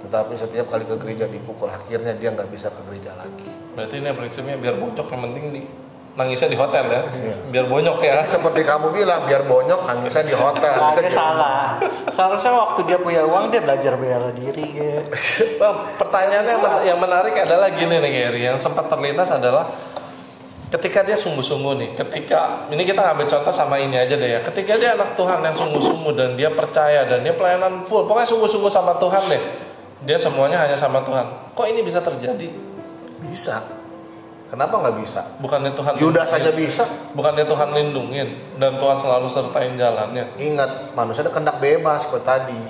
Tetapi 0.06 0.38
setiap 0.38 0.70
kali 0.70 0.86
ke 0.86 0.94
gereja 1.02 1.26
dipukul 1.26 1.66
akhirnya 1.66 2.14
dia 2.14 2.30
nggak 2.30 2.46
bisa 2.46 2.70
ke 2.70 2.86
gereja 2.86 3.10
lagi. 3.18 3.50
Berarti 3.74 3.98
ini 3.98 4.14
prinsipnya 4.14 4.54
biar 4.54 4.78
bocok 4.78 5.10
yang 5.10 5.22
penting 5.26 5.44
di 5.50 5.62
nangisnya 6.16 6.48
di 6.48 6.56
hotel 6.56 6.84
ya. 6.88 7.02
Iya. 7.06 7.34
Biar 7.52 7.64
bonyok 7.68 7.98
ya. 8.00 8.24
Seperti 8.24 8.64
kamu 8.64 8.88
bilang 8.90 9.28
biar 9.28 9.44
bonyok 9.44 9.84
nangisnya 9.84 10.24
di 10.24 10.32
hotel. 10.32 10.72
Bisa 10.72 10.98
Agak 10.98 11.04
di- 11.06 11.14
salah. 11.14 11.60
Seharusnya 12.08 12.52
waktu 12.56 12.80
dia 12.84 12.96
punya 12.96 13.22
uang 13.22 13.52
dia 13.52 13.60
belajar 13.60 13.94
bela 13.94 14.32
diri 14.32 14.66
ya. 14.72 15.04
Bang, 15.60 15.92
pertanyaannya 15.94 16.48
yang 16.50 16.62
men- 16.64 16.84
yang 16.88 16.98
menarik 16.98 17.34
adalah 17.36 17.68
gini 17.68 18.00
nih 18.00 18.10
Gary, 18.10 18.40
yang 18.42 18.56
sempat 18.56 18.88
terlintas 18.88 19.28
adalah 19.28 19.68
ketika 20.66 21.04
dia 21.04 21.14
sungguh-sungguh 21.14 21.74
nih, 21.78 21.90
ketika 21.94 22.66
ini 22.68 22.82
kita 22.82 23.14
ambil 23.14 23.30
contoh 23.30 23.54
sama 23.54 23.78
ini 23.78 23.94
aja 23.94 24.18
deh 24.18 24.26
ya, 24.26 24.40
ketika 24.42 24.74
dia 24.74 24.98
anak 24.98 25.14
Tuhan 25.14 25.38
yang 25.38 25.54
sungguh-sungguh 25.54 26.12
dan 26.16 26.34
dia 26.34 26.50
percaya 26.50 27.06
dan 27.06 27.22
dia 27.22 27.36
pelayanan 27.36 27.86
full, 27.86 28.02
pokoknya 28.02 28.26
sungguh-sungguh 28.26 28.72
sama 28.72 28.98
Tuhan 28.98 29.22
deh, 29.30 29.42
dia 30.02 30.18
semuanya 30.18 30.58
hanya 30.58 30.74
sama 30.74 31.04
Tuhan. 31.04 31.54
Kok 31.54 31.66
ini 31.70 31.84
bisa 31.84 32.02
terjadi? 32.02 32.50
Bisa. 33.22 33.62
Kenapa 34.46 34.78
nggak 34.78 34.96
bisa? 35.02 35.20
Bukannya 35.42 35.74
Tuhan 35.74 35.98
Yudas 35.98 36.30
saja 36.30 36.54
bisa. 36.54 36.86
bukannya 37.18 37.42
Tuhan 37.44 37.74
lindungin 37.74 38.56
dan 38.62 38.78
Tuhan 38.78 38.94
selalu 38.94 39.26
sertain 39.26 39.74
jalannya. 39.74 40.38
Ingat 40.38 40.94
manusia 40.94 41.26
ada 41.26 41.34
kehendak 41.34 41.58
bebas 41.58 42.06
seperti 42.06 42.24
tadi. 42.24 42.62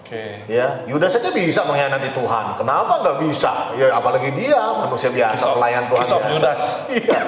Oke. 0.00 0.48
Ya, 0.48 0.88
Yudas 0.88 1.12
saja 1.12 1.28
bisa 1.28 1.68
mengkhianati 1.68 2.16
Tuhan. 2.16 2.56
Kenapa 2.56 3.04
nggak 3.04 3.28
bisa? 3.28 3.76
Ya 3.76 3.92
apalagi 3.92 4.32
dia 4.32 4.56
manusia 4.56 5.12
biasa, 5.12 5.36
Kisah- 5.36 5.52
pelayan 5.52 5.84
Tuhan 5.92 6.00
kisah 6.00 6.18
biasa. 6.18 6.32
Yudas. 6.32 6.60
Iya. 6.96 7.20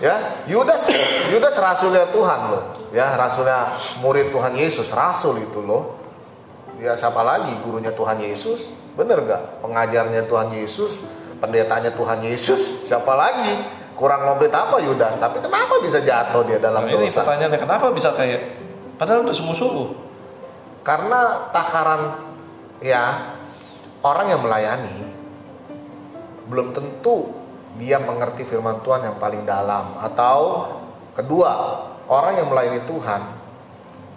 Ya, 0.00 0.16
Yudas 0.48 0.88
Yudas 1.28 1.54
rasulnya 1.56 2.08
Tuhan 2.12 2.40
loh. 2.52 2.64
Ya, 2.92 3.08
rasulnya 3.16 3.72
murid 4.00 4.32
Tuhan 4.32 4.52
Yesus, 4.52 4.88
rasul 4.92 5.40
itu 5.40 5.60
loh. 5.60 5.96
Ya, 6.80 6.96
siapa 6.96 7.20
lagi 7.20 7.52
gurunya 7.60 7.92
Tuhan 7.92 8.16
Yesus? 8.20 8.72
Bener 8.96 9.20
gak? 9.24 9.60
Pengajarnya 9.60 10.24
Tuhan 10.24 10.48
Yesus, 10.52 11.04
pendetanya 11.40 11.90
Tuhan 11.96 12.20
Yesus, 12.22 12.86
siapa 12.86 13.16
lagi? 13.16 13.80
Kurang 13.96 14.24
komplit 14.24 14.52
apa 14.52 14.80
Yudas? 14.80 15.16
Tapi 15.16 15.40
kenapa 15.40 15.80
bisa 15.80 16.00
jatuh 16.00 16.44
dia 16.44 16.56
dalam 16.60 16.88
Nah, 16.88 16.92
ini 16.92 17.08
dosa? 17.08 17.20
pertanyaannya 17.24 17.60
kenapa 17.60 17.92
bisa 17.92 18.12
kayak 18.16 18.40
padahal 18.96 19.24
udah 19.24 19.34
sungguh-sungguh. 19.34 19.88
Karena 20.80 21.52
takaran 21.52 22.32
ya 22.80 23.36
orang 24.00 24.26
yang 24.32 24.40
melayani 24.40 24.98
belum 26.48 26.72
tentu 26.72 27.36
dia 27.76 28.00
mengerti 28.00 28.42
firman 28.48 28.80
Tuhan 28.80 29.04
yang 29.04 29.16
paling 29.20 29.44
dalam 29.44 29.94
atau 30.00 30.66
kedua 31.14 31.52
orang 32.08 32.40
yang 32.40 32.48
melayani 32.48 32.82
Tuhan 32.88 33.39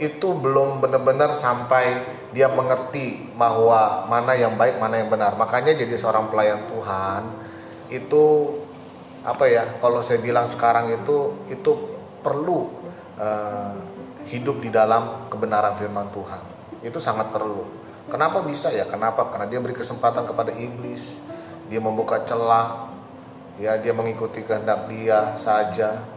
itu 0.02 0.34
belum 0.34 0.82
benar-benar 0.82 1.38
sampai 1.38 2.02
dia 2.34 2.50
mengerti 2.50 3.30
bahwa 3.38 4.10
mana 4.10 4.34
yang 4.34 4.58
baik 4.58 4.82
mana 4.82 4.98
yang 4.98 5.10
benar. 5.14 5.38
Makanya 5.38 5.78
jadi 5.78 5.94
seorang 5.94 6.34
pelayan 6.34 6.66
Tuhan 6.66 7.22
itu 7.94 8.58
apa 9.24 9.46
ya 9.46 9.64
kalau 9.78 10.02
saya 10.02 10.18
bilang 10.20 10.50
sekarang 10.50 10.90
itu 10.92 11.46
itu 11.54 11.72
perlu 12.26 12.74
eh, 13.22 13.74
hidup 14.34 14.66
di 14.66 14.74
dalam 14.74 15.30
kebenaran 15.30 15.78
firman 15.78 16.10
Tuhan. 16.10 16.44
Itu 16.82 16.98
sangat 16.98 17.30
perlu. 17.30 17.64
Kenapa 18.10 18.42
bisa 18.44 18.74
ya? 18.74 18.90
Kenapa? 18.90 19.30
Karena 19.30 19.48
dia 19.48 19.62
beri 19.62 19.78
kesempatan 19.78 20.26
kepada 20.28 20.52
iblis. 20.58 21.22
Dia 21.70 21.80
membuka 21.80 22.20
celah. 22.26 22.92
Ya 23.62 23.78
dia 23.78 23.94
mengikuti 23.94 24.42
kehendak 24.42 24.90
dia 24.90 25.38
saja 25.38 26.13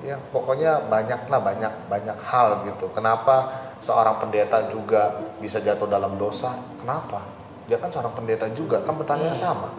ya 0.00 0.16
pokoknya 0.32 0.88
banyaklah 0.88 1.40
banyak 1.40 1.72
banyak 1.88 2.18
hal 2.24 2.64
gitu. 2.68 2.88
Kenapa 2.92 3.48
seorang 3.80 4.20
pendeta 4.20 4.68
juga 4.72 5.20
bisa 5.40 5.60
jatuh 5.60 5.88
dalam 5.88 6.16
dosa? 6.16 6.56
Kenapa? 6.80 7.24
Dia 7.68 7.76
kan 7.76 7.92
seorang 7.92 8.16
pendeta 8.16 8.48
juga 8.52 8.80
kan 8.82 8.96
pertanyaan 8.96 9.36
sama. 9.36 9.70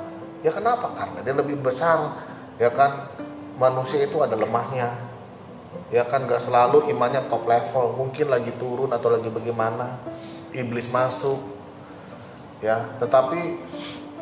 Ya 0.41 0.49
kenapa? 0.49 0.89
Karena 0.93 1.21
dia 1.21 1.33
lebih 1.35 1.61
besar 1.61 2.17
ya 2.57 2.69
kan? 2.69 3.09
Manusia 3.57 4.01
itu 4.01 4.17
ada 4.25 4.33
lemahnya. 4.33 4.97
Ya 5.93 6.01
kan 6.07 6.25
gak 6.25 6.41
selalu 6.41 6.89
imannya 6.89 7.29
top 7.29 7.45
level. 7.45 7.93
Mungkin 7.93 8.31
lagi 8.31 8.49
turun 8.57 8.89
atau 8.89 9.13
lagi 9.13 9.29
bagaimana. 9.29 10.01
Iblis 10.49 10.89
masuk 10.89 11.37
ya. 12.63 12.89
Tetapi 12.97 13.61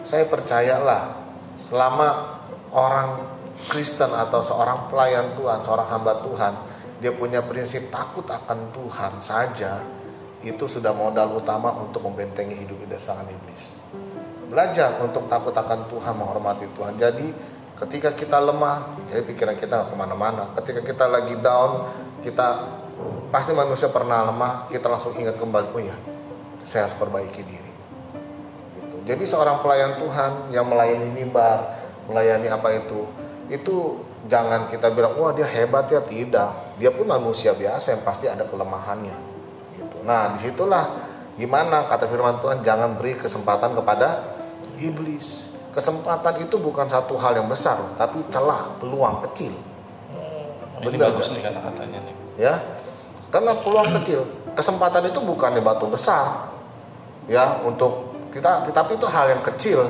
saya 0.04 0.28
percayalah 0.28 1.16
selama 1.56 2.40
orang 2.74 3.39
Kristen 3.68 4.16
atau 4.16 4.40
seorang 4.40 4.88
pelayan 4.88 5.36
Tuhan 5.36 5.60
seorang 5.66 5.88
hamba 5.92 6.24
Tuhan 6.24 6.54
dia 7.00 7.12
punya 7.16 7.44
prinsip 7.44 7.92
takut 7.92 8.24
akan 8.28 8.72
Tuhan 8.76 9.20
saja 9.20 9.84
itu 10.40 10.64
sudah 10.68 10.96
modal 10.96 11.36
utama 11.36 11.76
untuk 11.76 12.08
membentengi 12.08 12.56
hidup 12.64 12.80
dari 12.88 13.00
serangan 13.00 13.28
iblis. 13.28 13.76
Belajar 14.48 15.04
untuk 15.04 15.28
takut 15.28 15.52
akan 15.52 15.92
Tuhan 15.92 16.16
menghormati 16.16 16.64
Tuhan. 16.76 16.96
Jadi 16.96 17.28
ketika 17.76 18.16
kita 18.16 18.40
lemah 18.40 19.04
jadi 19.12 19.24
pikiran 19.28 19.56
kita 19.60 19.74
nggak 19.84 19.90
ke 19.92 19.98
mana-mana. 20.00 20.44
Ketika 20.56 20.80
kita 20.84 21.06
lagi 21.12 21.36
down 21.40 21.92
kita 22.24 22.48
pasti 23.32 23.52
manusia 23.56 23.88
pernah 23.92 24.28
lemah 24.28 24.68
kita 24.68 24.88
langsung 24.92 25.16
ingat 25.16 25.40
kembali 25.40 25.68
oh 25.72 25.82
ya 25.84 25.96
saya 26.68 26.90
harus 26.90 26.98
perbaiki 27.00 27.42
diri. 27.46 27.74
Gitu. 28.76 28.96
jadi 29.08 29.24
seorang 29.24 29.64
pelayan 29.64 30.02
Tuhan 30.02 30.52
yang 30.52 30.68
melayani 30.68 31.08
mimbar 31.14 31.80
melayani 32.10 32.50
apa 32.52 32.70
itu 32.76 33.06
itu 33.50 33.98
jangan 34.30 34.70
kita 34.70 34.94
bilang 34.94 35.18
wah 35.18 35.34
dia 35.34 35.50
hebat 35.50 35.90
ya. 35.90 36.00
Tidak. 36.00 36.78
Dia 36.78 36.90
pun 36.94 37.10
manusia 37.10 37.52
biasa 37.58 37.98
yang 37.98 38.04
pasti 38.06 38.30
ada 38.30 38.46
kelemahannya. 38.46 39.18
Gitu. 39.76 39.98
Nah 40.06 40.38
di 40.38 40.40
situlah 40.46 40.86
gimana 41.36 41.90
kata 41.90 42.06
firman 42.06 42.38
Tuhan 42.40 42.62
jangan 42.62 42.96
beri 43.02 43.18
kesempatan 43.18 43.74
kepada 43.74 44.38
iblis. 44.78 45.50
Kesempatan 45.70 46.46
itu 46.46 46.58
bukan 46.58 46.90
satu 46.90 47.18
hal 47.18 47.38
yang 47.42 47.50
besar 47.50 47.78
tapi 47.98 48.22
celah 48.30 48.78
peluang 48.78 49.26
kecil. 49.30 49.54
Ini 50.80 50.96
Benar, 50.96 51.12
bagus 51.12 51.36
nih 51.36 51.44
kata-katanya 51.44 52.00
nih. 52.08 52.16
ya. 52.40 52.56
Karena 53.30 53.52
peluang 53.60 53.92
kecil. 54.00 54.24
Kesempatan 54.56 55.12
itu 55.12 55.20
bukan 55.20 55.52
di 55.58 55.62
batu 55.62 55.86
besar. 55.92 56.54
Ya 57.30 57.62
untuk 57.66 58.10
kita 58.30 58.66
tetapi 58.66 58.98
itu 58.98 59.06
hal 59.10 59.38
yang 59.38 59.42
kecil 59.42 59.86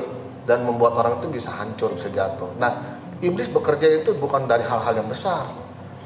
dan 0.47 0.66
membuat 0.66 0.97
orang 0.97 1.22
itu 1.22 1.28
bisa 1.30 1.53
hancur 1.53 1.93
bisa 1.93 2.10
jatuh. 2.10 2.49
Nah 2.57 2.99
iblis 3.20 3.47
bekerja 3.51 4.03
itu 4.03 4.15
bukan 4.15 4.47
dari 4.47 4.63
hal-hal 4.63 4.93
yang 4.95 5.09
besar. 5.09 5.47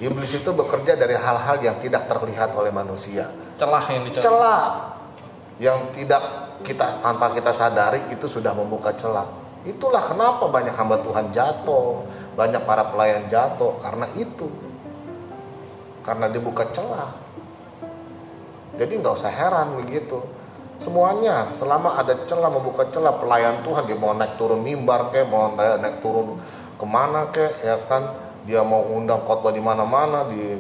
Iblis 0.02 0.42
itu 0.42 0.50
bekerja 0.52 0.98
dari 0.98 1.16
hal-hal 1.16 1.62
yang 1.62 1.78
tidak 1.80 2.10
terlihat 2.10 2.52
oleh 2.58 2.74
manusia. 2.74 3.30
Celah 3.56 3.86
yang 3.88 4.04
dicari. 4.04 4.24
celah 4.26 4.64
yang 5.62 5.80
tidak 5.94 6.24
kita 6.66 6.98
tanpa 7.00 7.30
kita 7.32 7.54
sadari 7.54 8.02
itu 8.10 8.26
sudah 8.26 8.52
membuka 8.58 8.92
celah. 8.98 9.30
Itulah 9.64 10.04
kenapa 10.04 10.50
banyak 10.50 10.76
hamba 10.76 11.00
Tuhan 11.00 11.32
jatuh 11.32 12.04
banyak 12.34 12.66
para 12.66 12.90
pelayan 12.90 13.30
jatuh 13.30 13.78
karena 13.78 14.10
itu. 14.18 14.50
Karena 16.04 16.28
dibuka 16.28 16.68
celah. 16.74 17.16
Jadi 18.76 18.94
nggak 19.00 19.14
usah 19.14 19.32
heran 19.32 19.78
begitu. 19.80 20.20
Semuanya 20.82 21.54
selama 21.54 21.96
ada 21.96 22.26
celah 22.26 22.50
membuka 22.50 22.90
celah 22.90 23.16
pelayan 23.22 23.62
Tuhan 23.64 23.88
dia 23.88 23.96
mau 23.96 24.12
naik 24.12 24.36
turun 24.36 24.60
mimbar 24.60 25.14
kayak 25.14 25.30
mau 25.30 25.54
naik, 25.54 25.80
naik 25.80 25.96
turun 26.02 26.42
ke 26.84 26.86
mana 26.92 27.32
kayak 27.32 27.54
ya 27.64 27.76
kan 27.88 28.12
dia 28.44 28.60
mau 28.60 28.84
undang 28.92 29.24
khotbah 29.24 29.56
di 29.56 29.64
mana-mana 29.64 30.28
di 30.28 30.60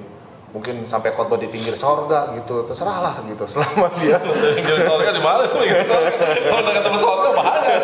mungkin 0.55 0.88
sampai 0.88 1.11
khotbah 1.11 1.36
di 1.36 1.51
pinggir 1.51 1.76
sorga 1.76 2.32
gitu 2.39 2.63
terserah 2.63 3.03
lah 3.03 3.15
gitu 3.28 3.43
selama 3.59 3.91
dia 3.99 4.15
Pinggir 4.55 4.88
sorga 4.88 5.11
di 5.11 5.19
mana 5.19 5.43
tuh? 5.51 5.59
Pinggir 5.59 5.84
sorga. 5.84 6.15
Kalau 6.15 6.61
udah 6.63 6.74
ketemu 6.80 6.97
sorga 7.03 7.30
bahaya. 7.36 7.78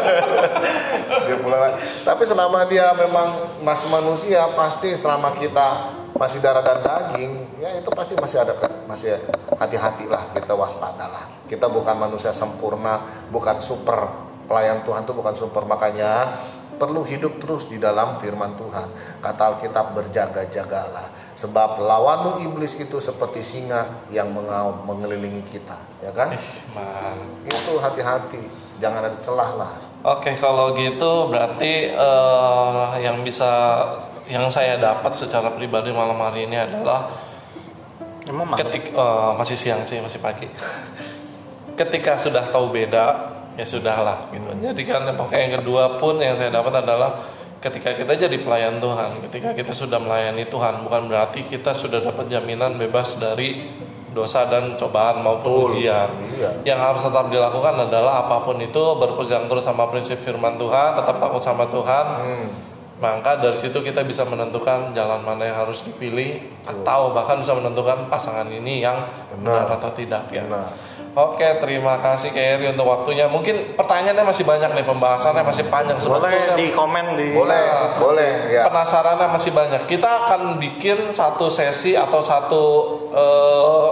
dia 1.28 1.38
pulang 1.42 1.74
tapi 2.08 2.24
selama 2.24 2.60
dia 2.70 2.88
memang 2.96 3.28
masih 3.66 3.92
manusia 3.92 4.48
pasti 4.56 4.96
selama 4.96 5.36
kita 5.36 5.98
masih 6.16 6.40
darah 6.40 6.64
dan 6.64 6.80
daging 6.80 7.60
ya 7.60 7.76
itu 7.76 7.90
pasti 7.92 8.14
masih 8.18 8.42
ada 8.42 8.54
masih 8.88 9.20
hati-hatilah 9.58 10.34
kita 10.34 10.54
waspadalah 10.58 11.30
kita 11.46 11.70
bukan 11.70 11.96
manusia 11.98 12.34
sempurna 12.34 13.26
bukan 13.30 13.62
super 13.62 14.10
pelayan 14.50 14.82
Tuhan 14.82 15.06
itu 15.06 15.14
bukan 15.14 15.34
super 15.38 15.64
makanya 15.70 16.34
perlu 16.80 17.04
hidup 17.04 17.44
terus 17.44 17.68
di 17.68 17.78
dalam 17.78 18.16
firman 18.18 18.56
Tuhan. 18.56 18.88
Kata 19.20 19.42
Alkitab 19.54 19.94
berjaga-jagalah. 19.94 21.36
Sebab 21.36 21.80
lawanmu 21.84 22.44
iblis 22.48 22.76
itu 22.80 23.00
seperti 23.00 23.44
singa 23.44 24.08
yang 24.12 24.32
mengaum 24.32 24.84
mengelilingi 24.84 25.40
kita 25.48 25.80
ya 26.04 26.12
kan? 26.12 26.36
Man. 26.76 27.48
itu 27.48 27.74
hati-hati 27.80 28.44
jangan 28.80 29.08
ada 29.08 29.18
celah 29.24 29.52
lah 29.56 29.74
Oke, 30.00 30.32
kalau 30.40 30.72
gitu 30.80 31.28
berarti 31.28 31.92
eh, 31.92 32.88
yang 33.04 33.20
bisa 33.20 33.84
yang 34.32 34.48
saya 34.48 34.80
dapat 34.80 35.12
secara 35.12 35.52
pribadi 35.52 35.92
malam 35.92 36.16
hari 36.24 36.48
ini 36.48 36.56
adalah 36.56 37.12
Emang 38.24 38.56
ketik 38.56 38.96
eh, 38.96 39.32
masih 39.36 39.60
siang 39.60 39.84
sih 39.84 40.00
masih 40.00 40.24
pagi. 40.24 40.48
Ketika 41.80 42.16
sudah 42.16 42.48
tahu 42.48 42.72
beda 42.72 43.28
ya 43.60 43.66
sudahlah 43.68 44.32
gitu 44.32 44.48
jadi 44.56 44.82
kan 44.82 45.04
pokoknya 45.14 45.42
yang 45.44 45.54
kedua 45.60 46.00
pun 46.00 46.16
yang 46.18 46.32
saya 46.34 46.48
dapat 46.50 46.80
adalah 46.80 47.12
ketika 47.60 47.92
kita 47.92 48.16
jadi 48.18 48.40
pelayan 48.40 48.80
Tuhan 48.80 49.20
ketika 49.28 49.52
kita 49.52 49.76
sudah 49.76 50.00
melayani 50.00 50.48
Tuhan 50.48 50.80
bukan 50.82 51.12
berarti 51.12 51.44
kita 51.44 51.76
sudah 51.76 52.00
dapat 52.00 52.32
jaminan 52.32 52.80
bebas 52.80 53.20
dari 53.20 53.68
dosa 54.10 54.48
dan 54.48 54.74
cobaan 54.74 55.20
maupun 55.20 55.68
Betul. 55.68 55.70
ujian 55.76 56.10
Iya. 56.34 56.50
yang 56.66 56.80
harus 56.80 57.04
tetap 57.04 57.28
dilakukan 57.28 57.76
adalah 57.78 58.24
apa 58.24 58.42
pun 58.42 58.58
itu 58.58 58.80
berpegang 58.96 59.46
terus 59.46 59.62
sama 59.62 59.86
prinsip 59.86 60.18
firman 60.18 60.56
Tuhan 60.56 60.96
tetap 60.96 61.20
takut 61.20 61.44
sama 61.44 61.68
Tuhan 61.68 62.06
Hmm. 62.24 62.48
maka 62.98 63.38
dari 63.38 63.56
situ 63.56 63.80
kita 63.80 64.02
bisa 64.02 64.24
menentukan 64.24 64.92
jalan 64.92 65.20
mana 65.20 65.44
yang 65.46 65.58
harus 65.62 65.84
dipilih 65.84 66.40
atau 66.64 67.12
bahkan 67.12 67.40
bisa 67.40 67.54
menentukan 67.54 68.08
pasangan 68.08 68.48
ini 68.48 68.82
yang 68.82 69.04
benar, 69.30 69.68
Benar. 69.68 69.78
atau 69.78 69.90
tidak 69.94 70.24
ya. 70.30 70.44
Benar. 70.44 70.68
Oke, 71.18 71.48
terima 71.58 71.98
kasih 72.00 72.30
Keri 72.30 72.70
untuk 72.70 72.86
waktunya. 72.86 73.26
Mungkin 73.26 73.74
pertanyaannya 73.74 74.26
masih 74.30 74.46
banyak 74.46 74.72
nih, 74.78 74.86
pembahasannya 74.86 75.42
masih 75.42 75.66
panjang 75.66 75.98
Boleh 75.98 76.30
sebetulnya. 76.30 76.56
di 76.56 76.68
komen 76.70 77.06
di 77.18 77.28
Boleh, 77.34 77.66
boleh 77.98 78.32
ya. 78.54 78.64
Penasarannya 78.70 79.28
masih 79.34 79.52
banyak. 79.52 79.90
Kita 79.90 80.10
akan 80.26 80.62
bikin 80.62 81.10
satu 81.10 81.50
sesi 81.50 81.98
atau 81.98 82.22
satu 82.22 82.64
eh, 83.10 83.90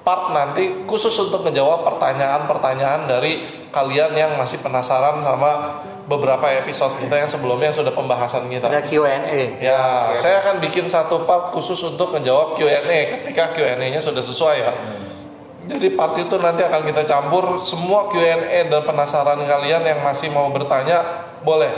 part 0.00 0.32
nanti 0.32 0.88
khusus 0.88 1.12
untuk 1.20 1.44
menjawab 1.44 1.84
pertanyaan-pertanyaan 1.84 3.04
dari 3.04 3.44
kalian 3.68 4.16
yang 4.16 4.32
masih 4.40 4.64
penasaran 4.64 5.20
sama 5.20 5.84
beberapa 6.08 6.48
episode 6.48 6.96
kita 6.96 7.20
yang 7.20 7.28
sebelumnya 7.28 7.68
yang 7.68 7.78
sudah 7.84 7.92
pembahasan 7.92 8.48
kita. 8.48 8.72
ada 8.72 8.80
Q&A. 8.80 9.60
Ya, 9.60 10.08
saya 10.16 10.40
akan 10.40 10.64
bikin 10.64 10.88
satu 10.88 11.28
part 11.28 11.52
khusus 11.52 11.76
untuk 11.84 12.16
menjawab 12.16 12.56
Q&A 12.56 13.20
ketika 13.20 13.52
Q&A-nya 13.52 14.00
sudah 14.00 14.24
sesuai 14.24 14.56
ya. 14.56 14.72
Jadi 15.68 15.92
part 15.92 16.16
itu 16.16 16.32
nanti 16.40 16.64
akan 16.64 16.80
kita 16.88 17.04
campur 17.04 17.60
semua 17.60 18.08
Q&A 18.08 18.72
dan 18.72 18.82
penasaran 18.88 19.44
kalian 19.44 19.84
yang 19.84 20.00
masih 20.00 20.32
mau 20.32 20.48
bertanya 20.48 21.28
boleh. 21.44 21.68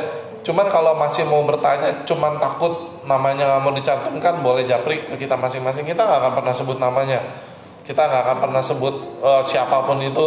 Cuman 0.47 0.70
kalau 0.70 0.95
masih 0.95 1.26
mau 1.26 1.43
bertanya, 1.43 2.07
cuman 2.07 2.38
takut 2.38 3.03
namanya 3.03 3.51
nggak 3.51 3.62
mau 3.66 3.74
dicantumkan, 3.74 4.41
boleh 4.47 4.62
japri 4.64 5.05
ke 5.11 5.18
kita 5.18 5.34
masing-masing. 5.34 5.82
Kita 5.82 6.07
nggak 6.07 6.18
akan 6.22 6.32
pernah 6.38 6.55
sebut 6.55 6.78
namanya. 6.78 7.18
Kita 7.82 8.07
nggak 8.07 8.22
akan 8.30 8.38
pernah 8.38 8.62
sebut 8.62 8.95
eh, 9.26 9.43
siapa 9.43 9.82
pun 9.82 9.99
itu 9.99 10.26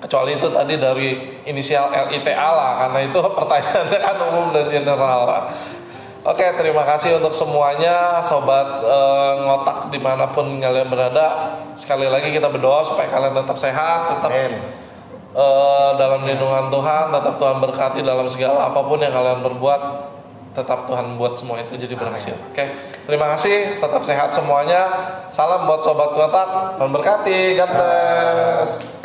kecuali 0.00 0.40
itu 0.40 0.48
tadi 0.48 0.80
dari 0.80 1.08
inisial 1.44 1.92
LITA 2.08 2.48
lah 2.48 2.70
karena 2.88 2.98
itu 3.04 3.20
pertanyaannya 3.38 3.98
kan 4.00 4.16
umum 4.24 4.46
dan 4.56 4.66
general. 4.72 5.52
Oke 6.20 6.44
terima 6.52 6.84
kasih 6.84 7.16
untuk 7.16 7.32
semuanya 7.32 8.20
sobat 8.20 8.84
eh, 8.84 9.34
ngotak 9.40 9.88
di 9.88 9.96
mana 9.96 10.28
pun 10.28 10.60
kalian 10.60 10.92
berada. 10.92 11.56
Sekali 11.72 12.12
lagi 12.12 12.28
kita 12.28 12.52
berdoa 12.52 12.84
supaya 12.84 13.08
kalian 13.08 13.32
tetap 13.40 13.56
sehat 13.56 14.00
tetap 14.12 14.28
eh, 14.28 15.90
dalam 15.96 16.20
lindungan 16.28 16.68
Tuhan 16.68 17.08
tetap 17.08 17.34
Tuhan 17.40 17.56
berkati 17.64 18.04
dalam 18.04 18.28
segala 18.28 18.68
apa 18.68 18.84
pun 18.84 19.00
yang 19.00 19.16
kalian 19.16 19.40
berbuat 19.40 19.82
tetap 20.52 20.84
Tuhan 20.84 21.16
buat 21.16 21.40
semua 21.40 21.64
itu 21.64 21.80
jadi 21.80 21.96
berhasil. 21.96 22.36
Oke 22.52 22.68
terima 23.08 23.32
kasih 23.32 23.80
tetap 23.80 24.04
sehat 24.04 24.28
semuanya. 24.28 24.92
Salam 25.32 25.64
buat 25.64 25.80
sobat 25.80 26.12
ngotak 26.12 26.76
Tuhan 26.76 26.90
berkati. 26.92 27.56
God 27.56 27.70
bless 27.72 28.99